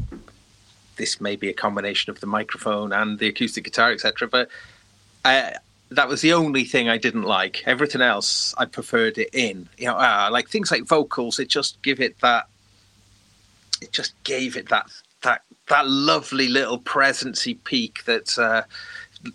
This 0.96 1.22
may 1.22 1.36
be 1.36 1.50
a 1.50 1.54
combination 1.54 2.10
of 2.10 2.20
the 2.20 2.26
microphone 2.26 2.92
and 2.92 3.20
the 3.20 3.28
acoustic 3.28 3.64
guitar, 3.66 3.92
etc. 3.92 4.28
But 4.28 4.50
I, 5.24 5.54
that 5.90 6.08
was 6.08 6.22
the 6.22 6.34
only 6.34 6.64
thing 6.64 6.90
I 6.90 6.98
didn't 6.98 7.24
like. 7.24 7.64
Everything 7.66 8.02
else, 8.02 8.54
I 8.58 8.66
preferred 8.66 9.18
it 9.18 9.30
in. 9.34 9.70
You 9.78 9.88
know, 9.88 9.96
uh, 9.96 10.30
like 10.32 10.50
things 10.50 10.72
like 10.72 10.84
vocals, 10.84 11.40
it 11.40 11.50
just 11.50 11.82
give 11.82 12.00
it 12.00 12.20
that. 12.22 12.48
It 13.82 13.92
just 13.92 14.14
gave 14.24 14.58
it 14.58 14.70
that 14.70 14.88
that 15.24 15.44
that 15.70 15.88
lovely 15.88 16.48
little 16.48 16.80
presency 16.80 17.56
peak 17.56 18.04
that. 18.06 18.38
Uh, 18.38 18.64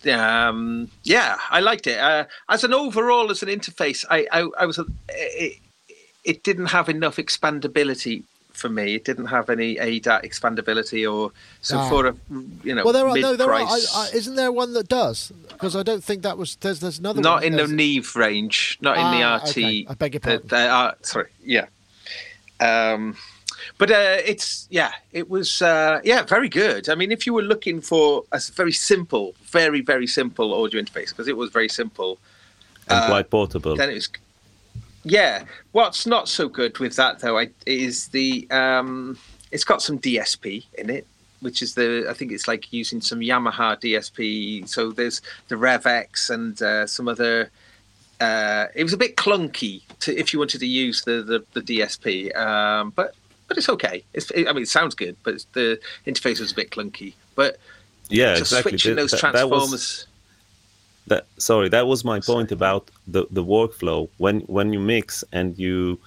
um, 0.09 0.88
yeah, 1.03 1.36
I 1.50 1.61
liked 1.61 1.86
it. 1.88 1.98
Uh, 1.98 2.24
as 2.48 2.62
an 2.62 2.72
overall, 2.72 3.30
as 3.32 3.42
an 3.42 3.48
interface, 3.48 4.05
I, 4.09 4.26
I, 4.30 4.48
I 4.61 4.66
was, 4.66 4.78
it, 5.09 5.59
it 6.24 6.44
didn't 6.44 6.66
have 6.66 6.88
enough 6.88 7.16
expandability 7.16 8.22
for 8.55 8.68
me. 8.68 8.94
It 8.94 9.05
didn't 9.05 9.26
have 9.26 9.50
any 9.50 9.76
ADAT 9.76 10.24
expandability 10.24 11.11
or 11.12 11.32
so 11.61 11.78
Ah. 11.78 11.88
for 11.88 12.07
a, 12.07 12.14
you 12.64 12.74
know, 12.74 12.84
Well, 12.84 12.92
there 12.92 13.07
are 13.09 13.16
no, 13.16 13.36
there 13.36 13.48
are. 13.50 13.55
I, 13.55 13.59
mid-price. 13.64 13.94
I, 13.96 14.11
isn't 14.16 14.34
there 14.36 14.53
one 14.53 14.72
that 14.74 14.88
does? 14.88 15.32
Because 15.48 15.74
I 15.76 15.82
don't 15.82 16.03
think 16.05 16.22
that 16.22 16.36
was. 16.38 16.57
There's 16.57 16.80
there's 16.80 16.98
another. 16.98 17.20
not 17.20 17.34
one. 17.36 17.44
in 17.44 17.53
the 17.53 17.57
There's- 17.59 17.70
Neve 17.72 18.16
range, 18.16 18.78
not 18.80 18.96
in 18.96 19.03
Ah, 19.05 19.38
the 19.38 19.46
RT. 19.50 19.50
okay. 19.59 19.86
I 19.88 19.94
beg 19.94 20.14
your 20.14 20.20
the- 20.20 20.28
pardon. 20.40 20.48
the, 20.48 20.57
uh, 20.57 20.92
sorry, 21.03 21.28
yeah. 21.44 21.66
Um, 22.61 23.16
but 23.78 23.90
uh, 23.90 24.18
it's 24.24 24.66
yeah, 24.70 24.92
it 25.12 25.28
was 25.30 25.62
uh, 25.62 26.00
yeah, 26.05 26.22
very 26.22 26.48
good. 26.48 26.88
I 26.88 26.94
mean, 26.94 27.11
if 27.12 27.26
you 27.26 27.32
were 27.32 27.42
looking 27.42 27.80
for 27.80 28.24
a 28.32 28.40
very 28.55 28.72
simple, 28.72 29.34
very 29.50 29.80
very 29.80 30.07
simple 30.07 30.55
audio 30.62 30.80
interface, 30.80 31.09
because 31.11 31.28
it 31.28 31.36
was 31.36 31.50
very 31.50 31.68
simple 31.68 32.18
and 32.88 32.98
uh, 33.05 33.09
quite 33.09 33.30
portable. 33.30 33.76
Then 33.76 33.90
it 33.90 33.94
was 33.94 34.09
yeah. 35.05 35.44
What's 35.72 36.07
not 36.07 36.28
so 36.28 36.48
good 36.48 36.78
with 36.78 36.96
that 36.96 37.20
though 37.20 37.38
I, 37.38 37.50
is 37.66 38.09
the 38.09 38.48
um, 38.50 39.18
it's 39.50 39.64
got 39.64 39.82
some 39.82 39.98
DSP 39.98 40.64
in 40.78 40.90
it, 40.90 41.07
which 41.40 41.62
is 41.62 41.74
the 41.74 42.07
I 42.09 42.14
think 42.14 42.32
it's 42.32 42.48
like 42.48 42.72
using 42.72 43.00
some 43.00 43.20
Yamaha 43.20 43.80
DSP. 43.80 44.68
So 44.68 44.92
there's 44.92 45.20
the 45.48 45.57
RevX 45.57 46.30
and 46.30 46.61
uh, 46.62 46.86
some 46.86 47.09
other. 47.09 47.50
Uh, 48.20 48.66
it 48.74 48.84
was 48.84 48.92
a 48.92 48.96
bit 48.96 49.16
clunky 49.16 49.82
to, 49.98 50.16
if 50.16 50.32
you 50.32 50.38
wanted 50.38 50.61
to 50.61 50.66
use 50.66 51.03
the 51.03 51.22
the, 51.22 51.61
the 51.61 51.80
DSP, 51.80 52.36
um, 52.36 52.90
but 52.90 53.14
but 53.48 53.59
it's 53.59 53.68
okay. 53.68 54.03
It's, 54.14 54.30
it, 54.30 54.48
I 54.48 54.53
mean, 54.53 54.62
it 54.62 54.68
sounds 54.68 54.94
good, 54.94 55.16
but 55.24 55.44
the 55.53 55.78
interface 56.07 56.40
was 56.40 56.53
a 56.53 56.55
bit 56.55 56.70
clunky. 56.70 57.14
But 57.34 57.59
yeah, 58.09 58.36
just 58.36 58.53
exactly. 58.53 58.72
switching 58.72 58.96
those 58.96 59.11
that, 59.11 59.20
transformers. 59.20 59.50
That 59.50 59.72
was, 59.72 60.07
that, 61.09 61.26
sorry, 61.36 61.68
that 61.70 61.86
was 61.86 62.05
my 62.05 62.20
point 62.20 62.53
about 62.53 62.90
the 63.07 63.26
the 63.30 63.44
workflow. 63.44 64.09
When 64.18 64.40
when 64.42 64.72
you 64.72 64.80
mix 64.80 65.24
and 65.32 65.59
you 65.59 65.98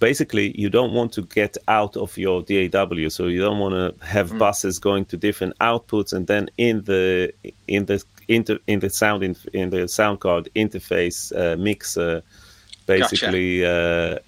basically 0.00 0.58
you 0.60 0.68
don't 0.68 0.92
want 0.92 1.12
to 1.12 1.22
get 1.22 1.56
out 1.68 1.96
of 1.96 2.16
your 2.18 2.42
DAW, 2.42 3.08
so 3.08 3.26
you 3.26 3.40
don't 3.40 3.58
want 3.58 3.74
to 3.74 4.06
have 4.06 4.30
Mm. 4.30 4.38
buses 4.38 4.78
going 4.78 5.04
to 5.06 5.16
different 5.16 5.54
outputs, 5.60 6.12
and 6.12 6.26
then 6.26 6.48
in 6.56 6.82
the 6.84 7.32
in 7.68 7.86
the 7.86 8.02
inter, 8.28 8.58
in 8.66 8.80
the 8.80 8.90
sound 8.90 9.22
in, 9.22 9.36
in 9.52 9.70
the 9.70 9.88
sound 9.88 10.20
card 10.20 10.48
interface 10.54 11.32
uh, 11.36 11.56
mixer, 11.56 12.22
basically 12.86 13.64
uh, 13.64 14.18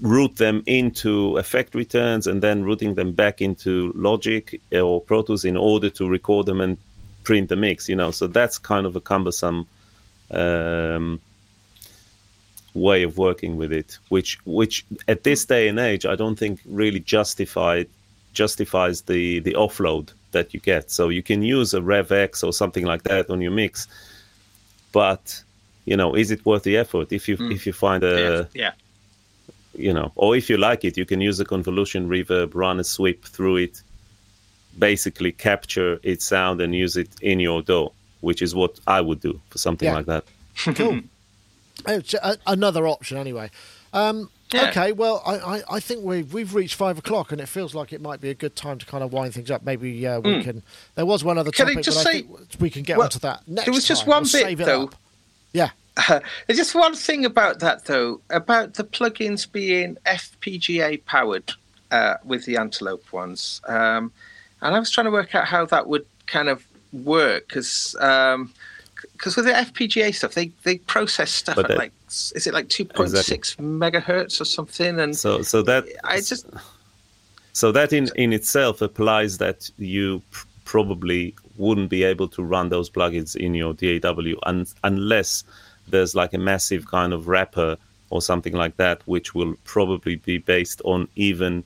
route 0.00 0.36
them 0.36 0.62
into 0.66 1.36
effect 1.38 1.74
returns, 1.74 2.26
and 2.26 2.42
then 2.42 2.64
routing 2.64 2.94
them 2.94 3.12
back 3.12 3.40
into 3.40 3.92
Logic 3.94 4.60
or 4.72 5.00
Pro 5.00 5.22
Tools 5.22 5.44
in 5.44 5.56
order 5.56 5.90
to 5.90 6.08
record 6.08 6.46
them 6.46 6.60
and 6.60 6.76
print 7.24 7.48
the 7.48 7.56
mix. 7.56 7.88
You 7.88 7.96
know, 7.96 8.10
so 8.10 8.26
that's 8.26 8.58
kind 8.58 8.86
of 8.86 8.96
a 8.96 9.00
cumbersome. 9.00 9.66
Um, 10.30 11.20
way 12.74 13.02
of 13.02 13.18
working 13.18 13.56
with 13.56 13.72
it, 13.72 13.98
which 14.08 14.38
which 14.44 14.84
at 15.08 15.24
this 15.24 15.44
day 15.44 15.68
and 15.68 15.78
age 15.78 16.06
I 16.06 16.14
don't 16.14 16.36
think 16.36 16.60
really 16.64 17.00
justified 17.00 17.88
justifies 18.32 19.02
the 19.02 19.40
the 19.40 19.52
offload 19.52 20.12
that 20.32 20.54
you 20.54 20.60
get. 20.60 20.90
So 20.90 21.08
you 21.08 21.22
can 21.22 21.42
use 21.42 21.74
a 21.74 21.82
Rev 21.82 22.10
X 22.10 22.42
or 22.42 22.52
something 22.52 22.84
like 22.84 23.02
that 23.04 23.30
on 23.30 23.40
your 23.40 23.52
mix, 23.52 23.88
but 24.92 25.42
you 25.84 25.96
know, 25.96 26.14
is 26.14 26.30
it 26.30 26.44
worth 26.46 26.62
the 26.62 26.76
effort? 26.76 27.12
If 27.12 27.28
you 27.28 27.36
if 27.50 27.66
you 27.66 27.72
find 27.72 28.02
a 28.04 28.48
yeah, 28.54 28.72
you 29.74 29.92
know, 29.92 30.12
or 30.14 30.36
if 30.36 30.48
you 30.48 30.56
like 30.56 30.84
it, 30.84 30.96
you 30.96 31.04
can 31.04 31.20
use 31.20 31.40
a 31.40 31.44
convolution 31.44 32.08
reverb, 32.08 32.54
run 32.54 32.80
a 32.80 32.84
sweep 32.84 33.24
through 33.24 33.56
it, 33.56 33.82
basically 34.78 35.32
capture 35.32 35.98
its 36.02 36.24
sound 36.24 36.60
and 36.60 36.74
use 36.74 36.96
it 36.96 37.08
in 37.20 37.40
your 37.40 37.62
DAW, 37.62 37.90
which 38.20 38.42
is 38.42 38.54
what 38.54 38.78
I 38.86 39.00
would 39.00 39.20
do 39.20 39.40
for 39.50 39.58
something 39.58 39.86
Yeah. 39.88 39.94
like 39.94 40.06
that. 40.06 40.24
Cool. 40.76 41.00
Oh, 41.86 41.92
it's 41.94 42.14
a- 42.14 42.38
another 42.46 42.86
option 42.86 43.16
anyway. 43.18 43.50
Um, 43.92 44.30
Yeah. 44.52 44.68
Okay, 44.68 44.92
well, 44.92 45.22
I, 45.26 45.36
I, 45.38 45.62
I 45.76 45.80
think 45.80 46.04
we've 46.04 46.30
we've 46.32 46.54
reached 46.54 46.74
five 46.74 46.98
o'clock, 46.98 47.32
and 47.32 47.40
it 47.40 47.46
feels 47.48 47.74
like 47.74 47.90
it 47.92 48.02
might 48.02 48.20
be 48.20 48.28
a 48.28 48.34
good 48.34 48.54
time 48.54 48.78
to 48.78 48.84
kind 48.86 49.02
of 49.02 49.10
wind 49.12 49.32
things 49.32 49.50
up. 49.50 49.64
Maybe 49.64 50.06
uh, 50.06 50.20
we 50.20 50.42
can. 50.44 50.62
There 50.94 51.06
was 51.06 51.24
one 51.24 51.38
other. 51.38 51.50
Can 51.50 51.68
I 51.68 51.70
topic, 51.70 51.84
just 51.84 52.04
but 52.04 52.06
I 52.06 52.12
say- 52.12 52.22
think 52.22 52.38
we 52.60 52.68
can 52.70 52.82
get 52.82 52.98
well, 52.98 53.06
onto 53.06 53.18
that 53.20 53.48
next. 53.48 53.64
there 53.64 53.72
was 53.74 53.86
just 53.88 54.02
time. 54.02 54.10
one 54.10 54.24
We'll 54.30 54.44
bit, 54.56 54.58
though. 54.66 54.84
up. 54.84 54.94
Yeah. 55.54 55.70
There's 56.46 56.58
just 56.58 56.74
one 56.74 56.94
thing 56.94 57.24
about 57.24 57.60
that 57.60 57.86
though, 57.86 58.20
about 58.30 58.74
the 58.74 58.84
plugins 58.84 59.50
being 59.50 59.96
FPGA 60.06 61.04
powered 61.06 61.52
uh, 61.90 62.16
with 62.24 62.44
the 62.44 62.56
Antelope 62.58 63.10
ones, 63.12 63.60
um, 63.66 64.12
and 64.62 64.74
I 64.74 64.78
was 64.78 64.90
trying 64.90 65.04
to 65.06 65.10
work 65.10 65.34
out 65.34 65.46
how 65.46 65.66
that 65.66 65.86
would 65.88 66.06
kind 66.26 66.48
of 66.48 66.64
work 66.92 67.48
because 67.48 67.94
because 67.98 68.36
um, 68.36 68.52
with 69.36 69.44
the 69.44 69.52
FPGA 69.52 70.14
stuff, 70.14 70.34
they 70.34 70.50
they 70.62 70.78
process 70.78 71.30
stuff 71.30 71.56
But 71.56 71.66
at 71.66 71.68
that- 71.72 71.78
like 71.78 71.92
is 72.08 72.46
it 72.46 72.54
like 72.54 72.68
two 72.68 72.84
point 72.84 73.10
six 73.10 73.56
megahertz 73.56 74.40
or 74.40 74.44
something, 74.44 74.98
and 75.00 75.16
So 75.16 75.42
so 75.42 75.62
that 75.62 75.84
I 76.04 76.20
just 76.20 76.46
So 77.52 77.72
that 77.72 77.92
in, 77.92 78.08
in 78.16 78.32
itself 78.32 78.80
applies 78.80 79.38
that 79.38 79.70
you 79.78 80.22
pr- 80.30 80.46
probably 80.64 81.34
wouldn't 81.58 81.90
be 81.90 82.02
able 82.02 82.28
to 82.28 82.42
run 82.42 82.68
those 82.70 82.88
plugins 82.88 83.36
in 83.36 83.54
your 83.54 83.74
DAW 83.74 84.34
un- 84.44 84.66
unless 84.84 85.44
there's 85.88 86.14
like 86.14 86.32
a 86.32 86.38
massive 86.38 86.86
kind 86.86 87.12
of 87.12 87.28
wrapper 87.28 87.76
or 88.10 88.22
something 88.22 88.54
like 88.54 88.76
that, 88.76 89.02
which 89.06 89.34
will 89.34 89.54
probably 89.64 90.16
be 90.16 90.38
based 90.38 90.80
on 90.84 91.08
even 91.16 91.64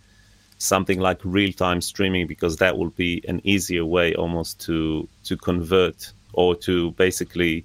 something 0.58 1.00
like 1.00 1.20
real-time 1.24 1.80
streaming 1.80 2.26
because 2.26 2.56
that 2.56 2.78
will 2.78 2.90
be 2.90 3.22
an 3.28 3.40
easier 3.44 3.84
way 3.84 4.14
almost 4.14 4.60
to 4.60 5.08
to 5.24 5.36
convert 5.36 6.12
or 6.32 6.54
to 6.54 6.92
basically 6.92 7.64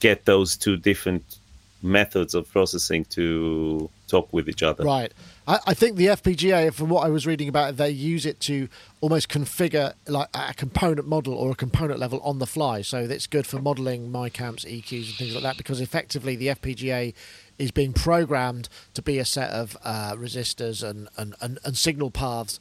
get 0.00 0.24
those 0.24 0.56
two 0.56 0.76
different 0.76 1.22
methods 1.82 2.34
of 2.34 2.50
processing 2.50 3.04
to 3.04 3.88
talk 4.08 4.32
with 4.32 4.48
each 4.48 4.62
other. 4.62 4.84
Right. 4.84 5.12
I, 5.46 5.58
I 5.68 5.74
think 5.74 5.96
the 5.96 6.06
FPGA, 6.06 6.72
from 6.72 6.88
what 6.88 7.06
I 7.06 7.10
was 7.10 7.26
reading 7.26 7.48
about 7.48 7.76
they 7.76 7.90
use 7.90 8.24
it 8.24 8.40
to 8.40 8.68
almost 9.00 9.28
configure 9.28 9.92
like 10.08 10.28
a 10.34 10.54
component 10.54 11.06
model 11.06 11.34
or 11.34 11.52
a 11.52 11.54
component 11.54 12.00
level 12.00 12.20
on 12.20 12.38
the 12.38 12.46
fly. 12.46 12.82
So 12.82 12.98
it's 12.98 13.26
good 13.26 13.46
for 13.46 13.60
modeling 13.60 14.10
mic 14.10 14.40
amps, 14.40 14.64
EQs, 14.64 15.08
and 15.08 15.14
things 15.14 15.34
like 15.34 15.42
that 15.42 15.56
because 15.58 15.80
effectively 15.80 16.36
the 16.36 16.48
FPGA 16.48 17.12
is 17.58 17.70
being 17.70 17.92
programmed 17.92 18.68
to 18.94 19.02
be 19.02 19.18
a 19.18 19.24
set 19.24 19.50
of 19.50 19.76
uh, 19.84 20.12
resistors 20.14 20.82
and, 20.88 21.08
and, 21.16 21.34
and, 21.40 21.58
and 21.64 21.76
signal 21.76 22.10
paths. 22.10 22.58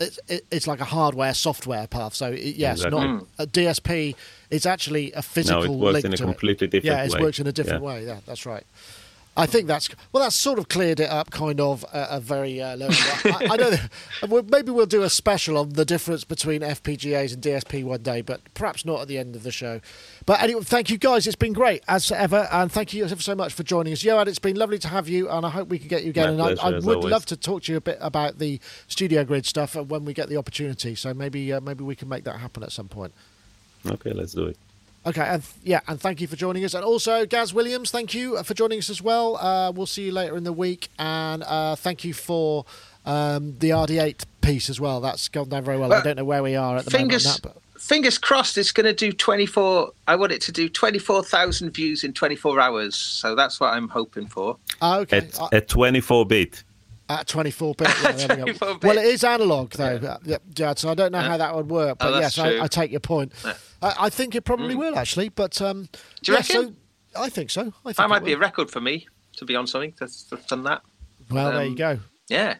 It's, 0.00 0.18
it, 0.28 0.44
it's 0.50 0.66
like 0.66 0.80
a 0.80 0.84
hardware 0.84 1.34
software 1.34 1.86
path. 1.86 2.14
So 2.14 2.32
it, 2.32 2.56
yes, 2.56 2.78
Exactly. 2.78 3.00
not 3.06 3.26
a 3.38 3.46
DSP. 3.46 4.14
It's 4.50 4.66
actually 4.66 5.12
a 5.12 5.22
physical 5.22 5.62
No, 5.64 5.72
it 5.72 5.76
works 5.78 5.92
link 5.94 6.04
in 6.06 6.12
a 6.14 6.16
to 6.16 6.22
it. 6.24 6.26
completely 6.26 6.66
different 6.66 6.84
Yeah, 7.10 7.16
it 7.16 7.20
works 7.20 7.38
in 7.38 7.46
a 7.46 7.52
different 7.52 7.82
Yeah. 7.82 7.88
way. 7.88 8.06
Yeah, 8.06 8.18
that's 8.26 8.44
right. 8.46 8.64
I 9.34 9.46
think 9.46 9.66
that's 9.66 9.88
well. 10.12 10.22
That's 10.22 10.36
sort 10.36 10.58
of 10.58 10.68
cleared 10.68 11.00
it 11.00 11.08
up, 11.08 11.30
kind 11.30 11.58
of 11.58 11.86
uh, 11.90 12.08
a 12.10 12.20
very 12.20 12.60
uh, 12.60 12.76
low. 12.76 12.88
I, 12.90 13.48
I 13.52 13.56
know. 13.56 14.42
Maybe 14.50 14.70
we'll 14.70 14.84
do 14.84 15.02
a 15.02 15.08
special 15.08 15.56
on 15.56 15.70
the 15.70 15.86
difference 15.86 16.24
between 16.24 16.60
FPGAs 16.60 17.32
and 17.32 17.42
DSP 17.42 17.82
one 17.82 18.02
day, 18.02 18.20
but 18.20 18.42
perhaps 18.52 18.84
not 18.84 19.00
at 19.00 19.08
the 19.08 19.16
end 19.16 19.34
of 19.34 19.42
the 19.42 19.50
show. 19.50 19.80
But 20.26 20.42
anyway, 20.42 20.62
thank 20.64 20.90
you 20.90 20.98
guys. 20.98 21.26
It's 21.26 21.34
been 21.34 21.54
great 21.54 21.82
as 21.88 22.12
ever, 22.12 22.46
and 22.52 22.70
thank 22.70 22.92
you 22.92 23.08
so 23.08 23.34
much 23.34 23.54
for 23.54 23.62
joining 23.62 23.94
us, 23.94 24.02
Yoad. 24.02 24.26
It's 24.26 24.38
been 24.38 24.56
lovely 24.56 24.78
to 24.80 24.88
have 24.88 25.08
you, 25.08 25.30
and 25.30 25.46
I 25.46 25.48
hope 25.48 25.68
we 25.68 25.78
can 25.78 25.88
get 25.88 26.02
you 26.02 26.10
again. 26.10 26.36
My 26.36 26.50
and 26.50 26.60
I, 26.60 26.66
I 26.66 26.70
would 26.72 26.84
always. 26.84 27.10
love 27.10 27.24
to 27.26 27.36
talk 27.36 27.62
to 27.62 27.72
you 27.72 27.78
a 27.78 27.82
bit 27.82 27.98
about 28.02 28.38
the 28.38 28.60
Studio 28.86 29.24
Grid 29.24 29.46
stuff 29.46 29.76
uh, 29.76 29.82
when 29.82 30.04
we 30.04 30.12
get 30.12 30.28
the 30.28 30.36
opportunity. 30.36 30.94
So 30.94 31.14
maybe 31.14 31.54
uh, 31.54 31.60
maybe 31.62 31.84
we 31.84 31.96
can 31.96 32.10
make 32.10 32.24
that 32.24 32.36
happen 32.36 32.62
at 32.62 32.72
some 32.72 32.88
point. 32.88 33.14
Okay, 33.90 34.12
let's 34.12 34.34
do 34.34 34.46
it. 34.48 34.58
Okay, 35.04 35.22
and 35.22 35.42
yeah, 35.64 35.80
and 35.88 36.00
thank 36.00 36.20
you 36.20 36.28
for 36.28 36.36
joining 36.36 36.64
us, 36.64 36.74
and 36.74 36.84
also 36.84 37.26
Gaz 37.26 37.52
Williams, 37.52 37.90
thank 37.90 38.14
you 38.14 38.40
for 38.44 38.54
joining 38.54 38.78
us 38.78 38.88
as 38.88 39.02
well. 39.02 39.36
Uh, 39.36 39.72
we'll 39.72 39.86
see 39.86 40.04
you 40.04 40.12
later 40.12 40.36
in 40.36 40.44
the 40.44 40.52
week, 40.52 40.88
and 40.98 41.42
uh, 41.42 41.74
thank 41.74 42.04
you 42.04 42.14
for 42.14 42.64
um, 43.04 43.56
the 43.58 43.70
RD8 43.70 44.24
piece 44.42 44.70
as 44.70 44.80
well. 44.80 45.00
That's 45.00 45.26
gone 45.28 45.48
down 45.48 45.64
very 45.64 45.76
well. 45.76 45.92
I 45.92 46.02
don't 46.02 46.16
know 46.16 46.24
where 46.24 46.42
we 46.42 46.54
are 46.54 46.76
at 46.76 46.84
the 46.84 46.92
fingers 46.92 47.24
moment. 47.24 47.42
That, 47.42 47.54
but 47.54 47.82
fingers 47.82 48.16
crossed 48.16 48.56
it's 48.56 48.70
going 48.70 48.86
to 48.86 48.92
do 48.92 49.10
24 49.10 49.90
i 50.06 50.14
want 50.14 50.30
it 50.30 50.40
to 50.40 50.52
do 50.52 50.68
24000 50.68 51.68
views 51.72 52.04
in 52.04 52.12
24 52.12 52.60
hours 52.60 52.94
so 52.94 53.34
that's 53.34 53.58
what 53.58 53.72
i'm 53.74 53.88
hoping 53.88 54.24
for 54.28 54.56
Ah, 54.80 54.98
okay, 54.98 55.16
At, 55.16 55.40
uh, 55.40 55.48
at 55.50 55.66
24 55.66 56.24
bit. 56.26 56.62
at 57.08 57.26
24 57.26 57.74
bit. 57.74 57.88
Yeah, 57.88 58.12
there 58.12 58.36
we 58.36 58.52
24 58.54 58.74
bit. 58.74 58.84
Well, 58.84 58.98
it 58.98 59.06
is 59.06 59.24
analog 59.24 59.70
though, 59.72 60.16
yeah. 60.24 60.36
Yeah, 60.56 60.74
so 60.76 60.90
I 60.90 60.94
don't 60.94 61.10
know 61.10 61.18
how 61.22 61.36
that 61.36 61.56
would 61.56 61.68
work. 61.68 61.98
But 61.98 62.14
Oh, 62.14 62.18
yes, 62.20 62.38
I. 62.38 62.60
I 62.62 62.66
take 62.68 62.92
your 62.92 63.00
point. 63.00 63.32
I, 63.82 63.94
I 64.06 64.10
think 64.10 64.34
it 64.34 64.42
probably 64.44 64.74
will 64.74 64.96
actually, 64.96 65.28
but 65.28 65.60
um, 65.60 65.88
Do 66.22 66.32
you 66.32 66.36
yeah, 66.38 66.42
so 66.42 66.58
reckon? 66.60 66.76
I 67.16 67.28
think 67.28 67.50
so. 67.50 67.60
I 67.84 67.88
think 67.92 67.96
that 67.96 68.08
might 68.08 68.24
be 68.24 68.32
a 68.32 68.38
record 68.38 68.70
for 68.70 68.80
me 68.80 69.06
to 69.36 69.44
be 69.44 69.56
on 69.56 69.66
something 69.66 69.94
that's, 69.98 70.24
done 70.48 70.62
that 70.64 70.82
Well, 71.30 71.52
there 71.52 71.64
you 71.64 71.70
um, 71.70 71.74
go. 71.76 71.98
yeah 72.28 72.56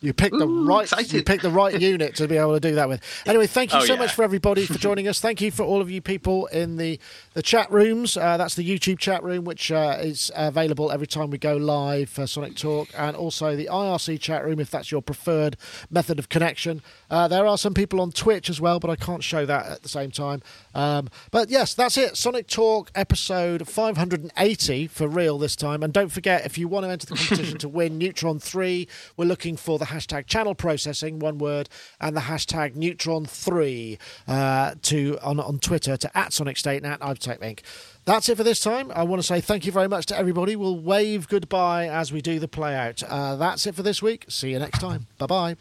You 0.00 0.12
picked 0.12 0.38
the 0.38 0.46
right. 0.46 0.82
excited. 0.82 1.12
You 1.12 1.22
picked 1.24 1.42
the 1.42 1.50
right 1.50 1.80
unit 1.92 2.14
to 2.16 2.28
be 2.28 2.36
able 2.36 2.54
to 2.54 2.60
do 2.60 2.74
that 2.76 2.88
with. 2.88 3.00
Anyway, 3.26 3.46
thank 3.46 3.72
you 3.72 3.78
Oh, 3.78 3.84
so 3.84 3.94
yeah. 3.94 3.98
much 4.00 4.12
for 4.12 4.22
everybody 4.22 4.66
for 4.66 4.74
joining 4.78 5.08
us. 5.08 5.18
Thank 5.20 5.40
you 5.40 5.50
for 5.50 5.62
all 5.64 5.80
of 5.80 5.90
you 5.90 6.00
people 6.02 6.46
in 6.46 6.76
the 6.76 7.00
the 7.34 7.42
chat 7.42 7.70
rooms. 7.72 8.16
Uh, 8.16 8.36
that's 8.36 8.54
the 8.56 8.62
YouTube 8.68 8.98
chat 8.98 9.22
room, 9.24 9.44
which 9.44 9.72
uh, 9.72 9.96
is 10.00 10.30
available 10.36 10.90
every 10.92 11.06
time 11.06 11.30
we 11.30 11.38
go 11.38 11.56
live 11.56 12.08
for 12.10 12.26
Sonic 12.26 12.56
Talk, 12.56 12.88
and 12.96 13.16
also 13.16 13.56
the 13.56 13.66
IRC 13.72 14.20
chat 14.20 14.44
room 14.44 14.60
if 14.60 14.70
that's 14.70 14.90
your 14.92 15.02
preferred 15.02 15.56
method 15.90 16.18
of 16.18 16.28
connection. 16.28 16.82
Uh, 17.10 17.26
there 17.28 17.46
are 17.46 17.56
some 17.58 17.74
people 17.74 18.00
on 18.00 18.10
Twitch 18.12 18.50
as 18.50 18.60
well, 18.60 18.78
but 18.78 18.90
I 18.90 18.96
can't 18.96 19.22
show 19.24 19.46
that 19.46 19.66
at 19.66 19.82
the 19.82 19.88
same 19.88 20.10
time. 20.10 20.42
Um, 20.76 21.08
but 21.30 21.48
yes, 21.48 21.72
that's 21.72 21.96
it. 21.96 22.18
Sonic 22.18 22.46
Talk 22.48 22.90
episode 22.94 23.66
580 23.66 24.86
for 24.88 25.08
real 25.08 25.38
this 25.38 25.56
time. 25.56 25.82
And 25.82 25.90
don't 25.90 26.12
forget, 26.12 26.44
if 26.44 26.58
you 26.58 26.68
want 26.68 26.84
to 26.84 26.90
enter 26.90 27.06
the 27.06 27.14
competition 27.14 27.56
to 27.60 27.68
win 27.68 27.96
Neutron 27.96 28.38
3, 28.38 28.86
we're 29.16 29.24
looking 29.24 29.56
for 29.56 29.78
the 29.78 29.86
hashtag 29.86 30.26
channel 30.26 30.54
processing, 30.54 31.18
one 31.18 31.38
word, 31.38 31.70
and 31.98 32.14
the 32.14 32.20
hashtag 32.20 32.76
Neutron 32.76 33.24
3 33.24 33.98
uh, 34.28 34.74
to 34.82 35.18
on, 35.22 35.40
on 35.40 35.58
Twitter 35.58 35.96
to 35.96 36.16
at 36.16 36.34
Sonic 36.34 36.58
State 36.58 36.84
and 36.84 36.92
at 36.92 37.00
Ibtech 37.00 37.40
Link. 37.40 37.62
That's 38.04 38.28
it 38.28 38.36
for 38.36 38.44
this 38.44 38.60
time. 38.60 38.92
I 38.94 39.02
want 39.02 39.20
to 39.20 39.26
say 39.26 39.40
thank 39.40 39.64
you 39.64 39.72
very 39.72 39.88
much 39.88 40.04
to 40.06 40.18
everybody. 40.18 40.56
We'll 40.56 40.78
wave 40.78 41.26
goodbye 41.26 41.88
as 41.88 42.12
we 42.12 42.20
do 42.20 42.38
the 42.38 42.48
play 42.48 42.74
out. 42.76 43.02
Uh, 43.02 43.36
that's 43.36 43.66
it 43.66 43.74
for 43.74 43.82
this 43.82 44.02
week. 44.02 44.26
See 44.28 44.50
you 44.50 44.58
next 44.58 44.78
time. 44.78 45.06
Bye 45.16 45.26
bye. 45.26 45.56